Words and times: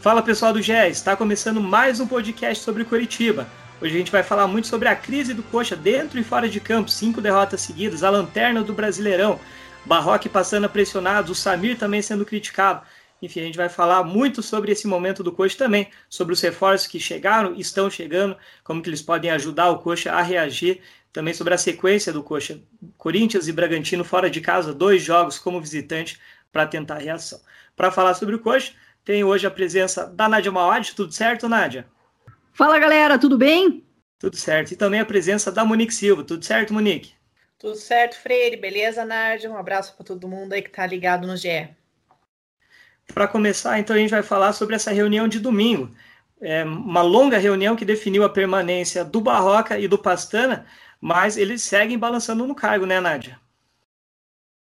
Fala 0.00 0.22
pessoal 0.22 0.50
do 0.50 0.62
GE, 0.62 0.72
está 0.88 1.14
começando 1.14 1.60
mais 1.60 2.00
um 2.00 2.06
podcast 2.06 2.64
sobre 2.64 2.86
Curitiba. 2.86 3.46
Hoje 3.82 3.94
a 3.94 3.98
gente 3.98 4.10
vai 4.10 4.22
falar 4.22 4.46
muito 4.46 4.66
sobre 4.66 4.88
a 4.88 4.96
crise 4.96 5.34
do 5.34 5.42
Coxa 5.42 5.76
dentro 5.76 6.18
e 6.18 6.24
fora 6.24 6.48
de 6.48 6.58
campo, 6.58 6.90
cinco 6.90 7.20
derrotas 7.20 7.60
seguidas, 7.60 8.02
a 8.02 8.08
lanterna 8.08 8.62
do 8.62 8.72
Brasileirão, 8.72 9.38
Barroque 9.84 10.26
passando 10.26 10.70
pressionados, 10.70 11.30
o 11.30 11.34
Samir 11.34 11.76
também 11.76 12.00
sendo 12.00 12.24
criticado. 12.24 12.80
Enfim, 13.20 13.40
a 13.40 13.42
gente 13.42 13.58
vai 13.58 13.68
falar 13.68 14.02
muito 14.02 14.42
sobre 14.42 14.72
esse 14.72 14.86
momento 14.86 15.22
do 15.22 15.32
Coxa 15.32 15.58
também, 15.58 15.90
sobre 16.08 16.32
os 16.32 16.40
reforços 16.40 16.86
que 16.86 16.98
chegaram, 16.98 17.54
estão 17.56 17.90
chegando, 17.90 18.38
como 18.64 18.80
que 18.80 18.88
eles 18.88 19.02
podem 19.02 19.30
ajudar 19.32 19.68
o 19.68 19.80
Coxa 19.80 20.12
a 20.12 20.22
reagir, 20.22 20.80
também 21.12 21.34
sobre 21.34 21.52
a 21.52 21.58
sequência 21.58 22.10
do 22.10 22.22
Coxa, 22.22 22.58
Corinthians 22.96 23.48
e 23.48 23.52
Bragantino 23.52 24.02
fora 24.02 24.30
de 24.30 24.40
casa, 24.40 24.72
dois 24.72 25.02
jogos 25.02 25.38
como 25.38 25.60
visitante 25.60 26.18
para 26.50 26.66
tentar 26.66 26.94
a 26.94 27.00
reação. 27.00 27.38
Para 27.76 27.90
falar 27.90 28.14
sobre 28.14 28.34
o 28.34 28.38
Coxa, 28.38 28.72
tem 29.10 29.24
hoje 29.24 29.44
a 29.44 29.50
presença 29.50 30.06
da 30.06 30.28
Nádia 30.28 30.52
Mauad. 30.52 30.94
Tudo 30.94 31.10
certo, 31.10 31.48
Nádia? 31.48 31.84
Fala, 32.52 32.78
galera, 32.78 33.18
tudo 33.18 33.36
bem? 33.36 33.84
Tudo 34.20 34.36
certo. 34.36 34.70
E 34.70 34.76
também 34.76 35.00
a 35.00 35.04
presença 35.04 35.50
da 35.50 35.64
Monique 35.64 35.92
Silva. 35.92 36.22
Tudo 36.22 36.44
certo, 36.44 36.72
Monique? 36.72 37.14
Tudo 37.58 37.74
certo, 37.74 38.16
Freire. 38.16 38.56
Beleza, 38.56 39.04
Nádia? 39.04 39.50
Um 39.50 39.56
abraço 39.56 39.96
para 39.96 40.06
todo 40.06 40.28
mundo 40.28 40.52
aí 40.52 40.62
que 40.62 40.68
está 40.68 40.86
ligado 40.86 41.26
no 41.26 41.36
GE. 41.36 41.70
Para 43.12 43.26
começar, 43.26 43.80
então, 43.80 43.96
a 43.96 43.98
gente 43.98 44.10
vai 44.10 44.22
falar 44.22 44.52
sobre 44.52 44.76
essa 44.76 44.92
reunião 44.92 45.26
de 45.26 45.40
domingo. 45.40 45.90
É 46.40 46.62
uma 46.62 47.02
longa 47.02 47.36
reunião 47.36 47.74
que 47.74 47.84
definiu 47.84 48.22
a 48.22 48.28
permanência 48.28 49.04
do 49.04 49.20
Barroca 49.20 49.76
e 49.76 49.88
do 49.88 49.98
Pastana, 49.98 50.66
mas 51.00 51.36
eles 51.36 51.64
seguem 51.64 51.98
balançando 51.98 52.46
no 52.46 52.54
cargo, 52.54 52.86
né, 52.86 53.00
Nádia? 53.00 53.40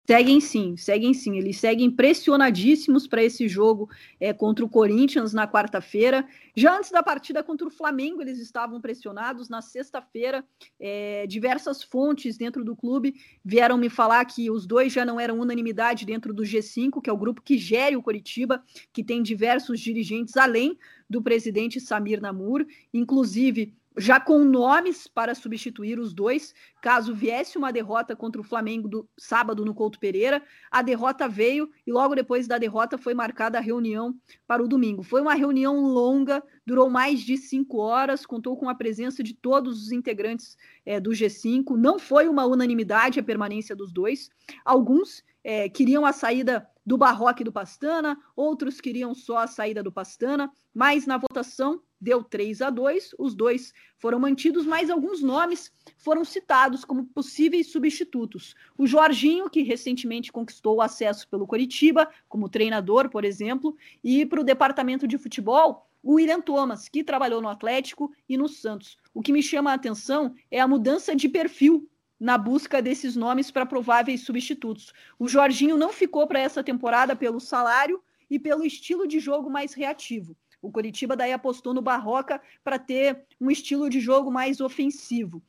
Seguem 0.09 0.39
sim, 0.39 0.77
seguem 0.77 1.13
sim. 1.13 1.37
Eles 1.37 1.57
seguem 1.57 1.91
pressionadíssimos 1.91 3.05
para 3.05 3.21
esse 3.21 3.45
jogo 3.45 3.89
é, 4.21 4.31
contra 4.31 4.63
o 4.63 4.69
Corinthians 4.69 5.33
na 5.33 5.45
quarta-feira. 5.45 6.25
Já 6.55 6.77
antes 6.77 6.91
da 6.91 7.03
partida 7.03 7.43
contra 7.43 7.67
o 7.67 7.71
Flamengo, 7.71 8.21
eles 8.21 8.39
estavam 8.39 8.79
pressionados. 8.79 9.49
Na 9.49 9.61
sexta-feira, 9.61 10.45
é, 10.79 11.27
diversas 11.27 11.83
fontes 11.83 12.37
dentro 12.37 12.63
do 12.63 12.73
clube 12.73 13.15
vieram 13.43 13.77
me 13.77 13.89
falar 13.89 14.23
que 14.23 14.49
os 14.49 14.65
dois 14.65 14.93
já 14.93 15.03
não 15.03 15.19
eram 15.19 15.41
unanimidade 15.41 16.05
dentro 16.05 16.33
do 16.33 16.43
G5, 16.43 17.01
que 17.01 17.09
é 17.09 17.13
o 17.13 17.17
grupo 17.17 17.41
que 17.41 17.57
gere 17.57 17.97
o 17.97 18.01
Coritiba, 18.01 18.63
que 18.93 19.03
tem 19.03 19.21
diversos 19.21 19.77
dirigentes 19.77 20.37
além 20.37 20.77
do 21.09 21.21
presidente 21.21 21.81
Samir 21.81 22.21
Namur. 22.21 22.65
Inclusive, 22.93 23.73
já 23.97 24.19
com 24.19 24.43
nomes 24.43 25.07
para 25.07 25.33
substituir 25.33 25.99
os 25.99 26.13
dois, 26.13 26.53
caso 26.81 27.15
viesse 27.15 27.57
uma 27.57 27.71
derrota 27.71 28.15
contra 28.15 28.39
o 28.39 28.43
Flamengo 28.43 28.87
do 28.87 29.09
sábado 29.17 29.65
no 29.65 29.73
Couto 29.73 29.99
Pereira. 29.99 30.41
A 30.69 30.81
derrota 30.81 31.27
veio 31.27 31.69
e 31.85 31.91
logo 31.91 32.13
depois 32.13 32.47
da 32.47 32.57
derrota 32.57 32.97
foi 32.97 33.13
marcada 33.13 33.57
a 33.57 33.61
reunião 33.61 34.15
para 34.45 34.63
o 34.63 34.67
domingo. 34.67 35.01
Foi 35.01 35.19
uma 35.19 35.33
reunião 35.33 35.79
longa, 35.79 36.43
durou 36.67 36.89
mais 36.89 37.21
de 37.21 37.37
cinco 37.37 37.77
horas, 37.77 38.25
contou 38.25 38.57
com 38.57 38.67
a 38.67 38.75
presença 38.75 39.23
de 39.23 39.33
todos 39.33 39.83
os 39.83 39.91
integrantes 39.93 40.57
é, 40.85 40.99
do 40.99 41.11
G5. 41.11 41.77
Não 41.77 41.97
foi 41.97 42.27
uma 42.27 42.45
unanimidade 42.45 43.21
a 43.21 43.23
permanência 43.23 43.73
dos 43.73 43.93
dois. 43.93 44.29
Alguns 44.65 45.23
é, 45.45 45.69
queriam 45.69 46.05
a 46.05 46.11
saída 46.11 46.69
do 46.85 46.97
Barroque 46.97 47.41
do 47.41 47.53
Pastana, 47.53 48.17
outros 48.35 48.81
queriam 48.81 49.15
só 49.15 49.37
a 49.37 49.47
saída 49.47 49.81
do 49.81 49.93
Pastana, 49.93 50.51
mas 50.73 51.05
na 51.05 51.17
votação 51.17 51.81
deu 52.01 52.21
3 52.21 52.61
a 52.61 52.69
2, 52.69 53.15
os 53.17 53.33
dois 53.33 53.73
foram 53.97 54.19
mantidos, 54.19 54.65
mas 54.65 54.89
alguns 54.89 55.21
nomes 55.21 55.71
foram 55.97 56.25
citados 56.25 56.83
como 56.83 57.05
possíveis 57.05 57.71
substitutos. 57.71 58.55
O 58.77 58.85
Jorginho, 58.85 59.49
que 59.49 59.63
recentemente 59.63 60.33
conquistou 60.33 60.75
o 60.75 60.81
acesso 60.81 61.29
pelo 61.29 61.47
Coritiba, 61.47 62.09
como 62.27 62.49
treinador, 62.49 63.09
por 63.09 63.23
exemplo, 63.23 63.75
e 64.03 64.25
para 64.25 64.41
o 64.41 64.43
departamento 64.43 65.07
de 65.07 65.17
futebol, 65.17 65.87
o 66.07 66.13
William 66.13 66.39
Thomas, 66.39 66.87
que 66.87 67.03
trabalhou 67.03 67.41
no 67.41 67.49
Atlético 67.49 68.13
e 68.29 68.37
no 68.37 68.47
Santos. 68.47 68.95
O 69.13 69.21
que 69.21 69.33
me 69.33 69.43
chama 69.43 69.71
a 69.71 69.73
atenção 69.73 70.33
é 70.49 70.57
a 70.57 70.65
mudança 70.65 71.13
de 71.13 71.27
perfil 71.27 71.85
na 72.17 72.37
busca 72.37 72.81
desses 72.81 73.17
nomes 73.17 73.51
para 73.51 73.65
prováveis 73.65 74.21
substitutos. 74.21 74.93
O 75.19 75.27
Jorginho 75.27 75.75
não 75.75 75.91
ficou 75.91 76.25
para 76.25 76.39
essa 76.39 76.63
temporada 76.63 77.13
pelo 77.13 77.41
salário 77.41 78.01
e 78.29 78.39
pelo 78.39 78.63
estilo 78.63 79.05
de 79.05 79.19
jogo 79.19 79.49
mais 79.49 79.73
reativo. 79.73 80.33
O 80.61 80.71
Coritiba 80.71 81.13
daí 81.13 81.33
apostou 81.33 81.73
no 81.73 81.81
Barroca 81.81 82.41
para 82.63 82.79
ter 82.79 83.25
um 83.39 83.51
estilo 83.51 83.89
de 83.89 83.99
jogo 83.99 84.31
mais 84.31 84.61
ofensivo. 84.61 85.43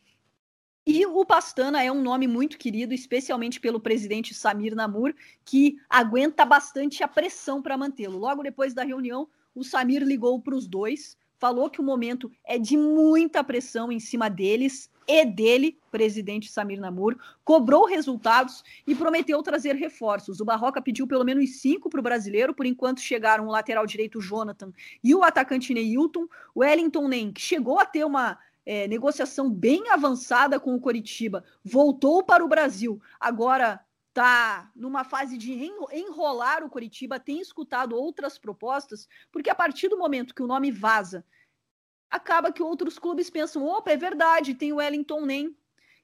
E 0.84 1.06
o 1.06 1.24
Pastana 1.24 1.84
é 1.84 1.92
um 1.92 2.02
nome 2.02 2.26
muito 2.26 2.58
querido, 2.58 2.92
especialmente 2.92 3.60
pelo 3.60 3.78
presidente 3.78 4.34
Samir 4.34 4.74
Namur, 4.74 5.14
que 5.44 5.78
aguenta 5.88 6.44
bastante 6.44 7.04
a 7.04 7.06
pressão 7.06 7.62
para 7.62 7.78
mantê-lo. 7.78 8.18
Logo 8.18 8.42
depois 8.42 8.74
da 8.74 8.82
reunião, 8.82 9.28
o 9.58 9.64
Samir 9.64 10.02
ligou 10.02 10.40
para 10.40 10.54
os 10.54 10.66
dois, 10.66 11.16
falou 11.38 11.68
que 11.68 11.80
o 11.80 11.84
momento 11.84 12.30
é 12.44 12.58
de 12.58 12.76
muita 12.76 13.42
pressão 13.42 13.90
em 13.90 14.00
cima 14.00 14.28
deles 14.28 14.90
e 15.06 15.24
dele, 15.24 15.78
presidente 15.90 16.52
Samir 16.52 16.78
Namur, 16.78 17.16
cobrou 17.42 17.86
resultados 17.86 18.62
e 18.86 18.94
prometeu 18.94 19.42
trazer 19.42 19.74
reforços. 19.74 20.38
O 20.38 20.44
Barroca 20.44 20.82
pediu 20.82 21.06
pelo 21.06 21.24
menos 21.24 21.60
cinco 21.60 21.88
para 21.88 22.00
o 22.00 22.02
brasileiro, 22.02 22.54
por 22.54 22.66
enquanto 22.66 23.00
chegaram 23.00 23.46
o 23.46 23.50
lateral 23.50 23.86
direito 23.86 24.20
Jonathan 24.20 24.70
e 25.02 25.14
o 25.14 25.24
atacante 25.24 25.72
Neilton. 25.72 26.26
O 26.54 26.60
Wellington 26.60 27.08
Nem, 27.08 27.32
que 27.32 27.40
chegou 27.40 27.78
a 27.78 27.86
ter 27.86 28.04
uma 28.04 28.38
é, 28.66 28.86
negociação 28.86 29.50
bem 29.50 29.88
avançada 29.88 30.60
com 30.60 30.74
o 30.74 30.80
Coritiba, 30.80 31.42
voltou 31.64 32.22
para 32.22 32.44
o 32.44 32.48
Brasil, 32.48 33.00
agora 33.18 33.80
está 34.18 34.68
numa 34.74 35.04
fase 35.04 35.38
de 35.38 35.52
enrolar 35.92 36.64
o 36.64 36.68
Coritiba, 36.68 37.20
tem 37.20 37.40
escutado 37.40 37.94
outras 37.94 38.36
propostas, 38.36 39.08
porque 39.30 39.48
a 39.48 39.54
partir 39.54 39.88
do 39.88 39.96
momento 39.96 40.34
que 40.34 40.42
o 40.42 40.46
nome 40.46 40.72
vaza 40.72 41.24
acaba 42.10 42.52
que 42.52 42.62
outros 42.62 42.98
clubes 42.98 43.30
pensam: 43.30 43.64
opa, 43.64 43.92
é 43.92 43.96
verdade, 43.96 44.54
tem 44.54 44.72
o 44.72 44.76
Wellington 44.76 45.24
Nem, 45.24 45.56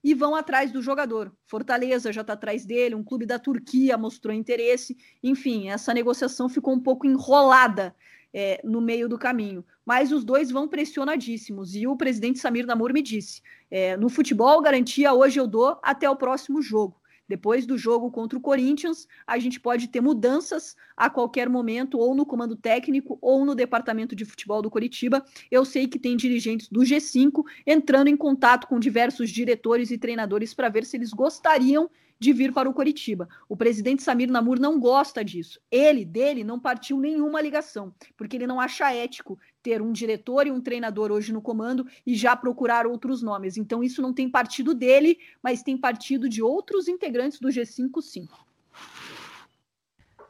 e 0.02 0.14
vão 0.14 0.36
atrás 0.36 0.70
do 0.70 0.80
jogador. 0.80 1.34
Fortaleza 1.44 2.12
já 2.12 2.20
está 2.20 2.34
atrás 2.34 2.64
dele, 2.64 2.94
um 2.94 3.02
clube 3.02 3.26
da 3.26 3.38
Turquia 3.38 3.98
mostrou 3.98 4.32
interesse. 4.32 4.96
Enfim, 5.20 5.70
essa 5.70 5.92
negociação 5.92 6.48
ficou 6.48 6.72
um 6.72 6.80
pouco 6.80 7.06
enrolada 7.06 7.96
é, 8.32 8.60
no 8.62 8.80
meio 8.80 9.08
do 9.08 9.18
caminho. 9.18 9.64
Mas 9.84 10.12
os 10.12 10.24
dois 10.24 10.52
vão 10.52 10.68
pressionadíssimos. 10.68 11.74
E 11.74 11.86
o 11.86 11.96
presidente 11.96 12.38
Samir 12.38 12.64
Namur 12.64 12.92
me 12.92 13.02
disse: 13.02 13.42
é, 13.68 13.96
no 13.96 14.08
futebol, 14.08 14.62
garantia 14.62 15.12
hoje 15.12 15.40
eu 15.40 15.48
dou 15.48 15.80
até 15.82 16.08
o 16.08 16.14
próximo 16.14 16.62
jogo. 16.62 17.02
Depois 17.28 17.66
do 17.66 17.78
jogo 17.78 18.10
contra 18.10 18.38
o 18.38 18.40
Corinthians, 18.40 19.08
a 19.26 19.38
gente 19.38 19.58
pode 19.58 19.88
ter 19.88 20.00
mudanças 20.00 20.76
a 20.96 21.08
qualquer 21.08 21.48
momento, 21.48 21.98
ou 21.98 22.14
no 22.14 22.26
comando 22.26 22.56
técnico, 22.56 23.18
ou 23.20 23.44
no 23.44 23.54
departamento 23.54 24.14
de 24.14 24.24
futebol 24.24 24.60
do 24.60 24.70
Coritiba. 24.70 25.24
Eu 25.50 25.64
sei 25.64 25.86
que 25.88 25.98
tem 25.98 26.16
dirigentes 26.16 26.68
do 26.68 26.80
G5 26.80 27.42
entrando 27.66 28.08
em 28.08 28.16
contato 28.16 28.66
com 28.66 28.78
diversos 28.78 29.30
diretores 29.30 29.90
e 29.90 29.98
treinadores 29.98 30.52
para 30.52 30.68
ver 30.68 30.84
se 30.84 30.96
eles 30.96 31.10
gostariam 31.10 31.90
de 32.18 32.32
vir 32.32 32.52
para 32.52 32.68
o 32.68 32.74
Coritiba. 32.74 33.28
O 33.48 33.56
presidente 33.56 34.02
Samir 34.02 34.30
Namur 34.30 34.58
não 34.58 34.78
gosta 34.78 35.24
disso. 35.24 35.60
Ele, 35.70 36.04
dele, 36.04 36.44
não 36.44 36.60
partiu 36.60 36.98
nenhuma 36.98 37.40
ligação, 37.40 37.92
porque 38.16 38.36
ele 38.36 38.46
não 38.46 38.60
acha 38.60 38.94
ético 38.94 39.38
ter 39.64 39.80
um 39.80 39.90
diretor 39.90 40.46
e 40.46 40.50
um 40.50 40.60
treinador 40.60 41.10
hoje 41.10 41.32
no 41.32 41.40
comando 41.40 41.86
e 42.06 42.14
já 42.14 42.36
procurar 42.36 42.86
outros 42.86 43.22
nomes. 43.22 43.56
Então 43.56 43.82
isso 43.82 44.02
não 44.02 44.12
tem 44.12 44.28
partido 44.28 44.74
dele, 44.74 45.18
mas 45.42 45.62
tem 45.62 45.76
partido 45.76 46.28
de 46.28 46.42
outros 46.42 46.86
integrantes 46.86 47.40
do 47.40 47.48
G5, 47.48 48.02
sim. 48.02 48.28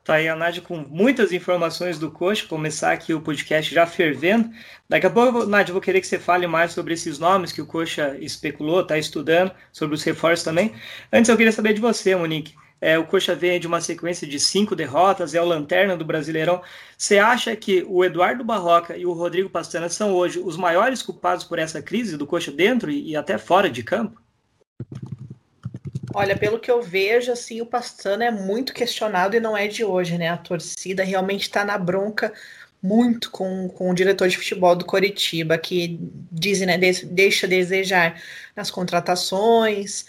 Tá 0.04 0.14
aí 0.14 0.28
a 0.28 0.36
Nádia 0.36 0.62
com 0.62 0.76
muitas 0.76 1.32
informações 1.32 1.98
do 1.98 2.10
coach, 2.10 2.46
começar 2.46 2.92
aqui 2.92 3.12
o 3.12 3.20
podcast 3.20 3.74
já 3.74 3.86
fervendo. 3.86 4.50
Daqui 4.88 5.06
a 5.06 5.10
pouco, 5.10 5.46
Nádia, 5.46 5.72
vou 5.72 5.80
querer 5.80 6.00
que 6.00 6.06
você 6.06 6.18
fale 6.18 6.46
mais 6.46 6.72
sobre 6.72 6.94
esses 6.94 7.18
nomes 7.18 7.50
que 7.50 7.62
o 7.62 7.66
Coxa 7.66 8.16
especulou, 8.20 8.82
está 8.82 8.98
estudando, 8.98 9.50
sobre 9.72 9.94
os 9.96 10.04
reforços 10.04 10.44
também. 10.44 10.74
Antes 11.12 11.28
eu 11.28 11.36
queria 11.36 11.50
saber 11.50 11.72
de 11.72 11.80
você, 11.80 12.14
Monique. 12.14 12.54
É, 12.84 12.98
o 12.98 13.06
Coxa 13.06 13.34
vem 13.34 13.58
de 13.58 13.66
uma 13.66 13.80
sequência 13.80 14.28
de 14.28 14.38
cinco 14.38 14.76
derrotas, 14.76 15.34
é 15.34 15.40
o 15.40 15.44
lanterna 15.46 15.96
do 15.96 16.04
Brasileirão. 16.04 16.60
Você 16.98 17.16
acha 17.16 17.56
que 17.56 17.82
o 17.88 18.04
Eduardo 18.04 18.44
Barroca 18.44 18.94
e 18.94 19.06
o 19.06 19.14
Rodrigo 19.14 19.48
Pastana 19.48 19.88
são 19.88 20.12
hoje 20.12 20.38
os 20.38 20.54
maiores 20.58 21.00
culpados 21.00 21.44
por 21.44 21.58
essa 21.58 21.80
crise 21.80 22.18
do 22.18 22.26
Coxa 22.26 22.52
dentro 22.52 22.90
e, 22.90 23.12
e 23.12 23.16
até 23.16 23.38
fora 23.38 23.70
de 23.70 23.82
campo? 23.82 24.20
Olha, 26.12 26.36
pelo 26.36 26.60
que 26.60 26.70
eu 26.70 26.82
vejo, 26.82 27.32
assim, 27.32 27.62
o 27.62 27.66
Pastana 27.66 28.26
é 28.26 28.30
muito 28.30 28.74
questionado 28.74 29.34
e 29.34 29.40
não 29.40 29.56
é 29.56 29.66
de 29.66 29.82
hoje, 29.82 30.18
né? 30.18 30.28
A 30.28 30.36
torcida 30.36 31.02
realmente 31.02 31.44
está 31.44 31.64
na 31.64 31.78
bronca 31.78 32.34
muito 32.82 33.30
com, 33.30 33.66
com 33.70 33.90
o 33.90 33.94
diretor 33.94 34.28
de 34.28 34.36
futebol 34.36 34.76
do 34.76 34.84
Coritiba, 34.84 35.56
que 35.56 35.98
dizem, 36.30 36.66
né, 36.66 36.78
deixa 37.06 37.48
desejar 37.48 38.20
nas 38.54 38.70
contratações. 38.70 40.04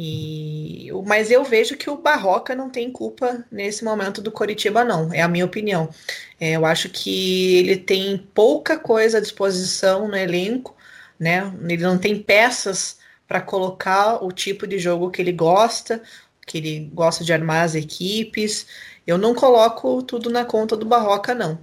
E, 0.00 0.92
mas 1.04 1.28
eu 1.28 1.42
vejo 1.42 1.76
que 1.76 1.90
o 1.90 1.96
Barroca 1.96 2.54
não 2.54 2.70
tem 2.70 2.88
culpa 2.88 3.44
nesse 3.50 3.82
momento 3.82 4.22
do 4.22 4.30
Coritiba, 4.30 4.84
não. 4.84 5.12
É 5.12 5.22
a 5.22 5.26
minha 5.26 5.44
opinião. 5.44 5.90
É, 6.38 6.52
eu 6.52 6.64
acho 6.64 6.88
que 6.88 7.56
ele 7.56 7.76
tem 7.76 8.16
pouca 8.32 8.78
coisa 8.78 9.18
à 9.18 9.20
disposição 9.20 10.06
no 10.06 10.16
elenco, 10.16 10.76
né? 11.18 11.52
Ele 11.68 11.82
não 11.82 11.98
tem 11.98 12.22
peças 12.22 13.00
para 13.26 13.40
colocar 13.40 14.22
o 14.24 14.30
tipo 14.30 14.68
de 14.68 14.78
jogo 14.78 15.10
que 15.10 15.20
ele 15.20 15.32
gosta, 15.32 16.00
que 16.46 16.58
ele 16.58 16.90
gosta 16.94 17.24
de 17.24 17.32
armar 17.32 17.64
as 17.64 17.74
equipes. 17.74 18.68
Eu 19.04 19.18
não 19.18 19.34
coloco 19.34 20.00
tudo 20.04 20.30
na 20.30 20.44
conta 20.44 20.76
do 20.76 20.86
Barroca, 20.86 21.34
não. 21.34 21.58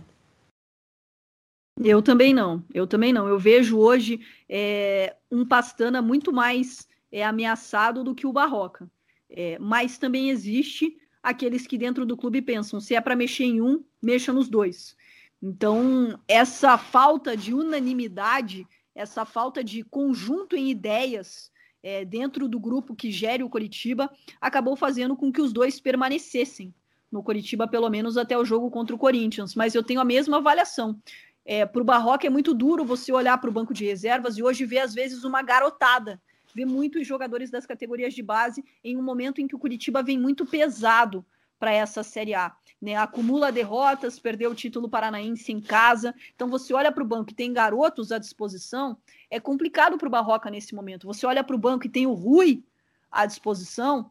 Eu 1.81 2.01
também 2.01 2.33
não, 2.33 2.61
eu 2.73 2.85
também 2.85 3.13
não. 3.13 3.29
Eu 3.29 3.39
vejo 3.39 3.79
hoje 3.79 4.19
é, 4.49 5.15
um 5.31 5.45
Pastana 5.47 6.01
muito 6.01 6.33
mais 6.33 6.85
é, 7.15 7.23
ameaçado 7.23 8.03
do 8.03 8.13
que 8.13 8.27
o 8.27 8.33
Barroca. 8.33 8.91
É, 9.29 9.57
mas 9.57 9.97
também 9.97 10.29
existe 10.29 10.97
aqueles 11.23 11.65
que 11.65 11.77
dentro 11.77 12.05
do 12.05 12.17
clube 12.17 12.41
pensam: 12.41 12.81
se 12.81 12.93
é 12.93 12.99
para 12.99 13.15
mexer 13.15 13.45
em 13.45 13.61
um, 13.61 13.81
mexa 14.01 14.33
nos 14.33 14.49
dois. 14.49 14.97
Então, 15.41 16.19
essa 16.27 16.77
falta 16.77 17.37
de 17.37 17.53
unanimidade, 17.53 18.67
essa 18.93 19.23
falta 19.23 19.63
de 19.63 19.81
conjunto 19.81 20.57
em 20.57 20.69
ideias 20.69 21.49
é, 21.81 22.03
dentro 22.03 22.49
do 22.49 22.59
grupo 22.59 22.93
que 22.93 23.09
gere 23.11 23.43
o 23.43 23.49
Coritiba, 23.49 24.11
acabou 24.41 24.75
fazendo 24.75 25.15
com 25.15 25.31
que 25.31 25.41
os 25.41 25.53
dois 25.53 25.79
permanecessem 25.79 26.73
no 27.09 27.23
Coritiba, 27.23 27.65
pelo 27.65 27.89
menos 27.89 28.17
até 28.17 28.37
o 28.37 28.43
jogo 28.43 28.69
contra 28.69 28.93
o 28.93 28.99
Corinthians. 28.99 29.55
Mas 29.55 29.73
eu 29.73 29.83
tenho 29.83 30.01
a 30.01 30.05
mesma 30.05 30.37
avaliação. 30.37 30.99
É, 31.45 31.65
para 31.65 31.81
o 31.81 31.85
Barroca 31.85 32.27
é 32.27 32.29
muito 32.29 32.53
duro 32.53 32.83
você 32.83 33.13
olhar 33.13 33.37
para 33.37 33.49
o 33.49 33.53
banco 33.53 33.73
de 33.73 33.85
reservas 33.85 34.37
e 34.37 34.43
hoje 34.43 34.65
ver, 34.65 34.79
às 34.79 34.93
vezes, 34.93 35.23
uma 35.23 35.41
garotada 35.41 36.19
vê 36.55 36.65
muitos 36.65 37.05
jogadores 37.05 37.51
das 37.51 37.65
categorias 37.65 38.13
de 38.13 38.23
base 38.23 38.63
em 38.81 38.95
um 38.95 39.03
momento 39.03 39.41
em 39.41 39.47
que 39.47 39.55
o 39.55 39.59
Curitiba 39.59 40.01
vem 40.01 40.17
muito 40.17 40.45
pesado 40.45 41.25
para 41.59 41.73
essa 41.73 42.01
Série 42.01 42.33
A. 42.33 42.55
Né? 42.81 42.95
Acumula 42.95 43.51
derrotas, 43.51 44.17
perdeu 44.17 44.51
o 44.51 44.55
título 44.55 44.87
paranaense 44.87 45.51
em 45.51 45.59
casa. 45.59 46.15
Então 46.33 46.47
você 46.47 46.73
olha 46.73 46.93
para 46.93 47.03
o 47.03 47.05
banco 47.05 47.31
e 47.31 47.35
tem 47.35 47.51
garotos 47.51 48.09
à 48.11 48.17
disposição, 48.17 48.97
é 49.29 49.37
complicado 49.37 49.97
para 49.97 50.07
o 50.07 50.11
Barroca 50.11 50.49
nesse 50.49 50.73
momento. 50.73 51.07
Você 51.07 51.25
olha 51.25 51.43
para 51.43 51.55
o 51.55 51.59
banco 51.59 51.85
e 51.85 51.89
tem 51.89 52.07
o 52.07 52.13
Rui 52.13 52.63
à 53.11 53.25
disposição, 53.25 54.09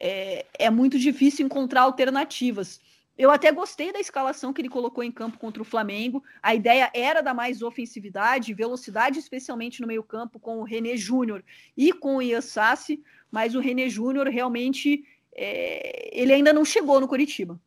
é, 0.00 0.46
é 0.58 0.70
muito 0.70 0.98
difícil 0.98 1.46
encontrar 1.46 1.82
alternativas. 1.82 2.80
Eu 3.16 3.30
até 3.30 3.52
gostei 3.52 3.92
da 3.92 4.00
escalação 4.00 4.52
que 4.52 4.60
ele 4.60 4.68
colocou 4.68 5.04
em 5.04 5.12
campo 5.12 5.38
contra 5.38 5.62
o 5.62 5.64
Flamengo. 5.64 6.22
A 6.42 6.54
ideia 6.54 6.90
era 6.92 7.22
dar 7.22 7.32
mais 7.32 7.62
ofensividade, 7.62 8.52
velocidade, 8.52 9.20
especialmente 9.20 9.80
no 9.80 9.86
meio-campo, 9.86 10.40
com 10.40 10.58
o 10.58 10.64
René 10.64 10.96
Júnior 10.96 11.44
e 11.76 11.92
com 11.92 12.16
o 12.16 12.22
Ian 12.22 12.40
Sassi, 12.40 13.02
mas 13.30 13.54
o 13.54 13.60
René 13.60 13.88
Júnior 13.88 14.26
realmente 14.26 15.04
é, 15.32 16.10
ele 16.12 16.32
ainda 16.32 16.52
não 16.52 16.64
chegou 16.64 17.00
no 17.00 17.06
Coritiba. 17.06 17.60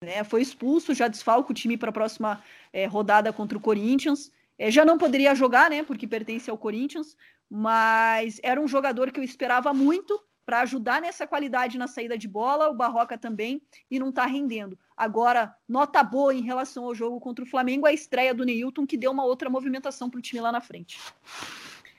Né? 0.00 0.24
Foi 0.24 0.40
expulso, 0.40 0.94
já 0.94 1.06
desfalca 1.06 1.50
o 1.50 1.54
time 1.54 1.76
para 1.76 1.90
a 1.90 1.92
próxima 1.92 2.42
é, 2.72 2.86
rodada 2.86 3.32
contra 3.32 3.58
o 3.58 3.60
Corinthians. 3.60 4.32
É, 4.58 4.70
já 4.70 4.84
não 4.84 4.96
poderia 4.96 5.34
jogar, 5.34 5.68
né? 5.68 5.82
Porque 5.82 6.06
pertence 6.06 6.48
ao 6.48 6.56
Corinthians, 6.56 7.16
mas 7.50 8.40
era 8.42 8.60
um 8.60 8.68
jogador 8.68 9.10
que 9.10 9.18
eu 9.18 9.24
esperava 9.24 9.74
muito 9.74 10.22
para 10.44 10.60
ajudar 10.60 11.00
nessa 11.00 11.26
qualidade 11.26 11.78
na 11.78 11.86
saída 11.86 12.16
de 12.16 12.28
bola, 12.28 12.68
o 12.68 12.74
Barroca 12.74 13.16
também, 13.16 13.62
e 13.90 13.98
não 13.98 14.10
está 14.10 14.26
rendendo. 14.26 14.78
Agora, 14.96 15.54
nota 15.68 16.02
boa 16.02 16.34
em 16.34 16.42
relação 16.42 16.84
ao 16.84 16.94
jogo 16.94 17.18
contra 17.20 17.44
o 17.44 17.48
Flamengo, 17.48 17.86
a 17.86 17.92
estreia 17.92 18.34
do 18.34 18.44
Neilton, 18.44 18.86
que 18.86 18.96
deu 18.96 19.10
uma 19.10 19.24
outra 19.24 19.50
movimentação 19.50 20.08
para 20.08 20.18
o 20.18 20.22
time 20.22 20.40
lá 20.40 20.52
na 20.52 20.60
frente. 20.60 20.98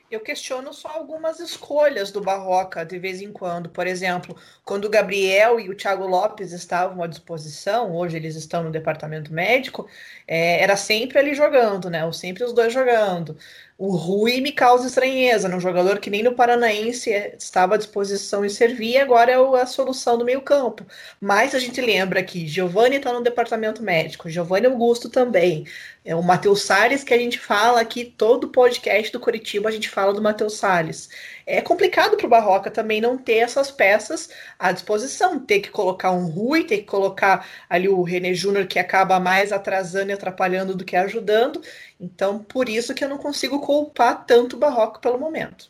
Eu 0.09 0.19
questiono 0.19 0.71
só 0.71 0.89
algumas 0.89 1.39
escolhas 1.39 2.11
do 2.11 2.21
Barroca 2.21 2.85
de 2.85 2.99
vez 2.99 3.21
em 3.21 3.31
quando. 3.31 3.69
Por 3.69 3.87
exemplo, 3.87 4.35
quando 4.63 4.85
o 4.85 4.89
Gabriel 4.89 5.59
e 5.59 5.67
o 5.67 5.75
Thiago 5.75 6.05
Lopes 6.05 6.51
estavam 6.51 7.03
à 7.03 7.07
disposição, 7.07 7.91
hoje 7.93 8.15
eles 8.15 8.35
estão 8.35 8.63
no 8.63 8.71
departamento 8.71 9.33
médico, 9.33 9.89
é, 10.27 10.61
era 10.61 10.77
sempre 10.77 11.17
ali 11.17 11.33
jogando, 11.33 11.89
né? 11.89 12.05
Ou 12.05 12.13
sempre 12.13 12.43
os 12.43 12.53
dois 12.53 12.71
jogando. 12.71 13.35
O 13.77 13.93
Rui 13.97 14.39
me 14.39 14.53
causa 14.53 14.87
estranheza, 14.87 15.49
né? 15.49 15.55
um 15.55 15.59
jogador 15.59 15.99
que 15.99 16.09
nem 16.09 16.23
no 16.23 16.33
Paranaense 16.33 17.11
estava 17.37 17.75
à 17.75 17.77
disposição 17.77 18.45
e 18.45 18.49
servia, 18.49 19.03
agora 19.03 19.33
é 19.33 19.35
a 19.35 19.65
solução 19.65 20.17
do 20.17 20.23
meio-campo. 20.23 20.85
Mas 21.19 21.53
a 21.53 21.59
gente 21.59 21.81
lembra 21.81 22.23
que 22.23 22.47
Giovanni 22.47 22.95
está 22.95 23.11
no 23.11 23.21
departamento 23.21 23.83
médico, 23.83 24.29
Giovanni 24.29 24.67
Augusto 24.67 25.09
também. 25.09 25.65
É 26.05 26.15
o 26.15 26.23
Matheus 26.23 26.61
Salles 26.61 27.03
que 27.03 27.13
a 27.13 27.17
gente 27.17 27.37
fala 27.37 27.81
aqui, 27.81 28.05
todo 28.05 28.47
podcast 28.47 29.11
do 29.11 29.19
Curitiba 29.19 29.67
a 29.67 29.71
gente 29.73 29.89
fala 29.89 30.13
do 30.13 30.21
Matheus 30.21 30.53
Salles. 30.53 31.09
É 31.47 31.61
complicado 31.61 32.17
para 32.17 32.25
o 32.25 32.29
Barroca 32.29 32.71
também 32.71 32.99
não 32.99 33.17
ter 33.17 33.35
essas 33.35 33.69
peças 33.69 34.29
à 34.57 34.71
disposição, 34.71 35.39
ter 35.39 35.59
que 35.59 35.69
colocar 35.69 36.11
um 36.11 36.25
Rui, 36.25 36.63
ter 36.63 36.79
que 36.79 36.85
colocar 36.85 37.47
ali 37.69 37.87
o 37.87 38.01
René 38.01 38.33
Júnior 38.33 38.65
que 38.65 38.79
acaba 38.79 39.19
mais 39.19 39.51
atrasando 39.51 40.09
e 40.09 40.13
atrapalhando 40.13 40.75
do 40.75 40.83
que 40.83 40.95
ajudando. 40.95 41.61
Então, 41.99 42.39
por 42.39 42.67
isso 42.67 42.95
que 42.95 43.03
eu 43.03 43.09
não 43.09 43.17
consigo 43.19 43.61
culpar 43.61 44.25
tanto 44.25 44.55
o 44.55 44.59
Barroco 44.59 44.99
pelo 44.99 45.19
momento. 45.19 45.69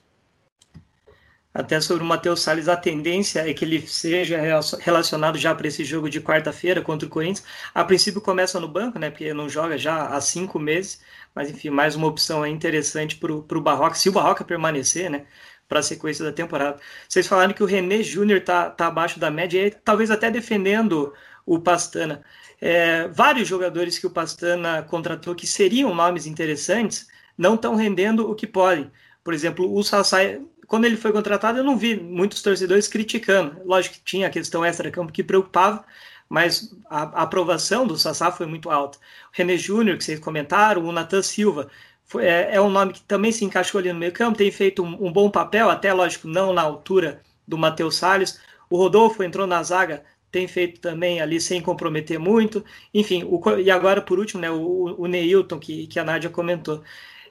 Até 1.54 1.80
sobre 1.80 2.04
o 2.04 2.06
Matheus 2.06 2.42
Salles, 2.42 2.68
a 2.68 2.76
tendência 2.76 3.50
é 3.50 3.54
que 3.54 3.64
ele 3.64 3.88
seja 3.88 4.38
relacionado 4.82 5.38
já 5.38 5.56
para 5.56 5.68
esse 5.68 5.86
jogo 5.86 6.10
de 6.10 6.20
quarta-feira 6.20 6.82
contra 6.82 7.08
o 7.08 7.10
Corinthians. 7.10 7.46
A 7.74 7.82
princípio 7.82 8.20
começa 8.20 8.60
no 8.60 8.68
banco, 8.68 9.00
né? 9.00 9.10
Porque 9.10 9.34
não 9.34 9.48
joga 9.48 9.78
já 9.78 10.08
há 10.08 10.20
cinco 10.20 10.60
meses. 10.60 11.00
Mas 11.34 11.50
enfim, 11.50 11.70
mais 11.70 11.96
uma 11.96 12.08
opção 12.08 12.46
interessante 12.46 13.16
para 13.16 13.32
o 13.32 13.62
Barroca, 13.62 13.96
se 13.96 14.10
o 14.10 14.12
Barroca 14.12 14.44
permanecer, 14.44 15.10
né? 15.10 15.26
Para 15.68 15.80
a 15.80 15.84
sequência 15.84 16.24
da 16.24 16.32
temporada. 16.32 16.80
Vocês 17.10 17.26
falaram 17.26 17.54
que 17.54 17.64
o 17.64 17.66
René 17.66 18.04
Júnior 18.04 18.40
está 18.40 18.70
tá 18.70 18.88
abaixo 18.88 19.20
da 19.20 19.32
média, 19.32 19.68
e 19.68 19.72
talvez 19.72 20.12
até 20.12 20.30
defendendo 20.30 21.14
o 21.46 21.60
Pastana 21.60 22.24
é, 22.62 23.08
vários 23.10 23.48
jogadores 23.48 24.00
que 24.00 24.08
o 24.08 24.10
Pastana 24.10 24.84
contratou 24.84 25.36
que 25.36 25.48
seriam 25.48 25.94
nomes 25.94 26.26
interessantes 26.26 27.08
não 27.38 27.56
estão 27.56 27.76
rendendo 27.76 28.30
o 28.30 28.36
que 28.36 28.48
podem. 28.48 28.92
Por 29.24 29.34
exemplo, 29.34 29.74
o 29.74 29.84
Sassai, 29.84 30.42
quando 30.68 30.86
ele 30.86 30.98
foi 30.98 31.12
contratado, 31.12 31.58
eu 31.58 31.64
não 31.64 31.78
vi 31.78 32.00
muitos 32.00 32.42
torcedores 32.42 32.88
criticando. 32.88 33.62
Lógico 33.66 33.96
que 33.96 34.04
tinha 34.04 34.28
a 34.28 34.30
questão 34.30 34.64
extra-campo 34.64 35.12
que 35.12 35.24
preocupava, 35.24 35.86
mas 36.30 36.74
a, 36.90 37.04
a, 37.04 37.22
aprovação 37.24 37.86
do 37.86 37.98
Sassá 37.98 38.32
foi 38.32 38.46
muito 38.46 38.70
alta. 38.70 38.98
O 38.98 39.02
René 39.34 39.58
Júnior, 39.58 39.98
que 39.98 40.04
vocês 40.04 40.20
comentaram, 40.20 40.86
o 40.86 40.92
Natan 40.92 41.22
Silva, 41.22 41.70
foi, 42.06 42.26
é, 42.26 42.56
é, 42.56 42.62
um 42.62 42.70
nome 42.70 42.94
que 42.94 43.02
também 43.02 43.32
se 43.32 43.44
encaixou 43.44 43.80
ali 43.80 43.92
no 43.92 44.00
meio 44.00 44.12
campo, 44.12 44.38
tem 44.38 44.52
feito 44.52 44.84
um, 44.84 45.08
um 45.08 45.12
bom 45.12 45.30
papel, 45.30 45.70
até, 45.70 45.92
lógico, 45.94 46.28
não 46.28 46.54
na 46.54 46.62
altura 46.62 47.22
do 47.48 47.58
Matheus 47.58 47.96
Salles. 47.96 48.40
O 48.70 48.78
Rodolfo 48.78 49.24
entrou 49.24 49.46
na 49.48 49.62
zaga 49.64 50.04
tem 50.36 50.50
feito 50.50 50.82
também 50.82 51.22
ali 51.22 51.40
sem 51.40 51.62
comprometer 51.62 52.20
muito. 52.20 52.62
Enfim, 52.94 53.24
o, 53.24 53.42
e 53.58 53.72
agora, 53.72 54.02
por 54.02 54.20
último, 54.20 54.42
né, 54.42 54.52
o, 54.52 54.94
o 54.98 55.08
Neilton, 55.08 55.58
que, 55.58 55.88
que 55.88 55.98
a 55.98 56.04
Nádia 56.04 56.30
comentou. 56.30 56.84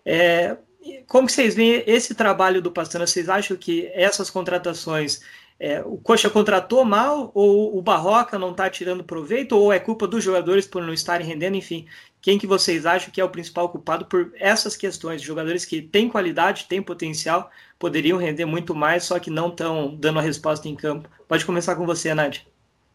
É, 0.06 0.56
como 1.06 1.28
vocês 1.28 1.54
veem 1.54 1.84
esse 1.86 2.14
trabalho 2.14 2.62
do 2.62 2.72
Pastana? 2.72 3.06
Vocês 3.06 3.28
acham 3.28 3.58
que 3.58 3.90
essas 3.92 4.30
contratações, 4.30 5.20
é, 5.60 5.82
o 5.82 5.98
Coxa 5.98 6.30
contratou 6.30 6.82
mal, 6.82 7.30
ou 7.34 7.76
o 7.76 7.82
Barroca 7.82 8.38
não 8.38 8.52
está 8.52 8.70
tirando 8.70 9.04
proveito, 9.04 9.54
ou 9.54 9.70
é 9.70 9.78
culpa 9.78 10.06
dos 10.06 10.24
jogadores 10.24 10.66
por 10.66 10.82
não 10.82 10.94
estarem 10.94 11.26
rendendo? 11.26 11.56
Enfim, 11.56 11.86
quem 12.24 12.38
que 12.38 12.46
vocês 12.46 12.86
acham 12.86 13.10
que 13.10 13.20
é 13.20 13.24
o 13.24 13.28
principal 13.28 13.68
culpado 13.68 14.06
por 14.06 14.32
essas 14.36 14.74
questões? 14.74 15.20
Jogadores 15.20 15.66
que 15.66 15.82
têm 15.82 16.08
qualidade, 16.08 16.64
têm 16.66 16.80
potencial, 16.80 17.50
poderiam 17.78 18.16
render 18.16 18.46
muito 18.46 18.74
mais, 18.74 19.04
só 19.04 19.18
que 19.18 19.28
não 19.28 19.48
estão 19.48 19.94
dando 19.94 20.20
a 20.20 20.22
resposta 20.22 20.66
em 20.66 20.74
campo. 20.74 21.06
Pode 21.28 21.44
começar 21.44 21.76
com 21.76 21.84
você, 21.84 22.14
Nádia. 22.14 22.40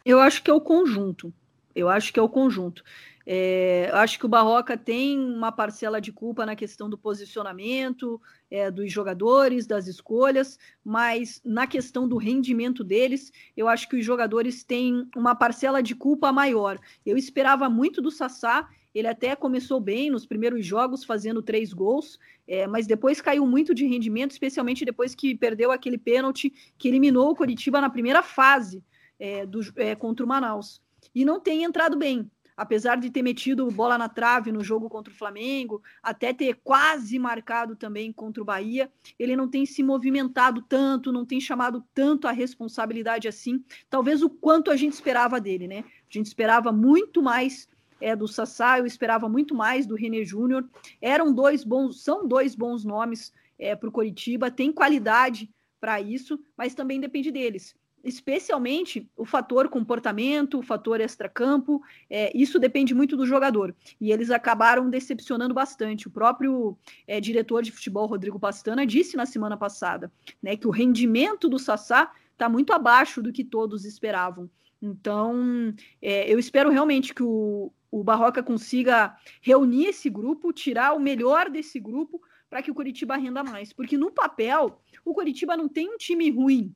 Eu 0.03 0.19
acho 0.19 0.41
que 0.41 0.49
é 0.49 0.53
o 0.53 0.59
conjunto. 0.59 1.31
Eu 1.75 1.87
acho 1.89 2.11
que 2.11 2.19
é 2.19 2.23
o 2.23 2.27
conjunto. 2.27 2.83
É, 3.23 3.91
acho 3.93 4.17
que 4.17 4.25
o 4.25 4.29
Barroca 4.29 4.75
tem 4.75 5.19
uma 5.19 5.51
parcela 5.51 6.01
de 6.01 6.11
culpa 6.11 6.43
na 6.43 6.55
questão 6.55 6.89
do 6.89 6.97
posicionamento 6.97 8.19
é, 8.49 8.71
dos 8.71 8.91
jogadores, 8.91 9.67
das 9.67 9.85
escolhas, 9.85 10.57
mas 10.83 11.39
na 11.45 11.67
questão 11.67 12.07
do 12.07 12.17
rendimento 12.17 12.83
deles, 12.83 13.31
eu 13.55 13.67
acho 13.67 13.87
que 13.87 13.97
os 13.97 14.03
jogadores 14.03 14.63
têm 14.63 15.07
uma 15.15 15.35
parcela 15.35 15.83
de 15.83 15.93
culpa 15.93 16.31
maior. 16.31 16.79
Eu 17.05 17.15
esperava 17.15 17.69
muito 17.69 18.01
do 18.01 18.09
Sassá, 18.09 18.67
ele 18.93 19.07
até 19.07 19.35
começou 19.35 19.79
bem 19.79 20.09
nos 20.09 20.25
primeiros 20.25 20.65
jogos, 20.65 21.03
fazendo 21.03 21.41
três 21.41 21.73
gols, 21.73 22.19
é, 22.47 22.65
mas 22.65 22.87
depois 22.87 23.21
caiu 23.21 23.45
muito 23.45 23.73
de 23.73 23.85
rendimento, 23.85 24.31
especialmente 24.31 24.85
depois 24.85 25.13
que 25.13 25.35
perdeu 25.35 25.71
aquele 25.71 25.97
pênalti 25.97 26.51
que 26.77 26.87
eliminou 26.87 27.29
o 27.29 27.35
Coritiba 27.35 27.79
na 27.79 27.89
primeira 27.89 28.23
fase 28.23 28.83
é, 29.19 29.45
do, 29.45 29.61
é, 29.75 29.95
contra 29.95 30.25
o 30.25 30.29
Manaus. 30.29 30.81
E 31.13 31.23
não 31.23 31.39
tem 31.39 31.63
entrado 31.63 31.97
bem. 31.97 32.29
Apesar 32.57 32.97
de 32.97 33.09
ter 33.09 33.21
metido 33.21 33.65
bola 33.71 33.97
na 33.97 34.09
trave 34.09 34.51
no 34.51 34.61
jogo 34.61 34.89
contra 34.89 35.13
o 35.13 35.15
Flamengo, 35.15 35.81
até 36.03 36.33
ter 36.33 36.59
quase 36.61 37.17
marcado 37.17 37.73
também 37.73 38.11
contra 38.11 38.43
o 38.43 38.45
Bahia, 38.45 38.91
ele 39.17 39.33
não 39.33 39.47
tem 39.47 39.65
se 39.65 39.81
movimentado 39.81 40.61
tanto, 40.63 41.09
não 41.09 41.25
tem 41.25 41.39
chamado 41.39 41.81
tanto 41.93 42.27
a 42.27 42.33
responsabilidade 42.33 43.29
assim, 43.29 43.63
talvez 43.89 44.21
o 44.21 44.29
quanto 44.29 44.71
a 44.71 44.75
gente 44.75 44.91
esperava 44.91 45.39
dele, 45.39 45.69
né? 45.69 45.85
A 45.87 46.13
gente 46.13 46.25
esperava 46.25 46.69
muito 46.69 47.23
mais 47.23 47.69
é, 48.01 48.15
do 48.15 48.27
Sassá, 48.27 48.79
eu 48.79 48.85
esperava 48.85 49.27
muito 49.29 49.55
mais 49.55 49.85
do 49.85 49.95
René 49.95 50.23
Júnior. 50.23 50.67
Eram 51.01 51.33
dois 51.33 51.63
bons, 51.63 52.03
são 52.03 52.27
dois 52.27 52.55
bons 52.55 52.83
nomes 52.83 53.33
é, 53.57 53.75
para 53.75 53.89
o 53.89 53.91
Coritiba, 53.91 54.51
tem 54.51 54.71
qualidade 54.71 55.49
para 55.79 55.99
isso, 56.01 56.39
mas 56.57 56.73
também 56.73 56.99
depende 56.99 57.31
deles 57.31 57.75
especialmente 58.03 59.09
o 59.15 59.25
fator 59.25 59.67
comportamento, 59.69 60.59
o 60.59 60.63
fator 60.63 61.01
extracampo, 61.01 61.81
é, 62.09 62.31
isso 62.35 62.59
depende 62.59 62.93
muito 62.93 63.17
do 63.17 63.25
jogador. 63.25 63.75
E 63.99 64.11
eles 64.11 64.31
acabaram 64.31 64.89
decepcionando 64.89 65.53
bastante. 65.53 66.07
O 66.07 66.11
próprio 66.11 66.77
é, 67.07 67.19
diretor 67.19 67.61
de 67.61 67.71
futebol, 67.71 68.07
Rodrigo 68.07 68.39
Pastana, 68.39 68.85
disse 68.85 69.17
na 69.17 69.25
semana 69.25 69.57
passada 69.57 70.11
né, 70.41 70.55
que 70.55 70.67
o 70.67 70.71
rendimento 70.71 71.49
do 71.49 71.59
Sassá 71.59 72.11
está 72.31 72.47
muito 72.47 72.71
abaixo 72.71 73.21
do 73.21 73.33
que 73.33 73.43
todos 73.43 73.85
esperavam. 73.85 74.49
Então, 74.81 75.73
é, 76.01 76.31
eu 76.31 76.39
espero 76.39 76.69
realmente 76.69 77.13
que 77.13 77.21
o, 77.21 77.71
o 77.91 78.03
Barroca 78.03 78.43
consiga 78.43 79.17
reunir 79.41 79.87
esse 79.87 80.09
grupo, 80.09 80.53
tirar 80.53 80.93
o 80.93 80.99
melhor 80.99 81.49
desse 81.49 81.79
grupo 81.79 82.21
para 82.49 82.61
que 82.61 82.71
o 82.71 82.75
Curitiba 82.75 83.17
renda 83.17 83.43
mais. 83.43 83.71
Porque 83.73 83.97
no 83.97 84.11
papel, 84.11 84.81
o 85.05 85.13
Curitiba 85.13 85.55
não 85.55 85.67
tem 85.67 85.89
um 85.89 85.97
time 85.97 86.29
ruim 86.29 86.75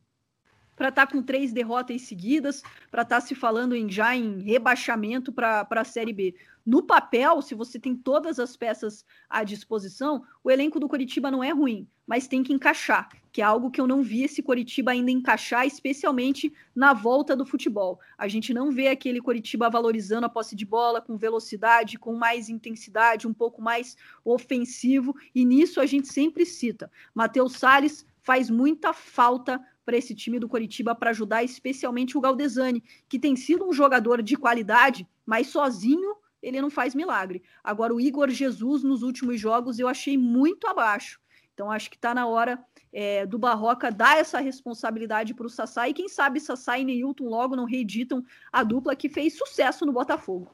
para 0.76 0.90
estar 0.90 1.06
tá 1.06 1.12
com 1.12 1.22
três 1.22 1.52
derrotas 1.52 2.02
seguidas, 2.04 2.62
para 2.90 3.04
estar 3.04 3.22
tá 3.22 3.22
se 3.22 3.36
falando 3.36 3.76
em, 3.76 3.90
já 3.90 4.16
em 4.16 4.42
rebaixamento 4.42 5.32
para 5.32 5.68
a 5.70 5.84
Série 5.84 6.14
B. 6.14 6.36
No 6.66 6.82
papel, 6.82 7.42
se 7.42 7.54
você 7.54 7.78
tem 7.78 7.94
todas 7.94 8.40
as 8.40 8.56
peças 8.56 9.06
à 9.30 9.44
disposição, 9.44 10.24
o 10.42 10.50
elenco 10.50 10.80
do 10.80 10.88
Curitiba 10.88 11.30
não 11.30 11.44
é 11.44 11.52
ruim, 11.52 11.86
mas 12.08 12.26
tem 12.26 12.42
que 12.42 12.54
encaixar, 12.54 13.10
que 13.34 13.42
é 13.42 13.44
algo 13.44 13.70
que 13.70 13.82
eu 13.82 13.88
não 13.88 14.02
vi 14.02 14.24
esse 14.24 14.42
Curitiba 14.42 14.92
ainda 14.92 15.12
encaixar, 15.12 15.68
especialmente 15.68 16.54
na 16.74 16.94
volta 16.94 17.36
do 17.36 17.46
futebol. 17.46 18.00
A 18.18 18.30
gente 18.30 18.54
não 18.54 18.72
vê 18.72 18.88
aquele 18.88 19.22
Curitiba 19.22 19.70
valorizando 19.70 20.26
a 20.26 20.30
posse 20.30 20.56
de 20.56 20.66
bola 20.66 21.02
com 21.02 21.18
velocidade, 21.18 22.00
com 22.00 22.16
mais 22.16 22.48
intensidade, 22.48 23.28
um 23.28 23.34
pouco 23.34 23.62
mais 23.62 23.98
ofensivo, 24.24 25.14
e 25.36 25.44
nisso 25.44 25.82
a 25.82 25.86
gente 25.86 26.08
sempre 26.08 26.46
cita. 26.46 26.90
Matheus 27.14 27.54
Salles 27.54 28.06
faz 28.22 28.50
muita 28.50 28.94
falta 28.94 29.62
para 29.86 29.98
esse 29.98 30.16
time 30.16 30.40
do 30.40 30.48
Coritiba 30.48 30.96
para 30.96 31.10
ajudar 31.10 31.44
especialmente 31.44 32.18
o 32.18 32.22
Galdesani, 32.22 32.84
que 33.08 33.20
tem 33.20 33.36
sido 33.36 33.68
um 33.68 33.74
jogador 33.74 34.22
de 34.22 34.36
qualidade, 34.36 35.08
mas 35.26 35.48
sozinho 35.48 36.16
ele 36.42 36.62
não 36.62 36.70
faz 36.70 36.94
milagre. 36.94 37.42
Agora, 37.64 37.94
o 37.94 38.02
Igor 38.02 38.30
Jesus, 38.30 38.84
nos 38.84 39.02
últimos 39.02 39.40
jogos, 39.40 39.80
eu 39.80 39.88
achei 39.88 40.18
muito 40.18 40.68
abaixo. 40.68 41.20
Então, 41.54 41.72
acho 41.72 41.90
que 41.90 41.96
está 41.96 42.14
na 42.14 42.26
hora 42.26 42.64
é, 42.92 43.26
do 43.26 43.38
Barroca 43.38 43.92
dar 43.92 44.18
essa 44.18 44.40
responsabilidade 44.40 45.34
para 45.34 45.46
o 45.46 45.50
Sassá. 45.50 45.88
E 45.88 45.94
quem 45.94 46.10
sabe 46.10 46.40
Sassá 46.40 46.78
e 46.78 46.84
Neilton 46.84 47.26
logo 47.26 47.56
não 47.56 47.66
reeditam 47.66 48.24
a 48.52 48.64
dupla 48.64 48.96
que 48.96 49.08
fez 49.08 49.38
sucesso 49.38 49.86
no 49.86 49.94
Botafogo. 49.94 50.52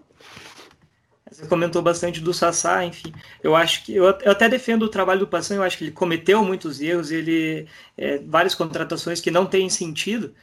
Você 1.32 1.46
comentou 1.48 1.82
bastante 1.82 2.20
do 2.20 2.34
Sassá, 2.34 2.84
enfim. 2.84 3.14
Eu 3.44 3.56
acho 3.56 3.86
que 3.86 3.96
eu, 3.96 4.06
eu 4.06 4.32
até 4.32 4.50
defendo 4.50 4.84
o 4.84 4.90
trabalho 4.90 5.20
do 5.22 5.28
Passan, 5.28 5.56
eu 5.56 5.64
acho 5.64 5.78
que 5.78 5.84
ele 5.86 5.92
cometeu 5.92 6.44
muitos 6.44 6.82
erros, 6.82 7.12
ele 7.12 7.68
é, 7.98 8.18
várias 8.20 8.56
contratações 8.56 9.22
que 9.22 9.30
não 9.30 9.46
têm 9.46 9.70
sentido, 9.70 10.34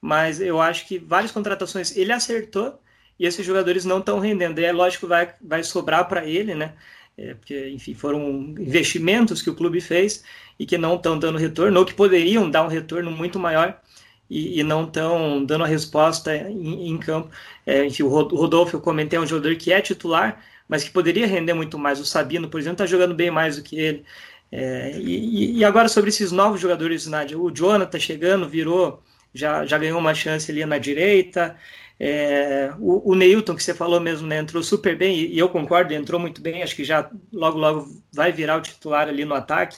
mas 0.00 0.40
eu 0.40 0.60
acho 0.60 0.86
que 0.86 0.98
várias 0.98 1.32
contratações 1.32 1.96
ele 1.96 2.12
acertou 2.12 2.80
e 3.18 3.26
esses 3.26 3.44
jogadores 3.44 3.84
não 3.84 3.98
estão 3.98 4.20
rendendo. 4.20 4.60
E 4.60 4.64
é 4.64 4.72
lógico 4.72 5.06
vai, 5.06 5.34
vai 5.40 5.62
sobrar 5.64 6.06
para 6.08 6.24
ele, 6.24 6.54
né? 6.54 6.74
É, 7.18 7.34
porque, 7.34 7.70
enfim, 7.70 7.94
foram 7.94 8.20
investimentos 8.58 9.40
que 9.42 9.50
o 9.50 9.54
clube 9.54 9.80
fez 9.80 10.22
e 10.58 10.66
que 10.66 10.76
não 10.78 10.96
estão 10.96 11.18
dando 11.18 11.38
retorno, 11.38 11.78
ou 11.80 11.86
que 11.86 11.94
poderiam 11.94 12.48
dar 12.50 12.62
um 12.62 12.68
retorno 12.68 13.10
muito 13.10 13.38
maior 13.38 13.80
e, 14.28 14.60
e 14.60 14.62
não 14.62 14.84
estão 14.84 15.44
dando 15.44 15.64
a 15.64 15.66
resposta 15.66 16.34
em, 16.36 16.88
em 16.90 16.98
campo. 16.98 17.30
É, 17.64 17.84
enfim, 17.84 18.02
o 18.02 18.08
Rodolfo, 18.08 18.76
eu 18.76 18.80
comentei, 18.80 19.18
é 19.18 19.22
um 19.22 19.26
jogador 19.26 19.56
que 19.56 19.72
é 19.72 19.80
titular, 19.80 20.42
mas 20.68 20.84
que 20.84 20.90
poderia 20.90 21.26
render 21.26 21.54
muito 21.54 21.78
mais. 21.78 22.00
O 22.00 22.04
Sabino, 22.04 22.48
por 22.48 22.60
exemplo, 22.60 22.74
está 22.74 22.86
jogando 22.86 23.14
bem 23.14 23.30
mais 23.30 23.56
do 23.56 23.62
que 23.62 23.78
ele. 23.78 24.04
É, 24.50 24.92
e, 24.98 25.58
e, 25.58 25.64
agora 25.64 25.88
sobre 25.88 26.10
esses 26.10 26.30
novos 26.32 26.60
jogadores, 26.60 27.06
Nádia, 27.06 27.38
o 27.38 27.50
Jonathan 27.50 27.98
chegando, 27.98 28.48
virou, 28.48 29.02
já, 29.34 29.66
já 29.66 29.76
ganhou 29.78 29.98
uma 29.98 30.14
chance 30.14 30.50
ali 30.50 30.64
na 30.64 30.78
direita. 30.78 31.56
É, 31.98 32.72
o, 32.78 33.12
o 33.12 33.14
Neilton, 33.14 33.56
que 33.56 33.62
você 33.62 33.74
falou 33.74 34.00
mesmo, 34.00 34.26
né, 34.26 34.38
entrou 34.38 34.62
super 34.62 34.96
bem, 34.96 35.16
e, 35.18 35.34
e, 35.34 35.38
eu 35.38 35.48
concordo, 35.48 35.94
entrou 35.94 36.20
muito 36.20 36.40
bem, 36.42 36.62
acho 36.62 36.76
que 36.76 36.84
já 36.84 37.10
logo, 37.32 37.58
logo 37.58 38.02
vai 38.12 38.30
virar 38.32 38.58
o 38.58 38.60
titular 38.60 39.08
ali 39.08 39.24
no 39.24 39.34
ataque, 39.34 39.76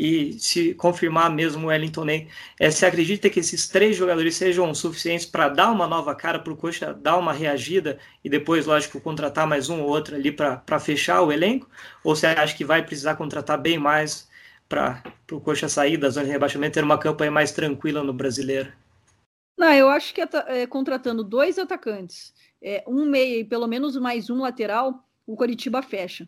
e 0.00 0.32
se 0.38 0.72
confirmar 0.72 1.30
mesmo 1.30 1.66
o 1.66 1.68
Wellington 1.68 2.06
Ney, 2.06 2.28
é, 2.58 2.70
você 2.70 2.86
acredita 2.86 3.28
que 3.28 3.38
esses 3.38 3.68
três 3.68 3.94
jogadores 3.94 4.34
sejam 4.34 4.74
suficientes 4.74 5.26
para 5.26 5.50
dar 5.50 5.70
uma 5.70 5.86
nova 5.86 6.14
cara 6.14 6.38
para 6.38 6.50
o 6.50 6.56
Coxa, 6.56 6.94
dar 6.94 7.18
uma 7.18 7.34
reagida, 7.34 7.98
e 8.24 8.30
depois, 8.30 8.64
lógico, 8.64 8.98
contratar 8.98 9.46
mais 9.46 9.68
um 9.68 9.82
ou 9.82 9.88
outro 9.90 10.16
ali 10.16 10.32
para 10.32 10.80
fechar 10.80 11.20
o 11.20 11.30
elenco, 11.30 11.68
ou 12.02 12.16
você 12.16 12.28
acha 12.28 12.56
que 12.56 12.64
vai 12.64 12.82
precisar 12.82 13.14
contratar 13.16 13.60
bem 13.60 13.76
mais 13.76 14.26
para 14.66 15.02
o 15.30 15.38
Coxa 15.38 15.68
sair 15.68 15.98
da 15.98 16.08
zona 16.08 16.24
de 16.24 16.32
rebaixamento, 16.32 16.72
ter 16.72 16.84
uma 16.84 16.96
campanha 16.96 17.30
mais 17.30 17.52
tranquila 17.52 18.02
no 18.02 18.14
brasileiro? 18.14 18.72
Não, 19.58 19.70
eu 19.70 19.90
acho 19.90 20.14
que 20.14 20.22
é, 20.22 20.66
contratando 20.66 21.22
dois 21.22 21.58
atacantes, 21.58 22.32
é, 22.62 22.82
um 22.86 23.04
meia 23.04 23.40
e 23.40 23.44
pelo 23.44 23.66
menos 23.66 23.98
mais 23.98 24.30
um 24.30 24.40
lateral, 24.40 25.06
o 25.26 25.36
Coritiba 25.36 25.82
fecha. 25.82 26.26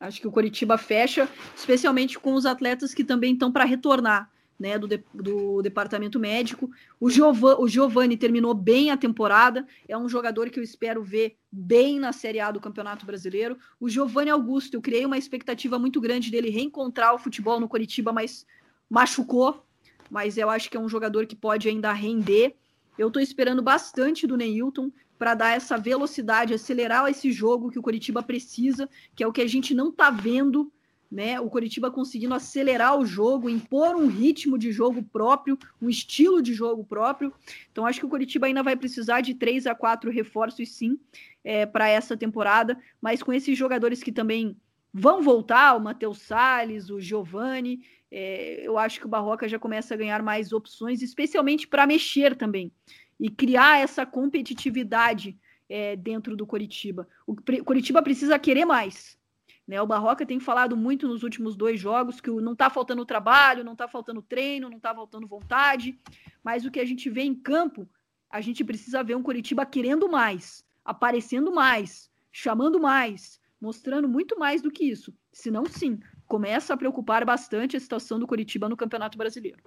Acho 0.00 0.20
que 0.20 0.28
o 0.28 0.30
Coritiba 0.30 0.78
fecha, 0.78 1.28
especialmente 1.56 2.18
com 2.18 2.34
os 2.34 2.46
atletas 2.46 2.94
que 2.94 3.02
também 3.02 3.32
estão 3.32 3.50
para 3.50 3.64
retornar. 3.64 4.30
Né, 4.60 4.76
do, 4.76 4.88
de, 4.88 5.00
do 5.14 5.62
departamento 5.62 6.18
médico. 6.18 6.68
O, 6.98 7.08
Giovan, 7.08 7.58
o 7.60 7.68
Giovanni 7.68 8.16
terminou 8.16 8.52
bem 8.52 8.90
a 8.90 8.96
temporada, 8.96 9.64
é 9.86 9.96
um 9.96 10.08
jogador 10.08 10.50
que 10.50 10.58
eu 10.58 10.64
espero 10.64 11.00
ver 11.00 11.36
bem 11.48 12.00
na 12.00 12.12
Série 12.12 12.40
A 12.40 12.50
do 12.50 12.58
Campeonato 12.58 13.06
Brasileiro. 13.06 13.56
O 13.78 13.88
Giovanni 13.88 14.30
Augusto, 14.30 14.74
eu 14.74 14.80
criei 14.80 15.06
uma 15.06 15.16
expectativa 15.16 15.78
muito 15.78 16.00
grande 16.00 16.28
dele 16.28 16.50
reencontrar 16.50 17.14
o 17.14 17.18
futebol 17.18 17.60
no 17.60 17.68
Coritiba, 17.68 18.12
mas 18.12 18.44
machucou. 18.90 19.64
Mas 20.10 20.36
eu 20.36 20.50
acho 20.50 20.68
que 20.68 20.76
é 20.76 20.80
um 20.80 20.88
jogador 20.88 21.24
que 21.26 21.36
pode 21.36 21.68
ainda 21.68 21.92
render. 21.92 22.56
Eu 22.98 23.06
estou 23.06 23.22
esperando 23.22 23.62
bastante 23.62 24.26
do 24.26 24.36
Neilton 24.36 24.90
para 25.18 25.34
dar 25.34 25.56
essa 25.56 25.76
velocidade, 25.76 26.54
acelerar 26.54 27.08
esse 27.10 27.32
jogo 27.32 27.70
que 27.70 27.78
o 27.78 27.82
Coritiba 27.82 28.22
precisa, 28.22 28.88
que 29.16 29.24
é 29.24 29.26
o 29.26 29.32
que 29.32 29.40
a 29.40 29.46
gente 29.46 29.74
não 29.74 29.88
está 29.88 30.10
vendo, 30.10 30.72
né? 31.10 31.40
O 31.40 31.48
Coritiba 31.48 31.90
conseguindo 31.90 32.34
acelerar 32.34 32.96
o 32.96 33.04
jogo, 33.04 33.48
impor 33.48 33.96
um 33.96 34.06
ritmo 34.06 34.58
de 34.58 34.70
jogo 34.70 35.02
próprio, 35.02 35.58
um 35.82 35.88
estilo 35.88 36.40
de 36.40 36.54
jogo 36.54 36.84
próprio. 36.84 37.32
Então 37.72 37.84
acho 37.84 37.98
que 37.98 38.06
o 38.06 38.10
Coritiba 38.10 38.46
ainda 38.46 38.62
vai 38.62 38.76
precisar 38.76 39.20
de 39.20 39.34
três 39.34 39.66
a 39.66 39.74
quatro 39.74 40.10
reforços, 40.10 40.70
sim, 40.70 40.98
é, 41.42 41.66
para 41.66 41.88
essa 41.88 42.16
temporada, 42.16 42.78
mas 43.00 43.22
com 43.22 43.32
esses 43.32 43.56
jogadores 43.58 44.02
que 44.02 44.12
também 44.12 44.56
vão 44.92 45.22
voltar, 45.22 45.74
o 45.74 45.80
Matheus 45.80 46.20
Salles, 46.20 46.90
o 46.90 47.00
Giovani, 47.00 47.80
é, 48.10 48.66
eu 48.66 48.78
acho 48.78 49.00
que 49.00 49.06
o 49.06 49.08
Barroca 49.08 49.48
já 49.48 49.58
começa 49.58 49.94
a 49.94 49.96
ganhar 49.96 50.22
mais 50.22 50.52
opções, 50.52 51.02
especialmente 51.02 51.66
para 51.66 51.86
mexer 51.86 52.36
também 52.36 52.72
e 53.18 53.28
criar 53.28 53.78
essa 53.78 54.06
competitividade 54.06 55.38
é, 55.68 55.96
dentro 55.96 56.36
do 56.36 56.46
Coritiba. 56.46 57.08
O 57.26 57.36
Coritiba 57.64 58.02
precisa 58.02 58.38
querer 58.38 58.64
mais. 58.64 59.18
Né? 59.66 59.80
O 59.82 59.86
Barroca 59.86 60.24
tem 60.24 60.40
falado 60.40 60.74
muito 60.76 61.06
nos 61.06 61.22
últimos 61.22 61.54
dois 61.54 61.78
jogos 61.78 62.20
que 62.20 62.30
não 62.30 62.52
está 62.52 62.70
faltando 62.70 63.04
trabalho, 63.04 63.62
não 63.62 63.72
está 63.72 63.86
faltando 63.86 64.22
treino, 64.22 64.70
não 64.70 64.78
está 64.78 64.94
faltando 64.94 65.26
vontade, 65.26 65.98
mas 66.42 66.64
o 66.64 66.70
que 66.70 66.80
a 66.80 66.86
gente 66.86 67.10
vê 67.10 67.22
em 67.22 67.34
campo, 67.34 67.86
a 68.30 68.40
gente 68.40 68.64
precisa 68.64 69.02
ver 69.02 69.14
um 69.14 69.22
Coritiba 69.22 69.66
querendo 69.66 70.08
mais, 70.08 70.64
aparecendo 70.82 71.52
mais, 71.52 72.10
chamando 72.32 72.80
mais, 72.80 73.38
mostrando 73.60 74.08
muito 74.08 74.38
mais 74.38 74.62
do 74.62 74.70
que 74.70 74.84
isso. 74.84 75.14
Senão, 75.30 75.66
sim, 75.66 76.00
começa 76.26 76.72
a 76.72 76.76
preocupar 76.76 77.24
bastante 77.24 77.76
a 77.76 77.80
situação 77.80 78.18
do 78.18 78.26
Coritiba 78.26 78.68
no 78.68 78.76
Campeonato 78.76 79.18
Brasileiro. 79.18 79.58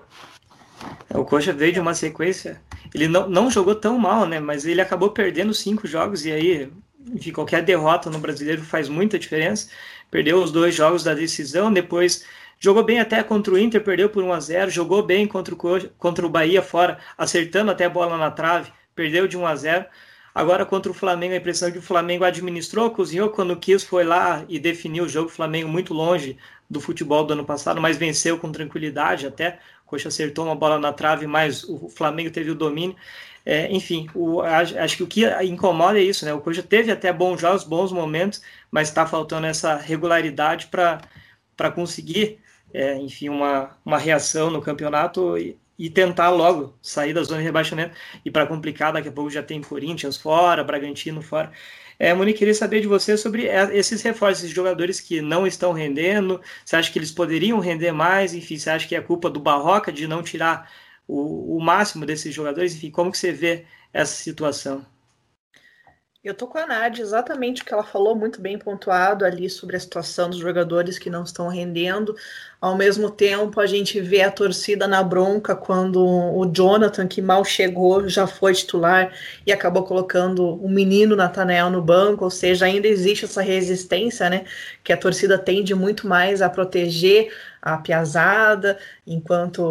O 1.14 1.26
Coxa 1.26 1.54
veio 1.54 1.74
de 1.74 1.80
uma 1.80 1.94
sequência. 1.94 2.62
Ele 2.94 3.08
não, 3.08 3.30
não 3.30 3.52
jogou 3.52 3.76
tão 3.76 3.98
mal, 3.98 4.26
né? 4.26 4.40
Mas 4.40 4.66
ele 4.66 4.82
acabou 4.82 5.12
perdendo 5.12 5.54
cinco 5.54 5.88
jogos 5.88 6.26
e 6.26 6.32
aí, 6.32 6.72
enfim, 7.14 7.32
qualquer 7.32 7.64
derrota 7.64 8.10
no 8.10 8.20
brasileiro 8.20 8.62
faz 8.64 8.90
muita 8.90 9.20
diferença. 9.20 9.70
Perdeu 10.10 10.42
os 10.42 10.52
dois 10.52 10.76
jogos 10.76 11.04
da 11.04 11.14
decisão, 11.14 11.72
depois 11.72 12.26
jogou 12.60 12.84
bem 12.84 13.00
até 13.00 13.24
contra 13.24 13.54
o 13.54 13.58
Inter, 13.58 13.84
perdeu 13.84 14.10
por 14.10 14.24
1 14.24 14.34
a 14.34 14.40
0 14.40 14.72
jogou 14.72 15.02
bem 15.02 15.26
contra 15.28 15.54
o, 15.54 15.58
Coxa, 15.58 15.92
contra 15.98 16.26
o 16.26 16.30
Bahia 16.30 16.62
fora, 16.62 17.00
acertando 17.18 17.72
até 17.72 17.86
a 17.86 17.90
bola 17.90 18.18
na 18.18 18.30
trave, 18.30 18.72
perdeu 18.94 19.28
de 19.28 19.38
1 19.38 19.46
a 19.46 19.56
0 19.56 19.86
Agora 20.34 20.66
contra 20.66 20.90
o 20.90 20.96
Flamengo, 20.96 21.34
a 21.34 21.38
impressão 21.38 21.68
é 21.68 21.72
que 21.72 21.78
o 21.78 21.82
Flamengo 21.82 22.24
administrou, 22.24 22.90
cozinhou 22.90 23.30
quando 23.30 23.56
quis, 23.58 23.84
foi 23.84 24.06
lá 24.06 24.46
e 24.48 24.58
definiu 24.60 25.04
o 25.04 25.10
jogo. 25.10 25.28
O 25.28 25.32
Flamengo 25.32 25.68
muito 25.68 25.94
longe 25.94 26.38
do 26.70 26.80
futebol 26.80 27.26
do 27.26 27.34
ano 27.34 27.44
passado, 27.44 27.82
mas 27.82 27.98
venceu 27.98 28.38
com 28.38 28.50
tranquilidade 28.50 29.28
até. 29.28 29.60
Coxa 29.92 30.08
acertou 30.08 30.46
uma 30.46 30.56
bola 30.56 30.80
na 30.80 30.94
trave, 30.94 31.28
mas 31.28 31.64
o 31.66 31.90
Flamengo 31.90 32.32
teve 32.32 32.50
o 32.50 32.56
domínio. 32.56 32.96
É, 33.46 33.70
enfim, 33.72 34.08
o, 34.16 34.42
acho, 34.42 34.98
que 34.98 35.04
o 35.04 35.08
que 35.08 35.26
incomoda 35.44 36.00
é 36.00 36.04
isso, 36.04 36.26
né? 36.26 36.34
O 36.34 36.40
Coxa 36.42 36.64
teve 36.64 36.92
até 36.92 37.12
bons 37.12 37.42
jogos, 37.42 37.64
bons 37.64 37.92
momentos, 37.92 38.42
mas 38.72 38.88
está 38.88 39.06
faltando 39.06 39.48
essa 39.48 39.76
regularidade 39.76 40.68
para 40.68 41.72
conseguir, 41.76 42.40
é, 42.74 42.96
enfim, 42.98 43.30
uma, 43.30 43.78
uma 43.86 43.98
reação 43.98 44.50
no 44.50 44.62
campeonato 44.62 45.38
e, 45.38 45.60
e 45.78 45.90
tentar 45.90 46.30
logo 46.30 46.78
sair 46.82 47.14
da 47.14 47.24
zona 47.24 47.40
de 47.40 47.46
rebaixamento. 47.46 47.96
E 48.24 48.32
para 48.32 48.46
complicar, 48.48 48.94
daqui 48.94 49.10
a 49.10 49.12
pouco 49.12 49.30
já 49.30 49.44
tem 49.44 49.62
Corinthians 49.62 50.18
fora, 50.18 50.64
Bragantino 50.64 51.22
fora. 51.22 51.52
É, 52.04 52.16
Monique, 52.16 52.40
queria 52.40 52.56
saber 52.56 52.82
de 52.82 52.88
você 52.88 53.16
sobre 53.16 53.46
é, 53.46 53.78
esses 53.78 54.02
reforços, 54.02 54.44
esses 54.44 54.56
jogadores 54.56 55.00
que 55.00 55.22
não 55.22 55.46
estão 55.46 55.72
rendendo. 55.72 56.42
Você 56.66 56.76
acha 56.76 56.92
que 56.92 56.98
eles 56.98 57.12
poderiam 57.12 57.60
render 57.60 57.92
mais? 57.92 58.34
Enfim, 58.34 58.58
você 58.58 58.72
acha 58.72 58.88
que 58.88 58.96
é 58.96 59.02
culpa 59.02 59.30
do 59.30 59.40
Barroca 59.40 59.92
de 59.92 60.08
não 60.08 60.24
tirar 60.24 60.72
o, 61.08 61.58
o 61.58 61.62
máximo 61.62 62.04
desses 62.04 62.34
jogadores? 62.34 62.74
Enfim, 62.74 62.90
como 62.90 63.12
que 63.12 63.20
você 63.20 63.32
vê 63.32 63.66
essa 63.94 64.16
situação? 64.16 64.84
Eu 66.24 66.36
tô 66.36 66.46
com 66.46 66.60
a 66.60 66.68
Nádia, 66.68 67.02
exatamente 67.02 67.64
o 67.64 67.66
que 67.66 67.74
ela 67.74 67.84
falou, 67.84 68.16
muito 68.16 68.40
bem 68.40 68.56
pontuado 68.56 69.26
ali 69.26 69.50
sobre 69.50 69.76
a 69.76 69.80
situação 69.80 70.30
dos 70.30 70.38
jogadores 70.38 71.00
que 71.00 71.10
não 71.10 71.24
estão 71.24 71.48
rendendo. 71.48 72.16
Ao 72.60 72.78
mesmo 72.78 73.10
tempo, 73.10 73.60
a 73.60 73.66
gente 73.66 74.00
vê 74.00 74.22
a 74.22 74.30
torcida 74.30 74.88
na 74.88 75.02
bronca 75.02 75.56
quando 75.56 76.00
o 76.06 76.46
Jonathan, 76.46 77.08
que 77.08 77.24
mal 77.24 77.44
chegou, 77.44 78.08
já 78.08 78.28
foi 78.28 78.54
titular 78.54 79.12
e 79.48 79.52
acabou 79.52 79.84
colocando 79.84 80.46
o 80.64 80.70
menino 80.70 81.16
Nathanael 81.16 81.72
no 81.72 81.82
banco, 81.82 82.24
ou 82.24 82.30
seja, 82.30 82.68
ainda 82.68 82.88
existe 82.88 83.26
essa 83.26 83.42
resistência, 83.42 84.30
né? 84.30 84.46
Que 84.84 84.94
a 84.94 84.98
torcida 84.98 85.40
tende 85.40 85.74
muito 85.74 86.08
mais 86.08 86.40
a 86.44 86.50
proteger 86.52 87.34
a 87.60 87.78
piazada, 87.78 88.78
enquanto 89.14 89.62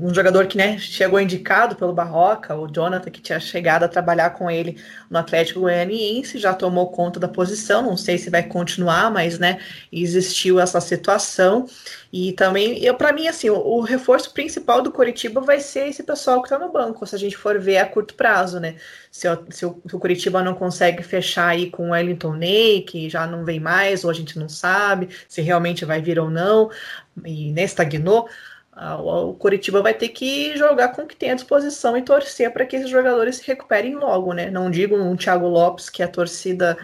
um 0.00 0.14
jogador 0.14 0.46
que 0.46 0.56
né, 0.56 0.78
chegou 0.78 1.20
indicado 1.20 1.74
pelo 1.74 1.92
Barroca, 1.92 2.54
o 2.54 2.68
Jonathan, 2.68 3.10
que 3.10 3.20
tinha 3.20 3.40
chegado 3.40 3.82
a 3.82 3.88
trabalhar 3.88 4.30
com 4.30 4.48
ele 4.48 4.80
no 5.10 5.18
Atlético 5.18 5.60
Goianiense, 5.60 6.38
já 6.38 6.54
tomou 6.54 6.90
conta 6.92 7.18
da 7.18 7.26
posição, 7.26 7.82
não 7.82 7.96
sei 7.96 8.18
se 8.18 8.30
vai 8.30 8.42
continuar, 8.44 9.10
mas 9.10 9.38
né, 9.38 9.58
existiu 9.90 10.60
essa 10.60 10.80
situação. 10.80 11.66
E 12.12 12.32
também, 12.32 12.82
eu 12.82 12.94
para 12.94 13.12
mim, 13.12 13.26
assim, 13.26 13.50
o, 13.50 13.58
o, 13.58 13.80
reforço 13.80 14.32
principal 14.32 14.80
do 14.80 14.92
Coritiba 14.92 15.40
vai 15.40 15.60
ser 15.60 15.88
esse 15.88 16.02
pessoal 16.02 16.40
que 16.40 16.46
está 16.46 16.58
no 16.58 16.72
banco, 16.72 17.06
se 17.06 17.14
a 17.14 17.18
gente 17.18 17.36
for 17.36 17.58
ver 17.58 17.78
a 17.78 17.86
curto 17.86 18.14
prazo, 18.14 18.60
né? 18.60 18.76
Se, 19.10 19.28
o, 19.28 19.44
se 19.50 19.66
o, 19.66 19.82
se 19.86 19.96
o 19.96 19.98
Coritiba 19.98 20.42
não 20.42 20.54
consegue 20.54 21.02
fechar 21.02 21.48
aí 21.48 21.68
com 21.70 21.88
o 21.88 21.90
Wellington 21.90 22.34
Ney, 22.34 22.82
que 22.82 23.10
já 23.10 23.26
não 23.26 23.44
vem 23.44 23.60
mais, 23.60 24.04
ou 24.04 24.10
a 24.10 24.14
gente 24.14 24.38
não 24.38 24.48
sabe 24.48 25.08
se 25.28 25.42
realmente 25.42 25.84
vai 25.84 26.00
vir 26.00 26.18
ou 26.18 26.30
não, 26.30 26.70
e 27.24 27.52
nem 27.52 27.64
estagnou, 27.64 28.28
o 29.00 29.34
Coritiba 29.34 29.82
vai 29.82 29.94
ter 29.94 30.08
que 30.08 30.56
jogar 30.56 30.88
com 30.88 31.02
o 31.02 31.06
que 31.06 31.16
tem 31.16 31.30
à 31.32 31.34
disposição 31.34 31.96
e 31.96 32.02
torcer 32.02 32.52
para 32.52 32.64
que 32.64 32.76
esses 32.76 32.88
jogadores 32.88 33.36
se 33.36 33.46
recuperem 33.46 33.96
logo, 33.96 34.32
né? 34.32 34.50
Não 34.50 34.70
digo 34.70 34.96
um 34.96 35.16
Thiago 35.16 35.48
Lopes, 35.48 35.90
que 35.90 36.02
a 36.02 36.08
torcida 36.08 36.76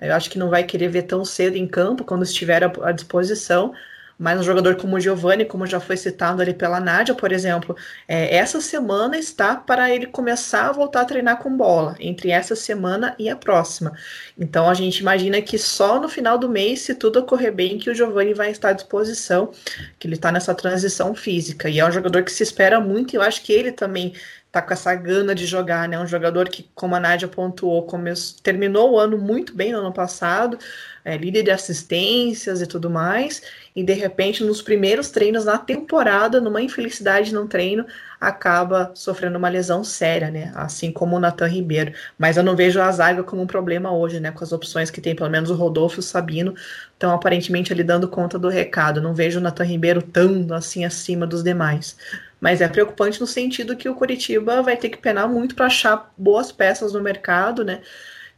eu 0.00 0.14
acho 0.14 0.30
que 0.30 0.38
não 0.38 0.48
vai 0.48 0.64
querer 0.64 0.88
ver 0.88 1.02
tão 1.02 1.24
cedo 1.24 1.56
em 1.56 1.66
campo 1.66 2.04
quando 2.04 2.22
estiver 2.22 2.64
à 2.64 2.92
disposição, 2.92 3.74
mas 4.20 4.38
um 4.38 4.42
jogador 4.42 4.76
como 4.76 4.96
o 4.96 5.00
Giovanni, 5.00 5.46
como 5.46 5.66
já 5.66 5.80
foi 5.80 5.96
citado 5.96 6.42
ali 6.42 6.52
pela 6.52 6.78
Nádia, 6.78 7.14
por 7.14 7.32
exemplo, 7.32 7.74
é, 8.06 8.36
essa 8.36 8.60
semana 8.60 9.16
está 9.16 9.56
para 9.56 9.90
ele 9.90 10.06
começar 10.06 10.68
a 10.68 10.72
voltar 10.72 11.00
a 11.00 11.04
treinar 11.06 11.38
com 11.38 11.56
bola, 11.56 11.96
entre 11.98 12.30
essa 12.30 12.54
semana 12.54 13.14
e 13.18 13.30
a 13.30 13.34
próxima. 13.34 13.96
Então 14.38 14.68
a 14.68 14.74
gente 14.74 14.98
imagina 14.98 15.40
que 15.40 15.56
só 15.58 15.98
no 15.98 16.06
final 16.06 16.36
do 16.36 16.50
mês, 16.50 16.82
se 16.82 16.94
tudo 16.94 17.20
ocorrer 17.20 17.50
bem, 17.50 17.78
que 17.78 17.88
o 17.88 17.94
Giovanni 17.94 18.34
vai 18.34 18.50
estar 18.50 18.68
à 18.68 18.72
disposição, 18.74 19.52
que 19.98 20.06
ele 20.06 20.16
está 20.16 20.30
nessa 20.30 20.54
transição 20.54 21.14
física. 21.14 21.70
E 21.70 21.80
é 21.80 21.86
um 21.86 21.90
jogador 21.90 22.22
que 22.22 22.30
se 22.30 22.42
espera 22.42 22.78
muito, 22.78 23.14
e 23.14 23.16
eu 23.16 23.22
acho 23.22 23.42
que 23.42 23.54
ele 23.54 23.72
também 23.72 24.12
tá 24.52 24.60
com 24.60 24.72
essa 24.72 24.94
gana 24.94 25.34
de 25.34 25.46
jogar, 25.46 25.88
né? 25.88 25.98
Um 25.98 26.06
jogador 26.06 26.48
que, 26.48 26.68
como 26.74 26.94
a 26.96 27.00
Nádia 27.00 27.28
pontuou, 27.28 27.84
começou, 27.84 28.40
terminou 28.42 28.92
o 28.92 28.98
ano 28.98 29.16
muito 29.16 29.54
bem 29.54 29.70
no 29.72 29.78
ano 29.78 29.92
passado, 29.92 30.58
é, 31.04 31.16
líder 31.16 31.44
de 31.44 31.50
assistências 31.50 32.60
e 32.60 32.66
tudo 32.66 32.90
mais, 32.90 33.42
e 33.74 33.84
de 33.84 33.92
repente, 33.92 34.42
nos 34.42 34.60
primeiros 34.60 35.08
treinos 35.10 35.44
na 35.44 35.56
temporada, 35.56 36.40
numa 36.40 36.60
infelicidade 36.60 37.32
no 37.32 37.46
treino, 37.46 37.86
acaba 38.20 38.90
sofrendo 38.94 39.38
uma 39.38 39.48
lesão 39.48 39.84
séria, 39.84 40.30
né? 40.30 40.52
Assim 40.54 40.90
como 40.90 41.16
o 41.16 41.20
Natan 41.20 41.46
Ribeiro. 41.46 41.92
Mas 42.18 42.36
eu 42.36 42.42
não 42.42 42.56
vejo 42.56 42.80
a 42.80 42.90
zaga 42.90 43.22
como 43.22 43.42
um 43.42 43.46
problema 43.46 43.92
hoje, 43.92 44.18
né? 44.18 44.32
Com 44.32 44.42
as 44.42 44.52
opções 44.52 44.90
que 44.90 45.00
tem, 45.00 45.14
pelo 45.14 45.30
menos 45.30 45.48
o 45.48 45.54
Rodolfo 45.54 45.98
e 45.98 46.00
o 46.00 46.02
Sabino, 46.02 46.54
estão 46.92 47.12
aparentemente 47.12 47.72
ali 47.72 47.84
dando 47.84 48.08
conta 48.08 48.38
do 48.38 48.48
recado. 48.48 49.00
Não 49.00 49.14
vejo 49.14 49.38
o 49.38 49.42
Natan 49.42 49.64
Ribeiro 49.64 50.02
tão 50.02 50.52
assim 50.52 50.84
acima 50.84 51.26
dos 51.26 51.42
demais. 51.44 51.96
Mas 52.40 52.60
é 52.60 52.68
preocupante 52.68 53.20
no 53.20 53.26
sentido 53.26 53.76
que 53.76 53.88
o 53.88 53.94
Curitiba 53.94 54.62
vai 54.62 54.76
ter 54.76 54.88
que 54.88 54.98
penar 54.98 55.28
muito 55.28 55.54
para 55.54 55.66
achar 55.66 56.12
boas 56.16 56.50
peças 56.50 56.92
no 56.92 57.02
mercado, 57.02 57.64
né? 57.64 57.82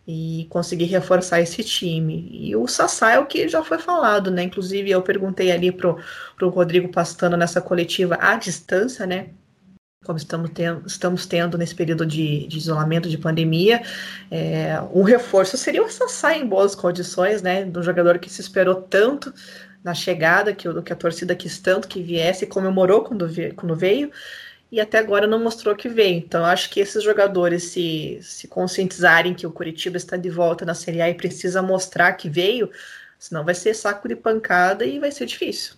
e 0.06 0.46
conseguir 0.50 0.86
reforçar 0.86 1.40
esse 1.40 1.62
time. 1.62 2.28
E 2.32 2.56
o 2.56 2.66
Sassá 2.66 3.12
é 3.12 3.18
o 3.18 3.26
que 3.26 3.48
já 3.48 3.62
foi 3.62 3.78
falado, 3.78 4.30
né? 4.30 4.42
Inclusive, 4.42 4.90
eu 4.90 5.02
perguntei 5.02 5.52
ali 5.52 5.70
pro, 5.70 5.98
pro 6.36 6.48
Rodrigo 6.48 6.88
Pastano 6.88 7.36
nessa 7.36 7.60
coletiva 7.60 8.18
à 8.20 8.36
distância, 8.36 9.06
né? 9.06 9.28
Como 10.04 10.18
estamos 10.18 10.50
tendo, 10.50 10.84
estamos 10.84 11.26
tendo 11.26 11.56
nesse 11.56 11.76
período 11.76 12.04
de, 12.04 12.48
de 12.48 12.58
isolamento, 12.58 13.08
de 13.08 13.16
pandemia, 13.16 13.82
é, 14.28 14.80
um 14.92 15.04
reforço 15.04 15.56
seria 15.56 15.84
o 15.84 15.88
Sassá 15.88 16.36
em 16.36 16.44
boas 16.44 16.74
condições, 16.74 17.40
né? 17.40 17.64
Do 17.64 17.82
jogador 17.82 18.18
que 18.18 18.28
se 18.28 18.40
esperou 18.40 18.74
tanto 18.74 19.32
na 19.82 19.94
chegada, 19.94 20.54
que, 20.54 20.68
que 20.82 20.92
a 20.92 20.96
torcida 20.96 21.34
quis 21.34 21.58
tanto 21.58 21.88
que 21.88 22.02
viesse 22.02 22.46
comemorou 22.46 23.02
quando, 23.02 23.26
quando 23.56 23.74
veio 23.74 24.10
e 24.72 24.80
até 24.80 24.98
agora 24.98 25.26
não 25.26 25.38
mostrou 25.38 25.76
que 25.76 25.86
veio. 25.86 26.16
Então, 26.16 26.46
acho 26.46 26.70
que 26.70 26.80
esses 26.80 27.04
jogadores 27.04 27.64
se, 27.64 28.18
se 28.22 28.48
conscientizarem 28.48 29.34
que 29.34 29.46
o 29.46 29.52
Curitiba 29.52 29.98
está 29.98 30.16
de 30.16 30.30
volta 30.30 30.64
na 30.64 30.72
Série 30.74 31.02
A 31.02 31.10
e 31.10 31.14
precisa 31.14 31.60
mostrar 31.60 32.14
que 32.14 32.30
veio, 32.30 32.70
senão 33.18 33.44
vai 33.44 33.54
ser 33.54 33.74
saco 33.74 34.08
de 34.08 34.16
pancada 34.16 34.86
e 34.86 34.98
vai 34.98 35.12
ser 35.12 35.26
difícil. 35.26 35.74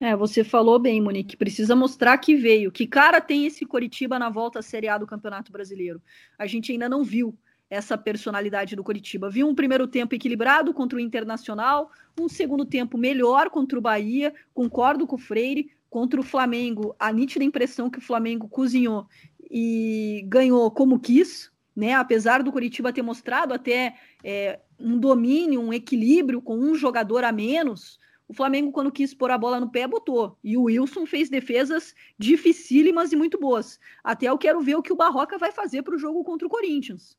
É, 0.00 0.16
você 0.16 0.42
falou 0.42 0.78
bem, 0.78 1.02
Monique, 1.02 1.36
precisa 1.36 1.76
mostrar 1.76 2.16
que 2.16 2.34
veio. 2.34 2.72
Que 2.72 2.86
cara 2.86 3.20
tem 3.20 3.44
esse 3.44 3.66
Curitiba 3.66 4.18
na 4.18 4.30
volta 4.30 4.60
à 4.60 4.62
Série 4.62 4.88
A 4.88 4.96
do 4.96 5.06
Campeonato 5.06 5.52
Brasileiro? 5.52 6.00
A 6.38 6.46
gente 6.46 6.72
ainda 6.72 6.88
não 6.88 7.04
viu 7.04 7.36
essa 7.70 7.96
personalidade 7.96 8.74
do 8.74 8.82
Curitiba. 8.82 9.30
Viu 9.30 9.48
um 9.48 9.54
primeiro 9.54 9.86
tempo 9.86 10.14
equilibrado 10.14 10.74
contra 10.74 10.98
o 10.98 11.00
Internacional, 11.00 11.90
um 12.20 12.28
segundo 12.28 12.64
tempo 12.64 12.98
melhor 12.98 13.48
contra 13.48 13.78
o 13.78 13.82
Bahia, 13.82 14.34
concordo 14.52 15.06
com 15.06 15.14
o 15.14 15.18
Freire, 15.18 15.70
contra 15.88 16.20
o 16.20 16.24
Flamengo, 16.24 16.94
a 16.98 17.12
nítida 17.12 17.44
impressão 17.44 17.88
que 17.88 17.98
o 17.98 18.02
Flamengo 18.02 18.48
cozinhou 18.48 19.06
e 19.50 20.24
ganhou 20.28 20.70
como 20.70 20.98
quis, 20.98 21.50
né? 21.74 21.94
Apesar 21.94 22.42
do 22.42 22.52
Curitiba 22.52 22.92
ter 22.92 23.02
mostrado 23.02 23.54
até 23.54 23.94
é, 24.22 24.60
um 24.78 24.98
domínio, 24.98 25.60
um 25.60 25.72
equilíbrio 25.72 26.42
com 26.42 26.56
um 26.56 26.74
jogador 26.74 27.24
a 27.24 27.32
menos, 27.32 27.98
o 28.28 28.32
Flamengo, 28.32 28.70
quando 28.70 28.92
quis 28.92 29.12
pôr 29.12 29.32
a 29.32 29.38
bola 29.38 29.58
no 29.58 29.72
pé, 29.72 29.88
botou. 29.88 30.38
E 30.42 30.56
o 30.56 30.64
Wilson 30.64 31.04
fez 31.04 31.28
defesas 31.28 31.92
dificílimas 32.16 33.12
e 33.12 33.16
muito 33.16 33.40
boas. 33.40 33.80
Até 34.04 34.26
eu 34.26 34.38
quero 34.38 34.60
ver 34.60 34.76
o 34.76 34.82
que 34.82 34.92
o 34.92 34.96
Barroca 34.96 35.36
vai 35.36 35.50
fazer 35.50 35.82
para 35.82 35.96
o 35.96 35.98
jogo 35.98 36.22
contra 36.22 36.46
o 36.46 36.50
Corinthians. 36.50 37.18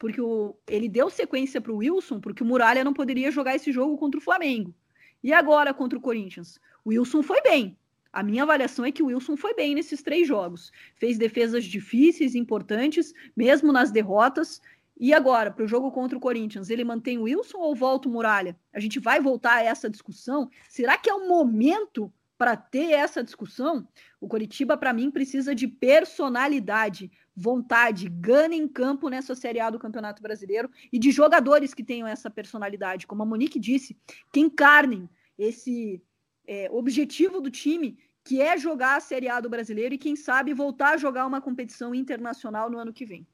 Porque 0.00 0.20
o, 0.20 0.56
ele 0.66 0.88
deu 0.88 1.08
sequência 1.08 1.60
para 1.60 1.70
o 1.70 1.76
Wilson, 1.76 2.18
porque 2.18 2.42
o 2.42 2.46
Muralha 2.46 2.82
não 2.82 2.92
poderia 2.92 3.30
jogar 3.30 3.54
esse 3.54 3.70
jogo 3.70 3.96
contra 3.96 4.18
o 4.18 4.22
Flamengo. 4.22 4.74
E 5.22 5.32
agora 5.32 5.72
contra 5.72 5.96
o 5.96 6.02
Corinthians? 6.02 6.58
O 6.84 6.88
Wilson 6.88 7.22
foi 7.22 7.40
bem, 7.42 7.78
a 8.12 8.24
minha 8.24 8.42
avaliação 8.42 8.84
é 8.84 8.90
que 8.90 9.02
o 9.02 9.06
Wilson 9.06 9.36
foi 9.36 9.54
bem 9.54 9.74
nesses 9.74 10.02
três 10.02 10.26
jogos. 10.26 10.72
Fez 10.96 11.16
defesas 11.16 11.64
difíceis, 11.64 12.34
importantes, 12.34 13.14
mesmo 13.36 13.72
nas 13.72 13.92
derrotas. 13.92 14.60
E 14.98 15.14
agora, 15.14 15.50
para 15.50 15.64
o 15.64 15.68
jogo 15.68 15.92
contra 15.92 16.18
o 16.18 16.20
Corinthians, 16.20 16.70
ele 16.70 16.82
mantém 16.82 17.18
o 17.18 17.22
Wilson 17.22 17.58
ou 17.58 17.74
volta 17.74 18.08
o 18.08 18.12
Muralha? 18.12 18.58
A 18.72 18.80
gente 18.80 18.98
vai 18.98 19.20
voltar 19.20 19.54
a 19.58 19.62
essa 19.62 19.88
discussão? 19.88 20.50
Será 20.68 20.98
que 20.98 21.08
é 21.08 21.14
o 21.14 21.28
momento 21.28 22.12
para 22.36 22.56
ter 22.56 22.92
essa 22.92 23.22
discussão? 23.22 23.86
O 24.20 24.26
Coritiba, 24.26 24.76
para 24.76 24.92
mim, 24.92 25.10
precisa 25.10 25.54
de 25.54 25.68
personalidade, 25.68 27.12
vontade, 27.40 28.08
gana 28.08 28.54
em 28.54 28.68
campo 28.68 29.08
nessa 29.08 29.34
Série 29.34 29.60
A 29.60 29.70
do 29.70 29.78
Campeonato 29.78 30.22
Brasileiro 30.22 30.70
e 30.92 30.98
de 30.98 31.10
jogadores 31.10 31.72
que 31.72 31.82
tenham 31.82 32.06
essa 32.06 32.28
personalidade, 32.28 33.06
como 33.06 33.22
a 33.22 33.26
Monique 33.26 33.58
disse, 33.58 33.96
que 34.30 34.40
encarnem 34.40 35.08
esse 35.38 36.02
é, 36.46 36.68
objetivo 36.70 37.40
do 37.40 37.50
time, 37.50 37.98
que 38.22 38.42
é 38.42 38.58
jogar 38.58 38.96
a 38.96 39.00
Série 39.00 39.28
A 39.28 39.40
do 39.40 39.48
brasileiro 39.48 39.94
e, 39.94 39.98
quem 39.98 40.14
sabe, 40.14 40.52
voltar 40.52 40.94
a 40.94 40.96
jogar 40.98 41.26
uma 41.26 41.40
competição 41.40 41.94
internacional 41.94 42.68
no 42.68 42.78
ano 42.78 42.92
que 42.92 43.06
vem. 43.06 43.26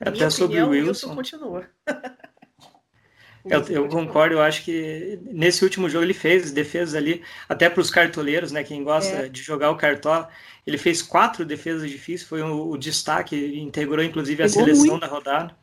Até 0.00 0.28
sobre 0.30 0.60
o 0.60 0.70
Wilson. 0.70 1.14
continua. 1.14 1.70
eu, 3.44 3.62
eu, 3.68 3.88
concordo, 3.88 4.34
eu 4.34 4.42
acho 4.42 4.64
que 4.64 5.18
nesse 5.30 5.64
último 5.64 5.88
jogo 5.88 6.04
ele 6.04 6.14
fez 6.14 6.52
defesas 6.52 6.94
ali, 6.94 7.22
até 7.48 7.70
para 7.70 7.80
os 7.80 7.90
cartoleiros, 7.90 8.52
né? 8.52 8.62
Quem 8.62 8.84
gosta 8.84 9.26
é. 9.26 9.28
de 9.28 9.42
jogar 9.42 9.70
o 9.70 9.76
cartola, 9.76 10.28
ele 10.66 10.76
fez 10.76 11.00
quatro 11.00 11.44
defesas 11.44 11.90
difíceis, 11.90 12.28
foi 12.28 12.42
o, 12.42 12.70
o 12.70 12.76
destaque, 12.76 13.60
integrou 13.60 14.04
inclusive 14.04 14.42
a 14.42 14.46
Pegou 14.46 14.64
seleção 14.64 14.86
muito. 14.86 15.00
da 15.00 15.06
rodada. 15.06 15.56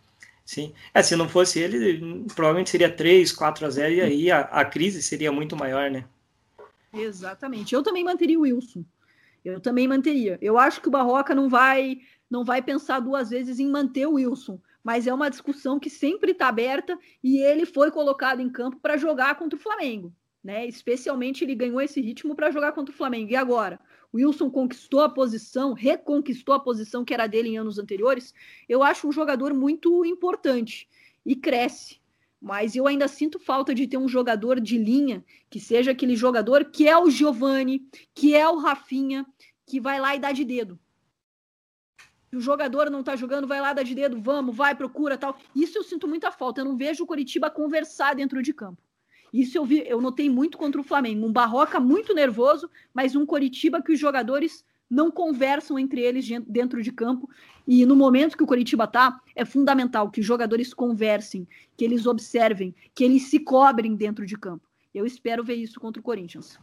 Sim. 0.44 0.74
É, 0.94 1.04
se 1.04 1.16
não 1.16 1.28
fosse 1.28 1.60
ele, 1.60 2.26
provavelmente 2.34 2.70
seria 2.70 2.90
3, 2.90 3.32
4 3.34 3.66
a 3.66 3.70
0 3.70 3.94
e 3.94 4.02
aí 4.02 4.32
a, 4.32 4.40
a 4.40 4.66
crise 4.66 5.04
seria 5.04 5.32
muito 5.32 5.58
maior, 5.58 5.92
né? 5.92 6.06
Exatamente. 6.94 7.76
Eu 7.76 7.84
também 7.84 8.04
manteria 8.04 8.40
o 8.40 8.44
Wilson. 8.44 8.84
Eu 9.44 9.60
também 9.60 9.88
manteria. 9.88 10.38
Eu 10.42 10.58
acho 10.58 10.82
que 10.82 10.88
o 10.88 10.92
Barroca 10.92 11.36
não 11.36 11.50
vai 11.50 12.00
não 12.30 12.44
vai 12.44 12.62
pensar 12.62 13.00
duas 13.00 13.30
vezes 13.30 13.60
em 13.60 13.70
manter 13.70 14.06
o 14.06 14.14
Wilson, 14.14 14.60
mas 14.88 15.06
é 15.06 15.14
uma 15.14 15.30
discussão 15.30 15.78
que 15.78 15.90
sempre 15.90 16.32
está 16.32 16.48
aberta 16.48 16.98
e 17.22 17.40
ele 17.40 17.66
foi 17.66 17.92
colocado 17.92 18.40
em 18.40 18.50
campo 18.50 18.80
para 18.80 18.96
jogar 18.96 19.36
contra 19.36 19.60
o 19.60 19.62
Flamengo, 19.62 20.16
né? 20.42 20.66
Especialmente 20.66 21.44
ele 21.44 21.56
ganhou 21.56 21.82
esse 21.82 22.00
ritmo 22.00 22.34
para 22.34 22.52
jogar 22.52 22.72
contra 22.72 22.96
o 22.96 22.98
Flamengo. 22.98 23.30
E 23.30 23.36
agora, 23.36 23.82
o 24.14 24.16
Wilson 24.16 24.50
conquistou 24.50 25.02
a 25.02 25.10
posição, 25.10 25.74
reconquistou 25.74 26.56
a 26.56 26.60
posição 26.62 27.04
que 27.04 27.14
era 27.14 27.28
dele 27.28 27.50
em 27.50 27.58
anos 27.58 27.78
anteriores. 27.78 28.34
Eu 28.70 28.82
acho 28.82 29.10
um 29.10 29.12
jogador 29.12 29.54
muito 29.54 30.06
importante 30.06 30.88
e 31.26 31.36
cresce 31.36 32.00
mas 32.40 32.76
eu 32.76 32.88
ainda 32.88 33.08
sinto 33.08 33.40
falta 33.40 33.74
de 33.74 33.88
ter 33.88 33.98
um 33.98 34.08
jogador 34.08 34.62
de 34.62 34.78
linha 34.78 35.26
que 35.50 35.60
seja 35.60 35.90
aquele 35.90 36.16
jogador 36.16 36.66
que 36.66 36.88
é 36.88 36.96
o 36.96 37.10
Giovani, 37.10 37.84
que 38.14 38.36
é 38.36 38.48
o 38.48 38.58
Rafinha, 38.58 39.26
que 39.66 39.82
vai 39.82 40.00
lá 40.00 40.16
e 40.16 40.20
dá 40.20 40.32
de 40.32 40.46
dedo. 40.46 40.80
O 42.36 42.42
jogador 42.42 42.90
não 42.90 43.04
tá 43.04 43.16
jogando, 43.16 43.48
vai 43.48 43.62
lá, 43.62 43.74
dá 43.74 43.84
de 43.84 43.96
dedo, 43.96 44.20
vamos, 44.20 44.56
vai, 44.56 44.76
procura 44.76 45.18
tal. 45.18 45.38
Isso 45.56 45.78
eu 45.78 45.84
sinto 45.84 46.08
muita 46.08 46.32
falta. 46.32 46.62
Eu 46.62 46.66
não 46.66 46.78
vejo 46.78 47.04
o 47.04 47.08
Coritiba 47.08 47.50
conversar 47.50 48.16
dentro 48.16 48.42
de 48.42 48.54
campo. 48.54 48.82
Isso 49.34 49.58
eu 49.58 49.66
vi, 49.66 49.84
eu 49.88 50.02
notei 50.02 50.30
muito 50.30 50.58
contra 50.58 50.80
o 50.80 50.84
Flamengo. 50.84 51.26
Um 51.26 51.32
Barroca 51.32 51.80
muito 51.80 52.14
nervoso, 52.14 52.70
mas 52.94 53.16
um 53.16 53.26
Coritiba 53.26 53.82
que 53.82 53.94
os 53.94 54.00
jogadores 54.00 54.66
não 54.90 55.12
conversam 55.12 55.78
entre 55.78 56.02
eles 56.02 56.28
dentro 56.48 56.82
de 56.82 56.92
campo. 56.92 57.30
E 57.68 57.86
no 57.86 57.96
momento 57.96 58.38
que 58.38 58.44
o 58.44 58.48
Coritiba 58.48 58.88
tá, 58.88 59.20
é 59.36 59.44
fundamental 59.44 60.10
que 60.10 60.22
os 60.22 60.26
jogadores 60.26 60.74
conversem, 60.74 61.48
que 61.76 61.84
eles 61.84 62.06
observem, 62.06 62.74
que 62.96 63.04
eles 63.04 63.24
se 63.24 63.40
cobrem 63.40 63.96
dentro 63.96 64.26
de 64.26 64.38
campo. 64.38 64.66
Eu 64.94 65.06
espero 65.06 65.44
ver 65.44 65.56
isso 65.56 65.80
contra 65.80 66.00
o 66.00 66.04
Corinthians. 66.04 66.58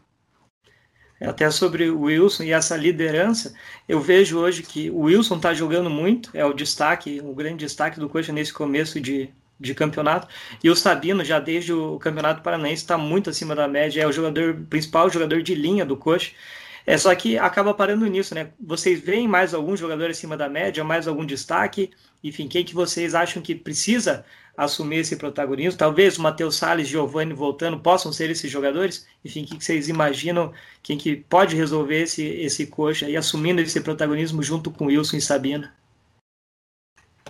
Até 1.21 1.51
sobre 1.51 1.89
o 1.89 2.03
Wilson 2.03 2.43
e 2.43 2.53
essa 2.53 2.77
liderança, 2.77 3.55
eu 3.89 4.01
vejo 4.01 4.39
hoje 4.39 4.63
que 4.63 4.91
o 4.91 5.03
Wilson 5.03 5.37
está 5.37 5.55
jogando 5.55 5.89
muito, 5.89 6.31
é 6.35 6.45
o 6.45 6.53
destaque, 6.53 7.21
o 7.25 7.35
grande 7.35 7.65
destaque 7.65 8.01
do 8.01 8.09
Coxa 8.09 8.33
nesse 8.33 8.53
começo 8.53 9.01
de, 9.01 9.31
de 9.59 9.75
campeonato. 9.75 10.29
E 10.63 10.69
o 10.69 10.77
Sabino, 10.77 11.25
já 11.25 11.39
desde 11.39 11.73
o 11.73 11.99
Campeonato 11.99 12.43
Paranaense, 12.43 12.83
está 12.83 12.99
muito 12.99 13.31
acima 13.31 13.55
da 13.55 13.69
média, 13.69 14.03
é 14.03 14.07
o 14.07 14.13
jogador 14.13 14.55
principal, 14.69 15.09
jogador 15.09 15.43
de 15.43 15.55
linha 15.55 15.85
do 15.87 15.97
Coxa. 15.97 16.33
É 16.87 16.99
só 16.99 17.15
que 17.15 17.39
acaba 17.39 17.73
parando 17.73 18.07
nisso, 18.07 18.35
né? 18.35 18.51
Vocês 18.61 19.01
veem 19.01 19.27
mais 19.27 19.55
algum 19.55 19.77
jogador 19.77 20.11
acima 20.11 20.37
da 20.37 20.49
média, 20.49 20.85
mais 20.85 21.09
algum 21.09 21.25
destaque? 21.25 21.91
Enfim, 22.23 22.47
quem 22.47 22.65
que 22.65 22.75
vocês 22.75 23.15
acham 23.15 23.43
que 23.43 23.55
precisa 23.55 24.25
assumir 24.57 24.99
esse 24.99 25.17
protagonismo? 25.17 25.79
Talvez 25.79 26.19
o 26.19 26.23
Matheus 26.23 26.57
Salles, 26.57 26.89
Giovanni 26.89 27.33
voltando 27.33 27.81
possam 27.81 28.13
ser 28.13 28.31
esses 28.31 28.51
jogadores? 28.51 29.07
Enfim, 29.25 29.45
o 29.45 29.47
que, 29.47 29.57
que 29.59 29.65
vocês 29.65 29.89
imaginam? 29.89 30.53
Quem 30.83 30.99
que 30.99 31.17
pode 31.17 31.57
resolver 31.57 32.03
esse, 32.03 32.23
esse 32.23 32.67
coxa 32.67 33.09
e 33.09 33.17
assumindo 33.17 33.61
esse 33.63 33.81
protagonismo 33.81 34.43
junto 34.43 34.71
com 34.71 34.87
Wilson 34.87 35.17
e 35.17 35.21
Sabina? 35.23 35.75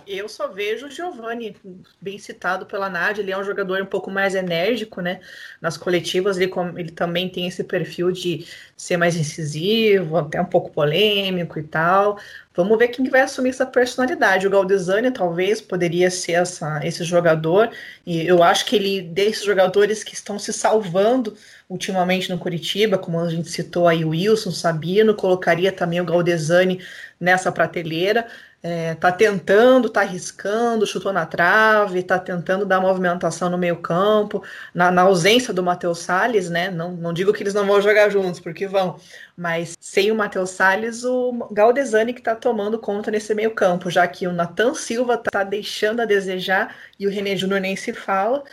Eu 0.07 0.29
só 0.29 0.47
vejo 0.47 0.87
o 0.87 0.91
Giovani, 0.91 1.55
bem 1.99 2.19
citado 2.19 2.65
pela 2.65 2.89
Nádia, 2.89 3.21
ele 3.21 3.31
é 3.31 3.37
um 3.37 3.43
jogador 3.43 3.81
um 3.81 3.85
pouco 3.85 4.11
mais 4.11 4.35
enérgico, 4.35 5.01
né? 5.01 5.19
Nas 5.59 5.77
coletivas 5.77 6.37
ele, 6.37 6.51
ele 6.77 6.91
também 6.91 7.29
tem 7.29 7.47
esse 7.47 7.63
perfil 7.63 8.11
de 8.11 8.45
ser 8.77 8.97
mais 8.97 9.15
incisivo, 9.15 10.17
até 10.17 10.39
um 10.39 10.45
pouco 10.45 10.71
polêmico 10.71 11.57
e 11.57 11.63
tal. 11.63 12.19
Vamos 12.55 12.77
ver 12.77 12.89
quem 12.89 13.09
vai 13.09 13.21
assumir 13.21 13.49
essa 13.49 13.65
personalidade. 13.65 14.47
O 14.47 14.49
Galdesani 14.49 15.11
talvez 15.11 15.59
poderia 15.61 16.09
ser 16.09 16.33
essa, 16.33 16.79
esse 16.85 17.03
jogador, 17.03 17.69
e 18.05 18.25
eu 18.25 18.43
acho 18.43 18.65
que 18.65 18.75
ele, 18.75 19.01
desses 19.01 19.43
jogadores 19.43 20.03
que 20.03 20.13
estão 20.13 20.37
se 20.39 20.53
salvando 20.53 21.35
ultimamente 21.67 22.29
no 22.29 22.37
Curitiba, 22.37 22.97
como 22.97 23.19
a 23.19 23.29
gente 23.29 23.49
citou 23.49 23.87
aí 23.87 24.05
o 24.05 24.09
Wilson, 24.09 24.51
Sabino, 24.51 25.15
colocaria 25.15 25.71
também 25.71 25.99
o 25.99 26.05
Galdesani 26.05 26.79
nessa 27.19 27.51
prateleira 27.51 28.27
é, 28.67 28.95
tá 28.95 29.11
tentando, 29.11 29.91
tá 29.91 30.01
arriscando, 30.01 30.87
chutou 30.87 31.13
na 31.13 31.23
trave, 31.23 32.01
tá 32.01 32.17
tentando 32.17 32.65
dar 32.65 32.81
movimentação 32.81 33.47
no 33.47 33.59
meio 33.59 33.77
campo, 33.77 34.43
na, 34.73 34.89
na 34.89 35.03
ausência 35.03 35.53
do 35.53 35.61
Matheus 35.61 35.99
Salles, 35.99 36.49
né? 36.49 36.71
Não, 36.71 36.91
não 36.93 37.13
digo 37.13 37.31
que 37.31 37.43
eles 37.43 37.53
não 37.53 37.63
vão 37.63 37.79
jogar 37.79 38.09
juntos, 38.09 38.39
porque 38.39 38.65
vão, 38.65 38.99
mas 39.37 39.77
sem 39.79 40.11
o 40.11 40.15
Matheus 40.15 40.49
Salles, 40.49 41.03
o 41.03 41.47
Galdesani 41.51 42.11
que 42.11 42.23
tá 42.23 42.33
tomando 42.33 42.79
conta 42.79 43.11
nesse 43.11 43.35
meio 43.35 43.51
campo, 43.51 43.91
já 43.91 44.07
que 44.07 44.25
o 44.25 44.33
Nathan 44.33 44.73
Silva 44.73 45.15
tá 45.15 45.43
deixando 45.43 45.99
a 45.99 46.05
desejar 46.05 46.75
e 46.99 47.05
o 47.05 47.11
René 47.11 47.35
Júnior 47.35 47.61
nem 47.61 47.75
se 47.75 47.93
fala. 47.93 48.43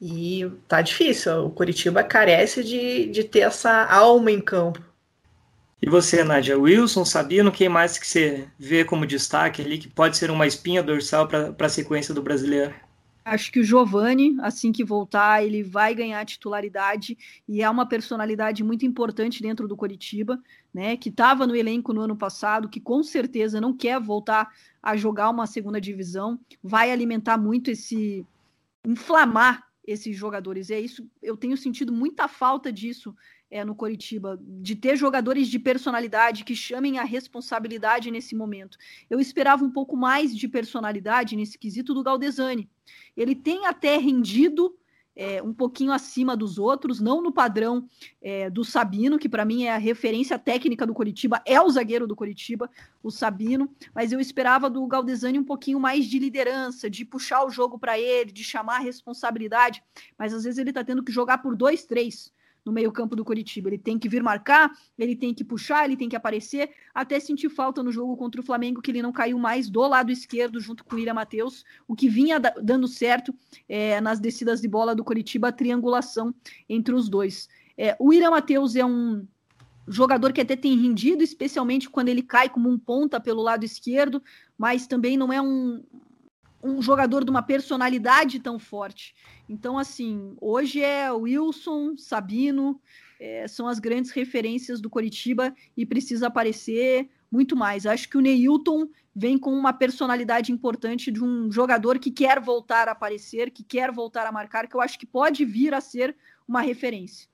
E 0.00 0.50
tá 0.66 0.82
difícil, 0.82 1.46
o 1.46 1.50
Curitiba 1.50 2.02
carece 2.02 2.64
de, 2.64 3.06
de 3.06 3.22
ter 3.22 3.40
essa 3.40 3.84
alma 3.84 4.32
em 4.32 4.40
campo. 4.40 4.91
E 5.84 5.90
você, 5.90 6.22
Nádia, 6.22 6.56
Wilson, 6.56 7.04
Sabino, 7.04 7.50
quem 7.50 7.68
mais 7.68 7.98
que 7.98 8.06
você 8.06 8.48
vê 8.56 8.84
como 8.84 9.04
destaque 9.04 9.60
ali, 9.60 9.78
que 9.78 9.88
pode 9.88 10.16
ser 10.16 10.30
uma 10.30 10.46
espinha 10.46 10.80
dorsal 10.80 11.26
para 11.26 11.52
a 11.58 11.68
sequência 11.68 12.14
do 12.14 12.22
brasileiro? 12.22 12.72
Acho 13.24 13.50
que 13.50 13.58
o 13.58 13.64
Giovani, 13.64 14.36
assim 14.42 14.70
que 14.70 14.84
voltar, 14.84 15.44
ele 15.44 15.60
vai 15.60 15.92
ganhar 15.92 16.24
titularidade 16.24 17.18
e 17.48 17.62
é 17.62 17.68
uma 17.68 17.84
personalidade 17.84 18.62
muito 18.62 18.86
importante 18.86 19.42
dentro 19.42 19.66
do 19.66 19.76
Coritiba, 19.76 20.40
né? 20.72 20.96
Que 20.96 21.08
estava 21.08 21.48
no 21.48 21.56
elenco 21.56 21.92
no 21.92 22.02
ano 22.02 22.16
passado, 22.16 22.68
que 22.68 22.80
com 22.80 23.02
certeza 23.02 23.60
não 23.60 23.76
quer 23.76 24.00
voltar 24.00 24.52
a 24.80 24.96
jogar 24.96 25.30
uma 25.30 25.48
segunda 25.48 25.80
divisão, 25.80 26.38
vai 26.62 26.92
alimentar 26.92 27.36
muito 27.36 27.72
esse 27.72 28.24
inflamar 28.86 29.66
esses 29.84 30.16
jogadores. 30.16 30.70
É 30.70 30.78
isso, 30.78 31.04
eu 31.20 31.36
tenho 31.36 31.56
sentido 31.56 31.92
muita 31.92 32.28
falta 32.28 32.72
disso 32.72 33.14
é, 33.52 33.62
no 33.66 33.74
Coritiba, 33.74 34.40
de 34.42 34.74
ter 34.74 34.96
jogadores 34.96 35.46
de 35.46 35.58
personalidade 35.58 36.42
que 36.42 36.56
chamem 36.56 36.98
a 36.98 37.04
responsabilidade 37.04 38.10
nesse 38.10 38.34
momento. 38.34 38.78
Eu 39.10 39.20
esperava 39.20 39.62
um 39.62 39.70
pouco 39.70 39.94
mais 39.94 40.34
de 40.34 40.48
personalidade 40.48 41.36
nesse 41.36 41.58
quesito 41.58 41.92
do 41.92 42.02
Galdesani. 42.02 42.68
Ele 43.14 43.34
tem 43.34 43.66
até 43.66 43.98
rendido 43.98 44.74
é, 45.14 45.42
um 45.42 45.52
pouquinho 45.52 45.92
acima 45.92 46.34
dos 46.34 46.58
outros, 46.58 46.98
não 46.98 47.20
no 47.20 47.30
padrão 47.30 47.86
é, 48.22 48.48
do 48.48 48.64
Sabino, 48.64 49.18
que 49.18 49.28
para 49.28 49.44
mim 49.44 49.64
é 49.64 49.74
a 49.74 49.76
referência 49.76 50.38
técnica 50.38 50.86
do 50.86 50.94
Coritiba, 50.94 51.42
é 51.44 51.60
o 51.60 51.68
zagueiro 51.68 52.06
do 52.06 52.16
Coritiba, 52.16 52.70
o 53.02 53.10
Sabino, 53.10 53.70
mas 53.94 54.12
eu 54.12 54.18
esperava 54.18 54.70
do 54.70 54.86
Galdesani 54.86 55.38
um 55.38 55.44
pouquinho 55.44 55.78
mais 55.78 56.06
de 56.06 56.18
liderança, 56.18 56.88
de 56.88 57.04
puxar 57.04 57.44
o 57.44 57.50
jogo 57.50 57.78
para 57.78 57.98
ele, 57.98 58.32
de 58.32 58.42
chamar 58.42 58.76
a 58.76 58.82
responsabilidade, 58.82 59.84
mas 60.18 60.32
às 60.32 60.44
vezes 60.44 60.58
ele 60.58 60.70
está 60.70 60.82
tendo 60.82 61.04
que 61.04 61.12
jogar 61.12 61.36
por 61.42 61.54
dois, 61.54 61.84
três 61.84 62.32
no 62.64 62.72
meio-campo 62.72 63.16
do 63.16 63.24
Curitiba. 63.24 63.68
Ele 63.68 63.78
tem 63.78 63.98
que 63.98 64.08
vir 64.08 64.22
marcar, 64.22 64.70
ele 64.98 65.16
tem 65.16 65.34
que 65.34 65.44
puxar, 65.44 65.84
ele 65.84 65.96
tem 65.96 66.08
que 66.08 66.16
aparecer. 66.16 66.70
Até 66.94 67.18
sentir 67.20 67.48
falta 67.48 67.82
no 67.82 67.92
jogo 67.92 68.16
contra 68.16 68.40
o 68.40 68.44
Flamengo, 68.44 68.80
que 68.80 68.90
ele 68.90 69.02
não 69.02 69.12
caiu 69.12 69.38
mais 69.38 69.68
do 69.68 69.80
lado 69.86 70.10
esquerdo 70.10 70.60
junto 70.60 70.84
com 70.84 70.94
o 70.94 70.98
William 70.98 71.14
Matheus, 71.14 71.64
o 71.86 71.94
que 71.94 72.08
vinha 72.08 72.38
dando 72.38 72.86
certo 72.86 73.34
é, 73.68 74.00
nas 74.00 74.20
descidas 74.20 74.60
de 74.60 74.68
bola 74.68 74.94
do 74.94 75.04
Curitiba, 75.04 75.48
a 75.48 75.52
triangulação 75.52 76.34
entre 76.68 76.94
os 76.94 77.08
dois. 77.08 77.48
É, 77.76 77.96
o 77.98 78.08
William 78.08 78.30
Matheus 78.30 78.76
é 78.76 78.84
um 78.84 79.26
jogador 79.88 80.32
que 80.32 80.40
até 80.40 80.54
tem 80.54 80.78
rendido, 80.78 81.22
especialmente 81.22 81.90
quando 81.90 82.08
ele 82.08 82.22
cai 82.22 82.48
como 82.48 82.70
um 82.70 82.78
ponta 82.78 83.20
pelo 83.20 83.42
lado 83.42 83.64
esquerdo, 83.64 84.22
mas 84.56 84.86
também 84.86 85.16
não 85.16 85.32
é 85.32 85.42
um, 85.42 85.82
um 86.62 86.80
jogador 86.80 87.24
de 87.24 87.30
uma 87.30 87.42
personalidade 87.42 88.38
tão 88.38 88.58
forte. 88.58 89.14
Então, 89.48 89.78
assim, 89.78 90.36
hoje 90.40 90.82
é 90.82 91.10
Wilson, 91.10 91.96
Sabino, 91.96 92.80
é, 93.18 93.46
são 93.48 93.66
as 93.66 93.78
grandes 93.78 94.10
referências 94.10 94.80
do 94.80 94.90
Coritiba 94.90 95.54
e 95.76 95.84
precisa 95.84 96.28
aparecer 96.28 97.08
muito 97.30 97.56
mais. 97.56 97.86
Acho 97.86 98.08
que 98.08 98.18
o 98.18 98.20
Neilton 98.20 98.88
vem 99.14 99.38
com 99.38 99.52
uma 99.52 99.72
personalidade 99.72 100.52
importante 100.52 101.10
de 101.10 101.22
um 101.22 101.50
jogador 101.50 101.98
que 101.98 102.10
quer 102.10 102.40
voltar 102.40 102.88
a 102.88 102.92
aparecer, 102.92 103.50
que 103.50 103.62
quer 103.64 103.90
voltar 103.90 104.26
a 104.26 104.32
marcar, 104.32 104.66
que 104.68 104.76
eu 104.76 104.80
acho 104.80 104.98
que 104.98 105.06
pode 105.06 105.44
vir 105.44 105.72
a 105.72 105.80
ser 105.80 106.16
uma 106.46 106.60
referência. 106.60 107.31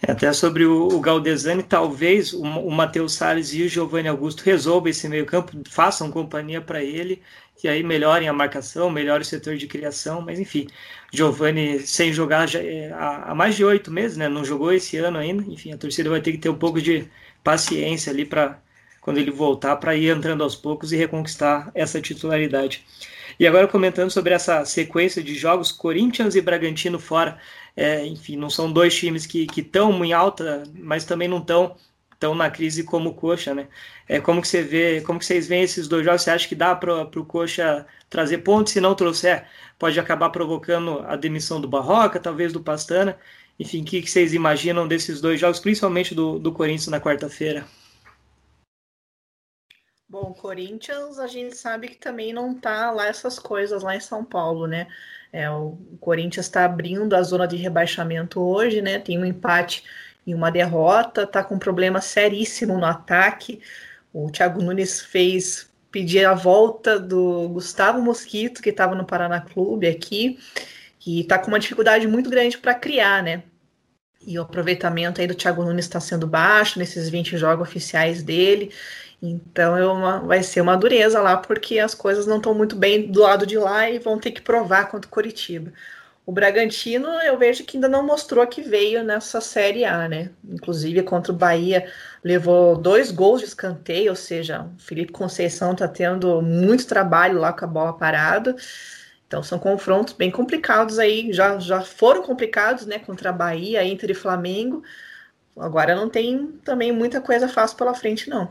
É, 0.00 0.12
até 0.12 0.32
sobre 0.32 0.64
o, 0.64 0.86
o 0.88 1.00
Galdesani, 1.00 1.62
talvez 1.62 2.32
o, 2.32 2.42
o 2.42 2.70
Matheus 2.70 3.14
Salles 3.14 3.52
e 3.52 3.62
o 3.62 3.68
Giovanni 3.68 4.08
Augusto 4.08 4.42
resolvam 4.44 4.88
esse 4.88 5.08
meio-campo, 5.08 5.52
façam 5.68 6.10
companhia 6.10 6.60
para 6.60 6.82
ele 6.82 7.20
e 7.62 7.68
aí 7.68 7.82
melhorem 7.82 8.28
a 8.28 8.32
marcação, 8.32 8.88
melhore 8.88 9.22
o 9.22 9.26
setor 9.26 9.56
de 9.56 9.66
criação, 9.66 10.20
mas 10.20 10.38
enfim, 10.38 10.68
Giovani 11.12 11.80
sem 11.80 12.12
jogar 12.12 12.46
já, 12.46 12.60
é, 12.60 12.92
há, 12.92 13.32
há, 13.32 13.34
mais 13.34 13.56
de 13.56 13.64
oito 13.64 13.90
meses, 13.90 14.16
né? 14.16 14.28
Não 14.28 14.44
jogou 14.44 14.72
esse 14.72 14.96
ano 14.96 15.18
ainda, 15.18 15.42
enfim, 15.50 15.72
a 15.72 15.76
torcida 15.78 16.08
vai 16.08 16.20
ter 16.20 16.32
que 16.32 16.38
ter 16.38 16.48
um 16.48 16.54
pouco 16.58 16.80
de 16.80 17.08
paciência 17.42 18.12
ali 18.12 18.24
para 18.24 18.60
quando 19.00 19.18
ele 19.18 19.30
voltar 19.30 19.76
para 19.76 19.96
ir 19.96 20.10
entrando 20.10 20.44
aos 20.44 20.54
poucos 20.54 20.92
e 20.92 20.96
reconquistar 20.96 21.70
essa 21.74 22.00
titularidade. 22.00 22.84
E 23.40 23.46
agora 23.46 23.68
comentando 23.68 24.10
sobre 24.10 24.34
essa 24.34 24.64
sequência 24.64 25.22
de 25.22 25.34
jogos, 25.34 25.72
Corinthians 25.72 26.34
e 26.34 26.40
Bragantino 26.40 26.98
fora, 26.98 27.38
é, 27.78 28.04
enfim, 28.04 28.36
não 28.36 28.50
são 28.50 28.72
dois 28.72 28.92
times 28.96 29.24
que 29.24 29.46
estão 29.56 30.04
em 30.04 30.12
alta, 30.12 30.64
mas 30.74 31.04
também 31.04 31.28
não 31.28 31.38
estão 31.38 31.76
tão 32.18 32.34
na 32.34 32.50
crise 32.50 32.82
como 32.82 33.10
o 33.10 33.14
Coxa, 33.14 33.54
né? 33.54 33.68
É, 34.08 34.20
como 34.20 34.42
que 34.42 34.48
você 34.48 34.62
vê, 34.62 35.00
como 35.02 35.20
que 35.20 35.24
vocês 35.24 35.46
veem 35.46 35.62
esses 35.62 35.86
dois 35.86 36.04
jogos? 36.04 36.22
Você 36.22 36.30
acha 36.32 36.48
que 36.48 36.56
dá 36.56 36.74
para 36.74 37.02
o 37.04 37.24
Coxa 37.24 37.86
trazer 38.10 38.38
pontos? 38.38 38.72
Se 38.72 38.80
não 38.80 38.96
trouxer, 38.96 39.46
pode 39.78 40.00
acabar 40.00 40.30
provocando 40.30 41.04
a 41.06 41.14
demissão 41.14 41.60
do 41.60 41.68
Barroca, 41.68 42.18
talvez 42.18 42.52
do 42.52 42.60
Pastana. 42.60 43.16
Enfim, 43.60 43.82
o 43.82 43.84
que, 43.84 44.02
que 44.02 44.10
vocês 44.10 44.34
imaginam 44.34 44.88
desses 44.88 45.20
dois 45.20 45.38
jogos, 45.38 45.60
principalmente 45.60 46.16
do, 46.16 46.36
do 46.40 46.52
Corinthians 46.52 46.88
na 46.88 47.00
quarta-feira? 47.00 47.64
Bom, 50.08 50.32
Corinthians, 50.32 51.20
a 51.20 51.28
gente 51.28 51.56
sabe 51.56 51.90
que 51.90 51.96
também 51.96 52.32
não 52.32 52.58
tá 52.58 52.90
lá 52.90 53.06
essas 53.06 53.38
coisas 53.38 53.84
lá 53.84 53.94
em 53.94 54.00
São 54.00 54.24
Paulo, 54.24 54.66
né? 54.66 54.88
É, 55.32 55.50
o 55.50 55.78
Corinthians 56.00 56.46
está 56.46 56.64
abrindo 56.64 57.14
a 57.14 57.22
zona 57.22 57.46
de 57.46 57.56
rebaixamento 57.56 58.40
hoje, 58.40 58.80
né? 58.80 58.98
Tem 58.98 59.18
um 59.18 59.24
empate 59.24 59.84
e 60.26 60.34
uma 60.34 60.50
derrota, 60.50 61.26
tá 61.26 61.42
com 61.42 61.54
um 61.54 61.58
problema 61.58 62.00
seríssimo 62.00 62.76
no 62.78 62.84
ataque. 62.84 63.60
O 64.12 64.30
Thiago 64.30 64.62
Nunes 64.62 65.00
fez 65.00 65.68
pedir 65.90 66.24
a 66.24 66.34
volta 66.34 66.98
do 66.98 67.48
Gustavo 67.48 68.00
Mosquito, 68.00 68.62
que 68.62 68.70
estava 68.70 68.94
no 68.94 69.06
Paraná 69.06 69.40
Clube 69.40 69.86
aqui, 69.86 70.38
e 71.06 71.24
tá 71.24 71.38
com 71.38 71.48
uma 71.48 71.58
dificuldade 71.58 72.06
muito 72.06 72.28
grande 72.28 72.58
para 72.58 72.74
criar, 72.74 73.22
né? 73.22 73.42
E 74.26 74.38
o 74.38 74.42
aproveitamento 74.42 75.20
aí 75.20 75.26
do 75.26 75.34
Thiago 75.34 75.64
Nunes 75.64 75.86
está 75.86 76.00
sendo 76.00 76.26
baixo 76.26 76.78
nesses 76.78 77.08
20 77.08 77.38
jogos 77.38 77.66
oficiais 77.66 78.22
dele. 78.22 78.70
Então 79.20 79.76
é 79.76 79.86
uma, 79.86 80.20
vai 80.20 80.42
ser 80.42 80.60
uma 80.60 80.76
dureza 80.76 81.20
lá, 81.20 81.36
porque 81.36 81.78
as 81.78 81.94
coisas 81.94 82.26
não 82.26 82.36
estão 82.36 82.54
muito 82.54 82.76
bem 82.76 83.10
do 83.10 83.22
lado 83.22 83.46
de 83.46 83.58
lá 83.58 83.90
e 83.90 83.98
vão 83.98 84.18
ter 84.18 84.30
que 84.30 84.40
provar 84.40 84.88
contra 84.90 85.08
o 85.08 85.10
Coritiba. 85.12 85.72
O 86.24 86.32
Bragantino, 86.32 87.08
eu 87.22 87.38
vejo 87.38 87.64
que 87.64 87.76
ainda 87.78 87.88
não 87.88 88.06
mostrou 88.06 88.46
que 88.46 88.60
veio 88.62 89.02
nessa 89.02 89.40
Série 89.40 89.84
A, 89.84 90.06
né? 90.08 90.30
Inclusive 90.44 91.02
contra 91.02 91.32
o 91.32 91.36
Bahia, 91.36 91.90
levou 92.22 92.76
dois 92.76 93.10
gols 93.10 93.40
de 93.40 93.46
escanteio, 93.46 94.10
ou 94.10 94.16
seja, 94.16 94.62
o 94.76 94.78
Felipe 94.78 95.10
Conceição 95.12 95.72
está 95.72 95.88
tendo 95.88 96.42
muito 96.42 96.86
trabalho 96.86 97.38
lá 97.40 97.52
com 97.52 97.64
a 97.64 97.68
bola 97.68 97.92
parada. 97.96 98.54
Então 99.26 99.42
são 99.42 99.58
confrontos 99.58 100.12
bem 100.14 100.30
complicados 100.30 100.98
aí, 100.98 101.32
já, 101.32 101.58
já 101.58 101.80
foram 101.82 102.22
complicados, 102.22 102.86
né? 102.86 102.98
Contra 102.98 103.30
a 103.30 103.32
Bahia, 103.32 103.84
Inter 103.84 104.10
e 104.10 104.14
Flamengo. 104.14 104.82
Agora 105.56 105.94
não 105.96 106.08
tem 106.10 106.48
também 106.64 106.92
muita 106.92 107.20
coisa 107.20 107.48
fácil 107.48 107.76
pela 107.76 107.94
frente, 107.94 108.28
não. 108.30 108.50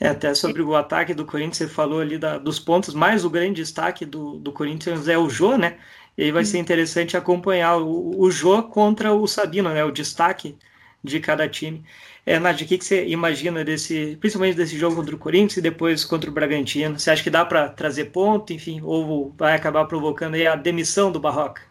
É, 0.00 0.08
até 0.08 0.34
sobre 0.34 0.62
o 0.62 0.74
ataque 0.74 1.12
do 1.14 1.26
Corinthians, 1.26 1.58
você 1.58 1.68
falou 1.68 2.00
ali 2.00 2.18
da, 2.18 2.38
dos 2.38 2.58
pontos, 2.58 2.94
mas 2.94 3.24
o 3.24 3.30
grande 3.30 3.60
destaque 3.62 4.06
do, 4.06 4.38
do 4.38 4.50
Corinthians 4.52 5.06
é 5.08 5.18
o 5.18 5.28
Jô, 5.28 5.56
né? 5.58 5.78
E 6.16 6.24
aí 6.24 6.32
vai 6.32 6.44
ser 6.44 6.58
interessante 6.58 7.16
acompanhar 7.16 7.76
o, 7.76 8.18
o 8.18 8.30
Jô 8.30 8.62
contra 8.64 9.12
o 9.12 9.26
Sabino, 9.26 9.68
né? 9.70 9.84
O 9.84 9.90
destaque 9.92 10.56
de 11.04 11.20
cada 11.20 11.48
time. 11.48 11.84
É, 12.24 12.38
Nádia, 12.38 12.64
o 12.64 12.68
que, 12.68 12.78
que 12.78 12.84
você 12.84 13.06
imagina 13.08 13.64
desse, 13.64 14.16
principalmente 14.20 14.56
desse 14.56 14.78
jogo 14.78 14.96
contra 14.96 15.14
o 15.14 15.18
Corinthians 15.18 15.58
e 15.58 15.62
depois 15.62 16.04
contra 16.04 16.30
o 16.30 16.32
Bragantino? 16.32 16.98
Você 16.98 17.10
acha 17.10 17.22
que 17.22 17.30
dá 17.30 17.44
para 17.44 17.68
trazer 17.68 18.06
ponto, 18.06 18.52
enfim, 18.52 18.80
ou 18.82 19.32
vai 19.36 19.54
acabar 19.54 19.84
provocando 19.86 20.34
a 20.36 20.56
demissão 20.56 21.12
do 21.12 21.20
Barroca? 21.20 21.69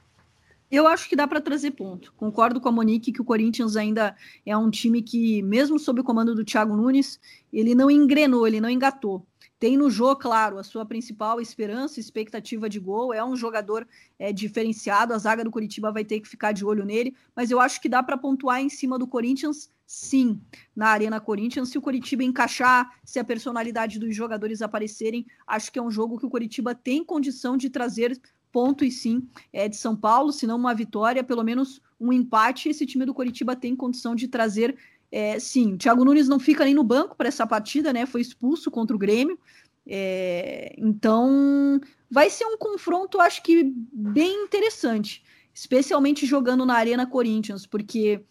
Eu 0.72 0.86
acho 0.86 1.10
que 1.10 1.16
dá 1.16 1.28
para 1.28 1.42
trazer 1.42 1.72
ponto. 1.72 2.14
Concordo 2.16 2.62
com 2.62 2.70
a 2.70 2.72
Monique 2.72 3.12
que 3.12 3.22
o 3.22 3.26
Corinthians 3.26 3.76
ainda 3.76 4.16
é 4.46 4.56
um 4.56 4.70
time 4.70 5.02
que, 5.02 5.42
mesmo 5.42 5.80
sob 5.80 6.02
o 6.02 6.04
comando 6.04 6.36
do 6.36 6.46
Thiago 6.46 6.76
Nunes, 6.76 7.20
ele 7.52 7.74
não 7.74 7.90
engrenou, 7.90 8.48
ele 8.48 8.62
não 8.62 8.70
engatou. 8.70 9.26
Tem 9.60 9.76
no 9.76 9.90
jogo, 9.90 10.22
claro, 10.22 10.58
a 10.58 10.64
sua 10.64 10.86
principal 10.86 11.42
esperança, 11.42 12.00
expectativa 12.00 12.70
de 12.70 12.80
gol. 12.80 13.12
É 13.12 13.26
um 13.26 13.36
jogador 13.36 13.86
é, 14.18 14.32
diferenciado. 14.32 15.14
A 15.14 15.18
zaga 15.18 15.44
do 15.44 15.52
Curitiba 15.52 15.92
vai 15.92 16.06
ter 16.06 16.22
que 16.22 16.30
ficar 16.30 16.54
de 16.54 16.64
olho 16.64 16.86
nele. 16.86 17.14
Mas 17.36 17.52
eu 17.52 17.60
acho 17.60 17.82
que 17.82 17.90
dá 17.90 18.02
para 18.02 18.18
pontuar 18.18 18.62
em 18.62 18.70
cima 18.70 18.98
do 18.98 19.06
Corinthians, 19.06 19.70
sim, 19.86 20.40
na 20.74 20.88
Arena 20.90 21.20
Corinthians. 21.20 21.70
Se 21.70 21.78
o 21.78 21.82
Curitiba 21.82 22.24
encaixar, 22.24 22.90
se 23.04 23.20
a 23.20 23.24
personalidade 23.24 24.00
dos 24.00 24.16
jogadores 24.16 24.62
aparecerem, 24.62 25.26
acho 25.46 25.72
que 25.72 25.80
é 25.80 25.82
um 25.82 25.92
jogo 25.92 26.18
que 26.18 26.26
o 26.26 26.30
Curitiba 26.30 26.74
tem 26.74 27.04
condição 27.04 27.58
de 27.58 27.70
trazer 27.70 28.18
pontos, 28.52 29.02
sim, 29.02 29.28
é, 29.54 29.68
de 29.68 29.78
São 29.78 29.96
Paulo. 29.96 30.32
Se 30.32 30.46
não 30.46 30.58
uma 30.58 30.74
vitória, 30.74 31.24
pelo 31.24 31.44
menos 31.44 31.82
um 32.00 32.14
empate. 32.14 32.70
Esse 32.70 32.86
time 32.86 33.06
do 33.06 33.14
Curitiba 33.14 33.56
tem 33.56 33.76
condição 33.76 34.16
de 34.16 34.28
trazer 34.28 34.78
é, 35.12 35.40
sim, 35.40 35.76
Thiago 35.76 36.06
Nunes 36.06 36.28
não 36.28 36.40
fica 36.40 36.64
nem 36.64 36.74
no 36.74 36.84
banco 36.84 37.16
para 37.16 37.28
essa 37.28 37.46
partida, 37.48 37.92
né? 37.92 38.06
Foi 38.06 38.22
expulso 38.22 38.70
contra 38.70 38.96
o 38.96 39.00
Grêmio. 39.00 39.40
É, 39.88 40.76
então, 40.78 41.82
vai 42.10 42.30
ser 42.30 42.46
um 42.46 42.58
confronto, 42.58 43.20
acho 43.20 43.42
que 43.42 43.74
bem 43.92 44.44
interessante, 44.44 45.24
especialmente 45.54 46.28
jogando 46.28 46.66
na 46.66 46.76
Arena 46.76 47.08
Corinthians, 47.08 47.66
porque 47.66 48.24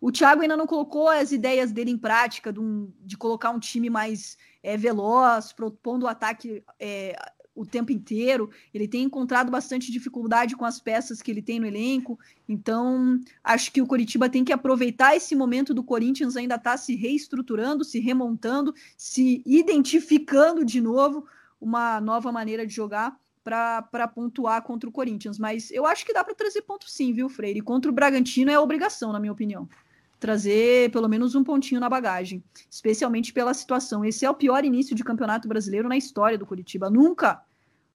o 0.00 0.10
Thiago 0.10 0.42
ainda 0.42 0.56
não 0.56 0.66
colocou 0.66 1.08
as 1.08 1.30
ideias 1.30 1.70
dele 1.70 1.92
em 1.92 1.98
prática, 1.98 2.52
de, 2.52 2.58
um, 2.58 2.92
de 3.00 3.16
colocar 3.16 3.50
um 3.50 3.60
time 3.60 3.88
mais 3.88 4.36
é, 4.64 4.76
veloz, 4.76 5.52
propondo 5.52 6.02
o 6.02 6.08
ataque 6.08 6.64
é, 6.80 7.16
o 7.56 7.64
tempo 7.64 7.90
inteiro. 7.90 8.50
Ele 8.72 8.86
tem 8.86 9.02
encontrado 9.04 9.50
bastante 9.50 9.90
dificuldade 9.90 10.54
com 10.54 10.64
as 10.64 10.78
peças 10.78 11.22
que 11.22 11.30
ele 11.30 11.42
tem 11.42 11.58
no 11.58 11.66
elenco. 11.66 12.18
Então, 12.48 13.18
acho 13.42 13.72
que 13.72 13.80
o 13.80 13.86
Coritiba 13.86 14.28
tem 14.28 14.44
que 14.44 14.52
aproveitar 14.52 15.16
esse 15.16 15.34
momento 15.34 15.72
do 15.72 15.82
Corinthians 15.82 16.36
ainda 16.36 16.56
estar 16.56 16.72
tá 16.72 16.76
se 16.76 16.94
reestruturando, 16.94 17.82
se 17.82 17.98
remontando, 17.98 18.74
se 18.96 19.42
identificando 19.46 20.64
de 20.64 20.80
novo 20.80 21.26
uma 21.60 22.00
nova 22.00 22.30
maneira 22.30 22.66
de 22.66 22.74
jogar 22.74 23.18
para 23.42 24.08
pontuar 24.08 24.60
contra 24.62 24.88
o 24.88 24.92
Corinthians. 24.92 25.38
Mas 25.38 25.70
eu 25.70 25.86
acho 25.86 26.04
que 26.04 26.12
dá 26.12 26.22
para 26.22 26.34
trazer 26.34 26.62
ponto 26.62 26.90
sim, 26.90 27.12
viu, 27.12 27.28
Freire? 27.28 27.60
Contra 27.60 27.90
o 27.90 27.94
Bragantino 27.94 28.50
é 28.50 28.58
obrigação, 28.58 29.12
na 29.12 29.20
minha 29.20 29.32
opinião. 29.32 29.68
Trazer 30.18 30.90
pelo 30.90 31.08
menos 31.08 31.34
um 31.34 31.44
pontinho 31.44 31.80
na 31.80 31.88
bagagem, 31.88 32.42
especialmente 32.70 33.32
pela 33.32 33.52
situação. 33.52 34.04
Esse 34.04 34.24
é 34.24 34.30
o 34.30 34.34
pior 34.34 34.64
início 34.64 34.96
de 34.96 35.04
campeonato 35.04 35.46
brasileiro 35.46 35.88
na 35.88 35.96
história 35.96 36.38
do 36.38 36.46
Curitiba. 36.46 36.88
Nunca 36.88 37.42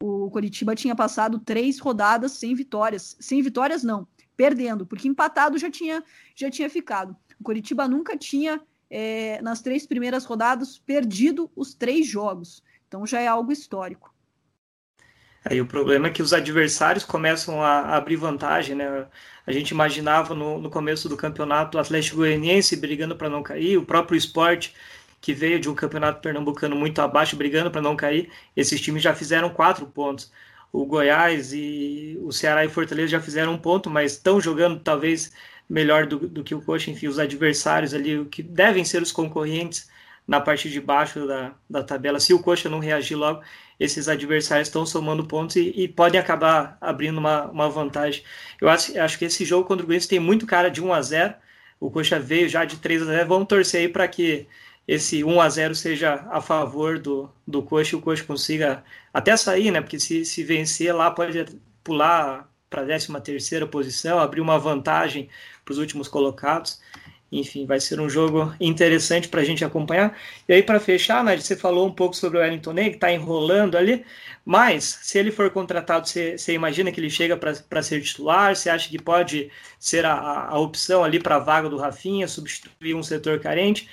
o 0.01 0.29
Curitiba 0.31 0.75
tinha 0.75 0.95
passado 0.95 1.39
três 1.39 1.79
rodadas 1.79 2.33
sem 2.33 2.55
vitórias. 2.55 3.15
Sem 3.19 3.41
vitórias, 3.41 3.83
não, 3.83 4.07
perdendo, 4.35 4.85
porque 4.85 5.07
empatado 5.07 5.57
já 5.57 5.69
tinha, 5.69 6.03
já 6.35 6.49
tinha 6.49 6.69
ficado. 6.69 7.15
O 7.39 7.43
Curitiba 7.43 7.87
nunca 7.87 8.17
tinha, 8.17 8.61
é, 8.89 9.41
nas 9.41 9.61
três 9.61 9.85
primeiras 9.85 10.25
rodadas, 10.25 10.79
perdido 10.79 11.51
os 11.55 11.73
três 11.73 12.07
jogos. 12.07 12.63
Então 12.87 13.05
já 13.05 13.21
é 13.21 13.27
algo 13.27 13.51
histórico. 13.51 14.10
Aí 15.43 15.59
o 15.59 15.65
problema 15.65 16.07
é 16.07 16.11
que 16.11 16.21
os 16.21 16.33
adversários 16.33 17.03
começam 17.03 17.63
a 17.63 17.95
abrir 17.97 18.15
vantagem, 18.15 18.75
né? 18.75 19.07
A 19.45 19.51
gente 19.51 19.71
imaginava 19.71 20.35
no, 20.35 20.59
no 20.59 20.69
começo 20.69 21.09
do 21.09 21.17
campeonato 21.17 21.77
o 21.77 21.81
Atlético 21.81 22.17
Goianiense 22.17 22.75
brigando 22.75 23.15
para 23.15 23.29
não 23.29 23.41
cair, 23.41 23.77
o 23.77 23.85
próprio 23.85 24.17
esporte 24.17 24.73
que 25.19 25.33
veio 25.33 25.59
de 25.59 25.69
um 25.69 25.75
campeonato 25.75 26.21
pernambucano 26.21 26.75
muito 26.75 26.99
abaixo, 27.01 27.35
brigando 27.35 27.69
para 27.71 27.81
não 27.81 27.95
cair, 27.95 28.31
esses 28.55 28.81
times 28.81 29.03
já 29.03 29.13
fizeram 29.15 29.49
quatro 29.51 29.85
pontos. 29.85 30.31
O 30.71 30.85
Goiás 30.85 31.53
e 31.53 32.17
o 32.21 32.31
Ceará 32.31 32.65
e 32.65 32.69
Fortaleza 32.69 33.09
já 33.09 33.21
fizeram 33.21 33.53
um 33.53 33.57
ponto, 33.57 33.89
mas 33.89 34.13
estão 34.13 34.41
jogando 34.41 34.79
talvez 34.79 35.31
melhor 35.69 36.07
do, 36.07 36.27
do 36.27 36.43
que 36.43 36.55
o 36.55 36.61
Coxa, 36.61 36.91
enfim, 36.91 37.07
os 37.07 37.19
adversários 37.19 37.93
ali, 37.93 38.25
que 38.25 38.41
devem 38.43 38.83
ser 38.83 39.01
os 39.01 39.11
concorrentes 39.11 39.89
na 40.27 40.39
parte 40.39 40.69
de 40.69 40.79
baixo 40.79 41.27
da, 41.27 41.53
da 41.69 41.83
tabela. 41.83 42.19
Se 42.19 42.33
o 42.33 42.39
Coxa 42.39 42.69
não 42.69 42.79
reagir 42.79 43.15
logo, 43.15 43.41
esses 43.79 44.07
adversários 44.07 44.67
estão 44.67 44.85
somando 44.85 45.25
pontos 45.25 45.55
e, 45.55 45.73
e 45.75 45.87
podem 45.87 46.19
acabar 46.19 46.77
abrindo 46.79 47.17
uma, 47.17 47.45
uma 47.49 47.69
vantagem. 47.69 48.23
Eu 48.59 48.69
acho, 48.69 48.97
acho 48.99 49.17
que 49.17 49.25
esse 49.25 49.43
jogo 49.43 49.67
contra 49.67 49.83
o 49.83 49.87
Corinthians 49.87 50.07
tem 50.07 50.19
muito 50.19 50.45
cara 50.45 50.69
de 50.69 50.81
1 50.81 50.93
a 50.93 51.01
0 51.01 51.33
O 51.79 51.89
Coxa 51.89 52.19
veio 52.19 52.47
já 52.47 52.63
de 52.63 52.77
3 52.77 53.01
a 53.01 53.05
0 53.05 53.27
Vamos 53.27 53.47
torcer 53.47 53.81
aí 53.81 53.89
para 53.89 54.07
que 54.07 54.47
esse 54.87 55.23
1 55.23 55.41
a 55.41 55.49
0 55.49 55.75
seja 55.75 56.27
a 56.29 56.41
favor 56.41 56.99
do, 56.99 57.29
do 57.47 57.63
Coxa 57.63 57.95
e 57.95 57.99
o 57.99 58.01
Coxa 58.01 58.23
consiga 58.23 58.83
até 59.13 59.35
sair, 59.35 59.71
né? 59.71 59.81
Porque 59.81 59.99
se, 59.99 60.25
se 60.25 60.43
vencer 60.43 60.95
lá 60.95 61.11
pode 61.11 61.45
pular 61.83 62.49
para 62.69 62.83
a 62.83 62.85
13 62.85 63.19
terceira 63.21 63.67
posição, 63.67 64.17
abrir 64.17 64.39
uma 64.39 64.57
vantagem 64.57 65.29
para 65.65 65.73
os 65.73 65.77
últimos 65.77 66.07
colocados. 66.07 66.81
Enfim, 67.31 67.65
vai 67.65 67.79
ser 67.79 67.99
um 67.99 68.09
jogo 68.09 68.53
interessante 68.59 69.29
para 69.29 69.39
a 69.39 69.43
gente 69.43 69.63
acompanhar. 69.63 70.17
E 70.49 70.53
aí, 70.53 70.61
para 70.61 70.81
fechar, 70.81 71.23
Nath, 71.23 71.39
você 71.39 71.55
falou 71.55 71.87
um 71.87 71.93
pouco 71.93 72.13
sobre 72.13 72.37
o 72.37 72.41
Wellington 72.41 72.73
Ney, 72.73 72.89
que 72.89 72.95
está 72.97 73.11
enrolando 73.11 73.77
ali, 73.77 74.05
mas 74.43 74.99
se 75.01 75.17
ele 75.17 75.31
for 75.31 75.49
contratado, 75.49 76.07
você, 76.07 76.37
você 76.37 76.53
imagina 76.53 76.91
que 76.91 76.99
ele 76.99 77.09
chega 77.09 77.37
para 77.37 77.81
ser 77.81 78.01
titular? 78.01 78.53
Você 78.55 78.69
acha 78.69 78.89
que 78.89 79.01
pode 79.01 79.49
ser 79.79 80.05
a, 80.05 80.47
a 80.47 80.59
opção 80.59 81.03
ali 81.03 81.19
para 81.21 81.37
a 81.37 81.39
vaga 81.39 81.69
do 81.69 81.77
Rafinha, 81.77 82.27
substituir 82.27 82.95
um 82.95 83.03
setor 83.03 83.39
carente? 83.39 83.89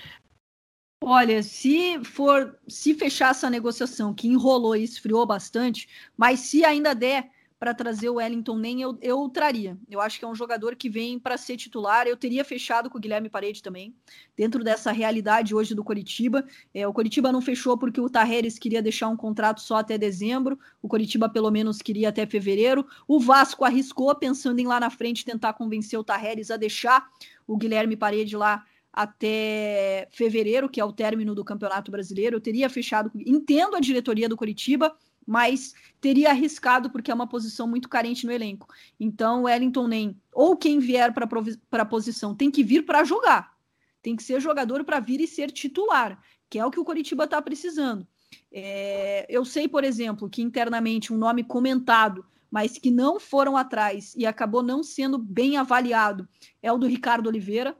Olha, 1.01 1.43
se 1.45 2.03
for, 2.05 2.59
se 2.67 2.93
fechar 2.93 3.31
essa 3.31 3.49
negociação 3.49 4.13
que 4.13 4.27
enrolou 4.27 4.75
e 4.75 4.83
esfriou 4.83 5.25
bastante, 5.25 5.89
mas 6.17 6.41
se 6.41 6.65
ainda 6.65 6.93
der 6.93 7.31
para 7.59 7.75
trazer 7.75 8.09
o 8.09 8.15
Wellington 8.15 8.57
nem 8.57 8.83
eu, 8.83 8.97
eu 9.03 9.29
traria. 9.29 9.77
Eu 9.91 10.01
acho 10.01 10.19
que 10.19 10.25
é 10.25 10.29
um 10.29 10.35
jogador 10.35 10.77
que 10.77 10.89
vem 10.89 11.19
para 11.19 11.37
ser 11.37 11.57
titular. 11.57 12.07
Eu 12.07 12.17
teria 12.17 12.45
fechado 12.45 12.89
com 12.89 12.99
o 12.99 13.01
Guilherme 13.01 13.29
Parede 13.29 13.63
também, 13.63 13.95
dentro 14.37 14.63
dessa 14.63 14.93
realidade 14.93 15.55
hoje 15.55 15.75
do 15.75 15.83
Coritiba. 15.83 16.47
É, 16.73 16.87
o 16.87 16.93
Coritiba 16.93 17.33
não 17.33 17.41
fechou 17.41 17.77
porque 17.77 18.01
o 18.01 18.09
Tarreres 18.09 18.59
queria 18.59 18.81
deixar 18.81 19.09
um 19.09 19.17
contrato 19.17 19.61
só 19.61 19.77
até 19.77 19.99
dezembro. 19.99 20.59
O 20.81 20.89
Coritiba 20.89 21.29
pelo 21.29 21.51
menos 21.51 21.83
queria 21.83 22.11
até 22.11 22.25
fevereiro. 22.27 22.87
O 23.09 23.19
Vasco 23.19 23.65
arriscou 23.65 24.15
pensando 24.15 24.61
em 24.61 24.67
lá 24.67 24.79
na 24.79 24.91
frente 24.91 25.25
tentar 25.25 25.55
convencer 25.55 25.99
o 25.99 26.05
Tarreres 26.05 26.51
a 26.51 26.57
deixar 26.57 27.09
o 27.47 27.57
Guilherme 27.57 27.97
Parede 27.97 28.37
lá 28.37 28.65
até 28.93 30.09
fevereiro, 30.11 30.69
que 30.69 30.81
é 30.81 30.85
o 30.85 30.93
término 30.93 31.35
do 31.35 31.45
Campeonato 31.45 31.91
Brasileiro. 31.91 32.37
Eu 32.37 32.41
teria 32.41 32.69
fechado, 32.69 33.11
entendo 33.15 33.77
a 33.77 33.81
diretoria 33.81 34.29
do 34.29 34.37
Coritiba, 34.37 34.95
mas 35.29 35.75
teria 36.01 36.31
arriscado 36.31 36.89
porque 36.89 37.11
é 37.11 37.15
uma 37.15 37.27
posição 37.27 37.69
muito 37.69 37.87
carente 37.87 38.25
no 38.25 38.33
elenco. 38.33 38.67
Então, 38.99 39.43
Wellington 39.43 39.87
nem 39.87 40.19
ou 40.33 40.57
quem 40.57 40.79
vier 40.79 41.13
para 41.13 41.83
a 41.83 41.85
posição 41.85 42.35
tem 42.35 42.51
que 42.51 42.65
vir 42.65 42.87
para 42.87 43.05
jogar. 43.05 43.53
Tem 44.01 44.17
que 44.17 44.23
ser 44.23 44.41
jogador 44.41 44.85
para 44.85 45.01
vir 45.01 45.21
e 45.21 45.27
ser 45.27 45.51
titular, 45.51 46.19
que 46.49 46.59
é 46.59 46.65
o 46.65 46.71
que 46.71 46.81
o 46.81 46.85
Coritiba 46.85 47.25
está 47.25 47.43
precisando. 47.43 48.07
É, 48.51 49.27
eu 49.29 49.45
sei, 49.45 49.69
por 49.69 49.85
exemplo, 49.85 50.31
que 50.31 50.41
internamente 50.41 51.13
um 51.13 51.19
nome 51.19 51.45
comentado, 51.45 52.25
mas 52.51 52.79
que 52.79 52.91
não 52.91 53.21
foram 53.21 53.55
atrás 53.55 54.15
e 54.17 54.25
acabou 54.25 54.63
não 54.63 54.83
sendo 54.83 55.19
bem 55.19 55.59
avaliado, 55.59 56.27
é 56.63 56.73
o 56.73 56.79
do 56.79 56.87
Ricardo 56.87 57.27
Oliveira 57.27 57.77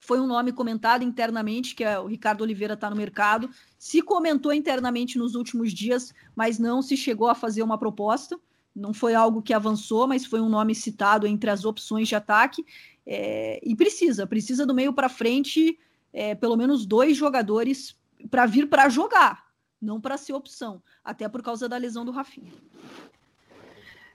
foi 0.00 0.18
um 0.18 0.26
nome 0.26 0.50
comentado 0.50 1.04
internamente, 1.04 1.74
que 1.74 1.84
é 1.84 1.98
o 2.00 2.06
Ricardo 2.06 2.40
Oliveira 2.40 2.74
está 2.74 2.88
no 2.88 2.96
mercado. 2.96 3.50
Se 3.78 4.00
comentou 4.00 4.52
internamente 4.52 5.18
nos 5.18 5.34
últimos 5.34 5.72
dias, 5.72 6.12
mas 6.34 6.58
não 6.58 6.80
se 6.80 6.96
chegou 6.96 7.28
a 7.28 7.34
fazer 7.34 7.62
uma 7.62 7.78
proposta. 7.78 8.40
não 8.74 8.94
foi 8.94 9.14
algo 9.14 9.42
que 9.42 9.52
avançou, 9.52 10.06
mas 10.06 10.24
foi 10.24 10.40
um 10.40 10.48
nome 10.48 10.74
citado 10.74 11.26
entre 11.26 11.50
as 11.50 11.64
opções 11.64 12.08
de 12.08 12.14
ataque. 12.14 12.64
É, 13.04 13.60
e 13.62 13.76
precisa, 13.76 14.26
precisa 14.26 14.64
do 14.64 14.74
meio 14.74 14.92
para 14.92 15.08
frente, 15.08 15.78
é, 16.12 16.34
pelo 16.34 16.56
menos 16.56 16.86
dois 16.86 17.16
jogadores 17.16 17.96
para 18.30 18.46
vir 18.46 18.68
para 18.68 18.88
jogar, 18.88 19.46
não 19.80 20.00
para 20.00 20.16
ser 20.16 20.32
opção, 20.32 20.82
até 21.04 21.28
por 21.28 21.42
causa 21.42 21.68
da 21.68 21.76
lesão 21.76 22.04
do 22.04 22.12
Rafinha. 22.12 22.52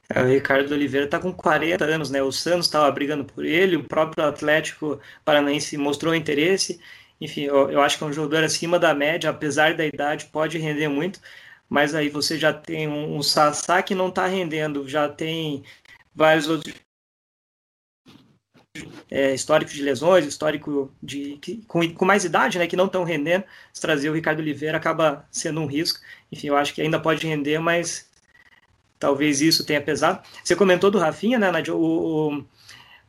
É, 0.10 0.22
o 0.22 0.28
Ricardo 0.28 0.72
Oliveira 0.72 1.06
está 1.06 1.20
com 1.20 1.34
40 1.34 1.84
anos, 1.86 2.10
né? 2.10 2.22
O 2.22 2.32
Santos 2.32 2.68
estava 2.68 2.90
brigando 2.92 3.26
por 3.26 3.44
ele, 3.46 3.76
o 3.76 3.84
próprio 3.84 4.26
Atlético 4.26 5.00
Paranaense 5.24 5.78
mostrou 5.78 6.14
interesse. 6.14 6.80
Enfim, 7.20 7.44
eu, 7.44 7.72
eu, 7.72 7.82
acho 7.82 7.98
que 7.98 8.04
é 8.04 8.08
um 8.08 8.14
jogador 8.14 8.44
acima 8.44 8.78
da 8.78 8.94
média, 8.94 9.30
apesar 9.30 9.74
da 9.76 9.86
idade, 9.86 10.26
pode 10.26 10.58
render 10.58 10.88
muito. 10.90 11.20
Mas 11.70 11.96
aí 11.96 12.10
você 12.10 12.38
já 12.38 12.54
tem 12.54 12.88
um, 12.88 13.18
um 13.18 13.24
Sassá 13.24 13.82
que 13.82 13.96
não 13.96 14.10
está 14.10 14.28
rendendo, 14.28 14.88
já 14.88 15.10
tem 15.10 15.64
vários 16.14 16.48
outros 16.48 16.76
é, 19.10 19.34
histórico 19.34 19.72
de 19.72 19.82
lesões, 19.82 20.26
histórico 20.26 20.94
de 21.02 21.38
que, 21.38 21.58
com, 21.68 21.94
com, 21.94 22.06
mais 22.06 22.26
idade, 22.26 22.58
né, 22.60 22.68
que 22.68 22.76
não 22.76 22.86
estão 22.86 23.04
rendendo, 23.04 23.46
se 23.74 23.82
trazer 23.82 24.10
o 24.10 24.14
Ricardo 24.14 24.40
Oliveira 24.40 24.78
acaba 24.78 25.28
sendo 25.32 25.62
um 25.62 25.66
risco. 25.66 26.00
Enfim, 26.32 26.48
eu 26.48 26.58
acho 26.58 26.74
que 26.74 26.82
ainda 26.82 27.00
pode 27.00 27.26
render, 27.26 27.60
mas 27.60 28.10
talvez 29.00 29.42
isso 29.42 29.66
tenha 29.66 29.82
pesado. 29.82 30.22
Você 30.44 30.56
comentou 30.56 30.92
do 30.92 30.98
Rafinha, 31.00 31.40
né, 31.40 31.52
Nadia? 31.52 31.76
O, 31.76 31.80
o, 32.34 32.46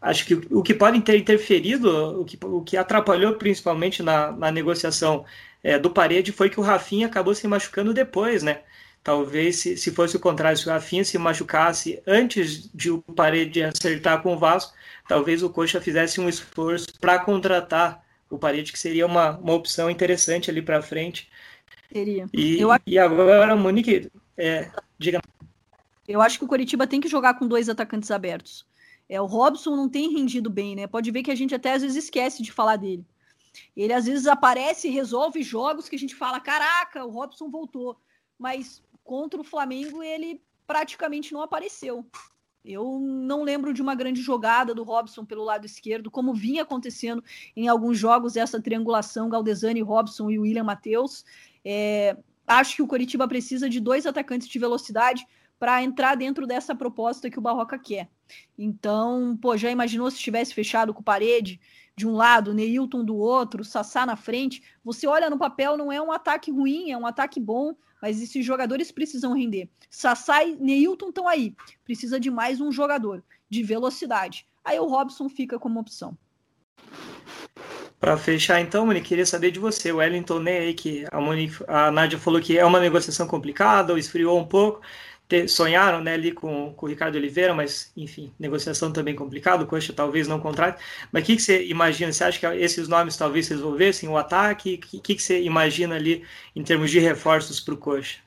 acho 0.00 0.26
que 0.26 0.34
o, 0.34 0.58
o, 0.58 0.62
que 0.62 0.74
pode 0.74 1.00
ter 1.00 1.16
interferido, 1.16 2.20
o 2.20 2.24
que, 2.24 2.38
o 2.42 2.62
que 2.62 2.76
atrapalhou 2.76 3.34
principalmente 3.34 4.02
na, 4.02 4.32
na 4.32 4.50
negociação 4.50 5.24
é, 5.62 5.78
do 5.78 5.90
Parede 5.90 6.32
foi 6.32 6.50
que 6.50 6.60
o 6.60 6.62
Rafinha 6.62 7.06
acabou 7.06 7.34
se 7.34 7.46
machucando 7.48 7.94
depois, 7.94 8.42
né? 8.42 8.60
Talvez 9.02 9.56
se, 9.56 9.76
se 9.76 9.92
fosse 9.92 10.16
o 10.16 10.20
contrário, 10.20 10.58
se 10.58 10.66
o 10.66 10.72
Rafinha 10.72 11.04
se 11.04 11.16
machucasse 11.16 12.02
antes 12.06 12.68
de 12.74 12.90
o 12.90 13.00
Parede 13.00 13.62
acertar 13.62 14.20
com 14.20 14.34
o 14.34 14.38
Vasco, 14.38 14.74
talvez 15.08 15.42
o 15.42 15.50
Coxa 15.50 15.80
fizesse 15.80 16.20
um 16.20 16.28
esforço 16.28 16.88
para 17.00 17.18
contratar 17.18 18.04
o 18.28 18.36
Parede, 18.36 18.72
que 18.72 18.78
seria 18.78 19.06
uma, 19.06 19.38
uma 19.38 19.54
opção 19.54 19.88
interessante 19.88 20.50
ali 20.50 20.60
para 20.60 20.82
frente. 20.82 21.28
Seria. 21.92 22.26
E, 22.32 22.60
Eu... 22.60 22.70
e 22.84 22.98
agora, 22.98 23.54
Monique, 23.54 24.10
é, 24.36 24.70
diga. 24.98 25.20
Eu 26.08 26.20
acho 26.20 26.38
que 26.38 26.44
o 26.44 26.48
Coritiba 26.48 26.86
tem 26.86 27.00
que 27.00 27.08
jogar 27.08 27.34
com 27.34 27.46
dois 27.46 27.68
atacantes 27.68 28.10
abertos. 28.10 28.66
É, 29.08 29.20
o 29.20 29.26
Robson 29.26 29.76
não 29.76 29.88
tem 29.88 30.12
rendido 30.12 30.50
bem, 30.50 30.74
né? 30.74 30.86
Pode 30.86 31.10
ver 31.10 31.22
que 31.22 31.30
a 31.30 31.34
gente 31.34 31.54
até 31.54 31.72
às 31.72 31.82
vezes 31.82 32.04
esquece 32.04 32.42
de 32.42 32.52
falar 32.52 32.76
dele. 32.76 33.06
Ele 33.76 33.92
às 33.92 34.06
vezes 34.06 34.26
aparece 34.26 34.88
e 34.88 34.90
resolve 34.90 35.42
jogos 35.42 35.88
que 35.88 35.96
a 35.96 35.98
gente 35.98 36.14
fala: 36.14 36.40
caraca, 36.40 37.04
o 37.04 37.10
Robson 37.10 37.48
voltou. 37.50 37.96
Mas 38.38 38.82
contra 39.04 39.40
o 39.40 39.44
Flamengo 39.44 40.02
ele 40.02 40.42
praticamente 40.66 41.32
não 41.32 41.42
apareceu. 41.42 42.04
Eu 42.64 42.98
não 43.00 43.44
lembro 43.44 43.72
de 43.72 43.80
uma 43.80 43.94
grande 43.94 44.20
jogada 44.20 44.74
do 44.74 44.82
Robson 44.82 45.24
pelo 45.24 45.44
lado 45.44 45.64
esquerdo, 45.64 46.10
como 46.10 46.34
vinha 46.34 46.62
acontecendo 46.62 47.22
em 47.54 47.68
alguns 47.68 47.96
jogos 47.96 48.36
essa 48.36 48.60
triangulação 48.60 49.28
Galdesani, 49.28 49.80
Robson 49.82 50.28
e 50.30 50.38
William 50.38 50.64
Matheus. 50.64 51.24
É, 51.64 52.16
acho 52.44 52.74
que 52.74 52.82
o 52.82 52.86
Coritiba 52.86 53.28
precisa 53.28 53.70
de 53.70 53.78
dois 53.78 54.04
atacantes 54.04 54.48
de 54.48 54.58
velocidade 54.58 55.24
para 55.58 55.82
entrar 55.82 56.14
dentro 56.16 56.46
dessa 56.46 56.74
proposta 56.74 57.30
que 57.30 57.38
o 57.38 57.42
Barroca 57.42 57.78
quer. 57.78 58.08
Então, 58.58 59.36
pô, 59.40 59.56
já 59.56 59.70
imaginou 59.70 60.10
se 60.10 60.18
tivesse 60.18 60.52
fechado 60.52 60.92
com 60.92 61.02
parede 61.02 61.60
de 61.96 62.06
um 62.06 62.12
lado, 62.12 62.52
Neilton 62.52 63.04
do 63.04 63.16
outro, 63.16 63.64
Sassá 63.64 64.04
na 64.04 64.16
frente? 64.16 64.62
Você 64.84 65.06
olha 65.06 65.30
no 65.30 65.38
papel, 65.38 65.76
não 65.76 65.90
é 65.90 66.00
um 66.00 66.12
ataque 66.12 66.50
ruim, 66.50 66.90
é 66.90 66.98
um 66.98 67.06
ataque 67.06 67.40
bom, 67.40 67.74
mas 68.02 68.20
esses 68.20 68.44
jogadores 68.44 68.92
precisam 68.92 69.32
render. 69.32 69.68
Sassá 69.88 70.44
e 70.44 70.56
Neilton 70.56 71.08
estão 71.08 71.26
aí. 71.26 71.54
Precisa 71.84 72.20
de 72.20 72.30
mais 72.30 72.60
um 72.60 72.70
jogador 72.70 73.24
de 73.48 73.62
velocidade. 73.62 74.46
Aí 74.62 74.78
o 74.78 74.86
Robson 74.86 75.28
fica 75.28 75.58
como 75.58 75.80
opção. 75.80 76.16
Para 77.98 78.18
fechar, 78.18 78.60
então, 78.60 78.84
Monique, 78.84 79.08
queria 79.08 79.24
saber 79.24 79.50
de 79.50 79.58
você. 79.58 79.90
O 79.90 79.96
Wellington 79.96 80.38
Ney 80.40 80.58
aí, 80.58 80.74
que 80.74 81.06
a, 81.10 81.18
Monique, 81.18 81.64
a 81.66 81.90
Nádia 81.90 82.18
falou 82.18 82.40
que 82.40 82.58
é 82.58 82.64
uma 82.64 82.78
negociação 82.78 83.26
complicada, 83.26 83.92
ou 83.92 83.98
esfriou 83.98 84.38
um 84.38 84.44
pouco 84.44 84.82
sonharam 85.48 86.02
né, 86.02 86.14
ali 86.14 86.32
com, 86.32 86.72
com 86.74 86.86
o 86.86 86.88
Ricardo 86.88 87.16
Oliveira, 87.16 87.52
mas 87.52 87.90
enfim, 87.96 88.32
negociação 88.38 88.92
também 88.92 89.14
complicada, 89.14 89.64
o 89.64 89.66
Coxa 89.66 89.92
talvez 89.92 90.28
não 90.28 90.40
contrate. 90.40 90.82
Mas 91.10 91.22
o 91.22 91.26
que, 91.26 91.36
que 91.36 91.42
você 91.42 91.64
imagina? 91.66 92.12
Você 92.12 92.24
acha 92.24 92.38
que 92.38 92.46
esses 92.58 92.86
nomes 92.86 93.16
talvez 93.16 93.48
resolvessem 93.48 94.08
o 94.08 94.16
ataque? 94.16 94.74
O 94.74 95.00
que, 95.00 95.14
que, 95.14 95.22
você 95.22 95.42
imagina 95.42 95.96
ali 95.96 96.24
em 96.54 96.62
termos 96.62 96.90
de 96.90 97.00
reforços 97.00 97.60
para 97.60 97.74
o 97.74 97.76
Coxa? 97.76 98.18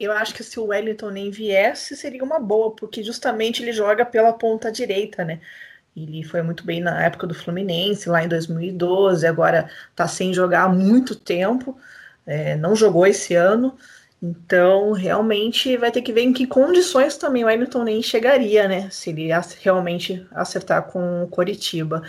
Eu 0.00 0.12
acho 0.12 0.32
que 0.32 0.44
se 0.44 0.58
o 0.58 0.66
Wellington 0.66 1.10
nem 1.10 1.30
viesse, 1.30 1.96
seria 1.96 2.22
uma 2.22 2.38
boa, 2.38 2.74
porque 2.74 3.02
justamente 3.02 3.62
ele 3.62 3.72
joga 3.72 4.06
pela 4.06 4.32
ponta 4.32 4.70
direita, 4.70 5.24
né? 5.24 5.40
Ele 5.96 6.22
foi 6.22 6.42
muito 6.42 6.64
bem 6.64 6.80
na 6.80 7.04
época 7.04 7.26
do 7.26 7.34
Fluminense, 7.34 8.08
lá 8.08 8.24
em 8.24 8.28
2012, 8.28 9.26
agora 9.26 9.68
está 9.90 10.06
sem 10.06 10.32
jogar 10.32 10.64
há 10.64 10.68
muito 10.68 11.16
tempo, 11.16 11.76
é, 12.24 12.56
não 12.56 12.76
jogou 12.76 13.06
esse 13.06 13.34
ano. 13.34 13.76
Então, 14.20 14.92
realmente 14.92 15.76
vai 15.76 15.92
ter 15.92 16.02
que 16.02 16.12
ver 16.12 16.22
em 16.22 16.32
que 16.32 16.46
condições 16.46 17.16
também 17.16 17.44
o 17.44 17.48
Hamilton 17.48 17.84
nem 17.84 18.02
chegaria, 18.02 18.66
né? 18.66 18.90
Se 18.90 19.10
ele 19.10 19.28
realmente 19.60 20.26
acertar 20.32 20.82
com 20.84 21.22
o 21.22 21.28
Coritiba. 21.28 22.02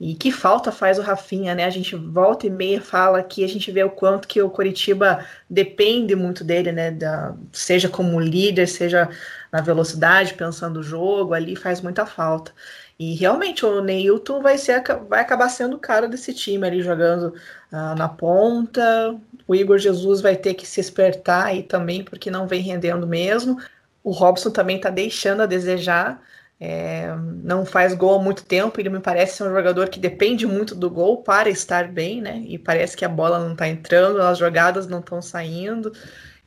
E 0.00 0.14
que 0.14 0.30
falta 0.30 0.70
faz 0.70 0.96
o 0.98 1.02
Rafinha, 1.02 1.56
né? 1.56 1.64
A 1.64 1.70
gente 1.70 1.96
volta 1.96 2.46
e 2.46 2.50
meia 2.50 2.80
fala 2.80 3.20
que 3.20 3.42
a 3.42 3.48
gente 3.48 3.72
vê 3.72 3.82
o 3.82 3.90
quanto 3.90 4.28
que 4.28 4.40
o 4.40 4.48
Coritiba 4.48 5.26
depende 5.50 6.14
muito 6.14 6.44
dele, 6.44 6.70
né? 6.70 6.92
Da, 6.92 7.34
seja 7.52 7.88
como 7.88 8.20
líder, 8.20 8.68
seja 8.68 9.08
na 9.50 9.60
velocidade, 9.60 10.34
pensando 10.34 10.78
o 10.78 10.82
jogo, 10.84 11.34
ali 11.34 11.56
faz 11.56 11.80
muita 11.80 12.06
falta. 12.06 12.52
E 12.98 13.14
realmente 13.14 13.64
o 13.64 13.80
Neilton 13.80 14.42
vai, 14.42 14.58
ser, 14.58 14.82
vai 15.08 15.20
acabar 15.20 15.48
sendo 15.48 15.76
o 15.76 15.78
cara 15.78 16.08
desse 16.08 16.34
time 16.34 16.66
ali 16.66 16.82
jogando 16.82 17.32
uh, 17.72 17.94
na 17.96 18.08
ponta. 18.08 19.16
O 19.46 19.54
Igor 19.54 19.78
Jesus 19.78 20.20
vai 20.20 20.36
ter 20.36 20.54
que 20.54 20.66
se 20.66 20.80
espertar 20.80 21.46
aí 21.46 21.62
também, 21.62 22.02
porque 22.02 22.28
não 22.28 22.48
vem 22.48 22.60
rendendo 22.60 23.06
mesmo. 23.06 23.56
O 24.02 24.10
Robson 24.10 24.50
também 24.50 24.76
está 24.76 24.90
deixando 24.90 25.42
a 25.42 25.46
desejar. 25.46 26.20
É, 26.60 27.14
não 27.44 27.64
faz 27.64 27.94
gol 27.94 28.16
há 28.16 28.22
muito 28.22 28.44
tempo. 28.44 28.80
Ele 28.80 28.88
me 28.88 28.98
parece 28.98 29.36
ser 29.36 29.44
um 29.44 29.54
jogador 29.54 29.88
que 29.88 30.00
depende 30.00 30.44
muito 30.44 30.74
do 30.74 30.90
gol 30.90 31.22
para 31.22 31.48
estar 31.48 31.86
bem, 31.86 32.20
né? 32.20 32.42
E 32.46 32.58
parece 32.58 32.96
que 32.96 33.04
a 33.04 33.08
bola 33.08 33.38
não 33.38 33.52
está 33.52 33.68
entrando, 33.68 34.20
as 34.20 34.38
jogadas 34.38 34.88
não 34.88 34.98
estão 34.98 35.22
saindo. 35.22 35.92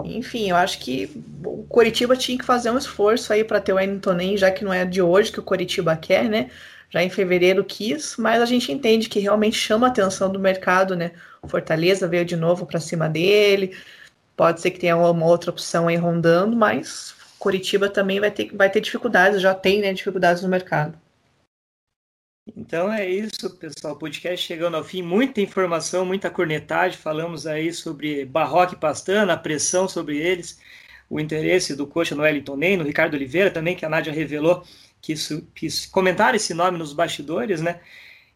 Enfim, 0.06 0.50
eu 0.50 0.56
acho 0.56 0.80
que 0.80 1.10
o 1.44 1.64
Coritiba 1.64 2.16
tinha 2.16 2.38
que 2.38 2.46
fazer 2.46 2.70
um 2.72 2.78
esforço 2.78 3.32
aí 3.34 3.44
para 3.44 3.60
ter 3.62 3.74
o 3.74 3.76
Wellington 3.76 4.14
Nem, 4.14 4.38
já 4.38 4.52
que 4.52 4.64
não 4.64 4.74
é 4.74 4.86
de 4.86 5.02
hoje 5.02 5.32
que 5.32 5.40
o 5.40 5.44
Coritiba 5.44 5.96
quer, 5.96 6.30
né? 6.30 6.50
Já 6.90 7.02
em 7.04 7.10
fevereiro 7.10 7.64
quis, 7.64 8.18
mas 8.18 8.42
a 8.42 8.46
gente 8.46 8.72
entende 8.72 9.08
que 9.08 9.20
realmente 9.20 9.56
chama 9.56 9.88
a 9.88 9.90
atenção 9.90 10.32
do 10.32 10.40
mercado, 10.40 10.96
né? 10.96 11.12
Fortaleza 11.48 12.08
veio 12.08 12.26
de 12.26 12.36
novo 12.36 12.66
para 12.66 12.80
cima 12.80 13.08
dele. 13.10 13.76
Pode 14.36 14.62
ser 14.62 14.72
que 14.72 14.80
tenha 14.80 14.98
uma 14.98 15.26
outra 15.26 15.52
opção 15.52 15.88
aí 15.88 15.96
rondando, 15.96 16.56
mas 16.56 17.16
Coritiba 17.40 17.90
também 17.90 18.20
vai 18.20 18.30
ter, 18.32 18.56
vai 18.56 18.70
ter 18.70 18.82
dificuldades, 18.82 19.42
já 19.42 19.56
tem 19.56 19.82
né, 19.82 19.94
dificuldades 19.94 20.44
no 20.44 20.50
mercado. 20.50 21.01
Então 22.56 22.92
é 22.92 23.10
isso, 23.10 23.50
pessoal. 23.58 23.96
Podcast 23.96 24.46
chegando 24.46 24.76
ao 24.76 24.84
fim. 24.84 25.02
Muita 25.02 25.42
informação, 25.42 26.06
muita 26.06 26.30
cornetagem. 26.30 26.98
Falamos 26.98 27.48
aí 27.48 27.72
sobre 27.72 28.26
Barroca 28.26 28.74
e 28.74 28.78
Pastana, 28.78 29.34
a 29.34 29.38
pressão 29.38 29.88
sobre 29.88 30.18
eles, 30.18 30.60
o 31.10 31.20
interesse 31.20 31.76
do 31.76 31.88
coxa 31.88 32.16
no 32.16 32.24
Wellington 32.24 32.56
Ney, 32.56 32.78
no 32.78 32.84
Ricardo 32.84 33.14
Oliveira 33.14 33.52
também, 33.52 33.76
que 33.76 33.86
a 33.86 33.90
Nádia 33.90 34.12
revelou 34.14 34.64
que 35.02 35.16
quis 35.56 35.86
comentar 35.86 36.36
esse 36.36 36.54
nome 36.54 36.78
nos 36.78 36.94
bastidores, 36.94 37.62
né? 37.62 37.80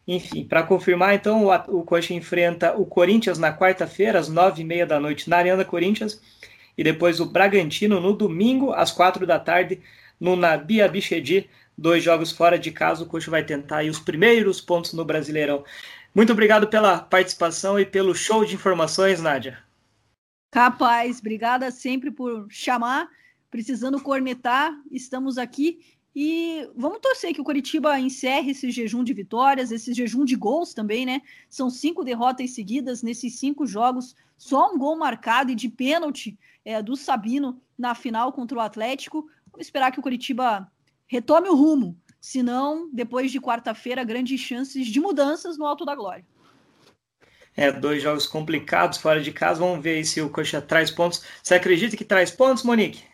Enfim, 0.06 0.44
para 0.44 0.62
confirmar, 0.62 1.14
então, 1.14 1.46
o, 1.46 1.80
o 1.80 1.82
Coxa 1.84 2.14
enfrenta 2.14 2.76
o 2.76 2.86
Corinthians 2.86 3.38
na 3.38 3.56
quarta-feira, 3.56 4.18
às 4.18 4.28
nove 4.28 4.62
e 4.62 4.64
meia 4.64 4.86
da 4.86 5.00
noite, 5.00 5.28
na 5.28 5.36
Arena 5.38 5.64
Corinthians, 5.64 6.20
e 6.78 6.84
depois 6.84 7.18
o 7.18 7.26
Bragantino 7.26 8.00
no 8.00 8.12
domingo, 8.12 8.72
às 8.72 8.92
quatro 8.92 9.26
da 9.26 9.38
tarde, 9.38 9.80
no 10.20 10.36
Nabi 10.36 10.80
Abichedi, 10.80 11.48
dois 11.76 12.02
jogos 12.02 12.32
fora 12.32 12.58
de 12.58 12.70
casa, 12.70 13.02
o 13.02 13.06
Coxa 13.06 13.30
vai 13.30 13.44
tentar 13.44 13.78
aí 13.78 13.90
os 13.90 13.98
primeiros 13.98 14.60
pontos 14.60 14.92
no 14.92 15.04
Brasileirão. 15.04 15.64
Muito 16.14 16.32
obrigado 16.32 16.68
pela 16.68 16.98
participação 16.98 17.78
e 17.78 17.84
pelo 17.84 18.14
show 18.14 18.44
de 18.44 18.54
informações, 18.54 19.20
Nádia. 19.20 19.58
Capaz, 20.50 21.18
obrigada 21.20 21.70
sempre 21.70 22.10
por 22.10 22.46
chamar, 22.48 23.08
precisando 23.50 24.00
cornetar, 24.00 24.72
estamos 24.90 25.36
aqui 25.36 25.80
e 26.18 26.66
vamos 26.74 27.00
torcer 27.00 27.34
que 27.34 27.42
o 27.42 27.44
Coritiba 27.44 28.00
encerre 28.00 28.52
esse 28.52 28.70
jejum 28.70 29.04
de 29.04 29.12
vitórias, 29.12 29.70
esse 29.70 29.92
jejum 29.92 30.24
de 30.24 30.34
gols 30.34 30.72
também, 30.72 31.04
né? 31.04 31.20
São 31.50 31.68
cinco 31.68 32.02
derrotas 32.02 32.52
seguidas 32.52 33.02
nesses 33.02 33.38
cinco 33.38 33.66
jogos, 33.66 34.16
só 34.38 34.72
um 34.72 34.78
gol 34.78 34.96
marcado 34.96 35.52
e 35.52 35.54
de 35.54 35.68
pênalti 35.68 36.38
é, 36.64 36.82
do 36.82 36.96
Sabino 36.96 37.60
na 37.78 37.94
final 37.94 38.32
contra 38.32 38.56
o 38.56 38.62
Atlético. 38.62 39.28
Vamos 39.52 39.66
esperar 39.66 39.92
que 39.92 40.00
o 40.00 40.02
Coritiba 40.02 40.72
retome 41.06 41.48
o 41.48 41.54
rumo. 41.54 41.96
Senão, 42.20 42.90
depois 42.92 43.30
de 43.30 43.40
quarta-feira, 43.40 44.02
grandes 44.02 44.40
chances 44.40 44.86
de 44.88 44.98
mudanças 44.98 45.56
no 45.56 45.64
Alto 45.64 45.84
da 45.84 45.94
Glória. 45.94 46.24
É, 47.56 47.72
dois 47.72 48.02
jogos 48.02 48.26
complicados 48.26 48.98
fora 48.98 49.20
de 49.20 49.32
casa. 49.32 49.60
Vamos 49.60 49.82
ver 49.82 50.04
se 50.04 50.20
o 50.20 50.28
Coxa 50.28 50.60
traz 50.60 50.90
pontos. 50.90 51.22
Você 51.42 51.54
acredita 51.54 51.96
que 51.96 52.04
traz 52.04 52.30
pontos, 52.30 52.62
Monique? 52.62 53.04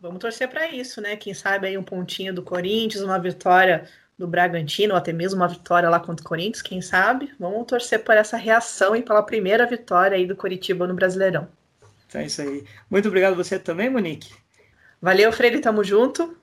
Vamos 0.00 0.18
torcer 0.18 0.48
para 0.48 0.68
isso, 0.68 1.00
né? 1.00 1.16
Quem 1.16 1.32
sabe 1.32 1.68
aí 1.68 1.78
um 1.78 1.82
pontinho 1.82 2.34
do 2.34 2.42
Corinthians, 2.42 3.02
uma 3.02 3.18
vitória 3.18 3.88
do 4.18 4.26
Bragantino, 4.26 4.94
ou 4.94 4.98
até 4.98 5.12
mesmo 5.12 5.40
uma 5.40 5.48
vitória 5.48 5.90
lá 5.90 6.00
contra 6.00 6.24
o 6.24 6.28
Corinthians, 6.28 6.62
quem 6.62 6.80
sabe? 6.80 7.32
Vamos 7.38 7.66
torcer 7.66 8.02
por 8.02 8.16
essa 8.16 8.36
reação 8.36 8.96
e 8.96 9.02
pela 9.02 9.22
primeira 9.22 9.66
vitória 9.66 10.16
aí 10.16 10.26
do 10.26 10.34
Coritiba 10.34 10.86
no 10.86 10.94
Brasileirão. 10.94 11.48
Então 12.08 12.20
é 12.20 12.26
isso 12.26 12.40
aí. 12.40 12.64
Muito 12.90 13.08
obrigado 13.08 13.36
você 13.36 13.58
também, 13.58 13.90
Monique. 13.90 14.34
Valeu, 15.00 15.30
Freire, 15.32 15.60
tamo 15.60 15.84
junto. 15.84 16.36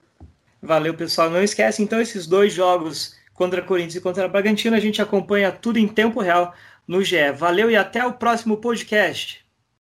Valeu, 0.64 0.94
pessoal. 0.94 1.28
Não 1.28 1.42
esquece, 1.42 1.82
então, 1.82 2.00
esses 2.00 2.26
dois 2.26 2.52
jogos 2.52 3.14
contra 3.34 3.60
Corinthians 3.60 3.96
e 3.96 4.00
contra 4.00 4.26
Bragantino, 4.26 4.74
a 4.74 4.80
gente 4.80 5.02
acompanha 5.02 5.52
tudo 5.52 5.78
em 5.78 5.86
tempo 5.86 6.20
real 6.20 6.54
no 6.88 7.02
GE. 7.02 7.32
Valeu 7.36 7.70
e 7.70 7.76
até 7.76 8.04
o 8.06 8.14
próximo 8.14 8.56
podcast. 8.56 9.43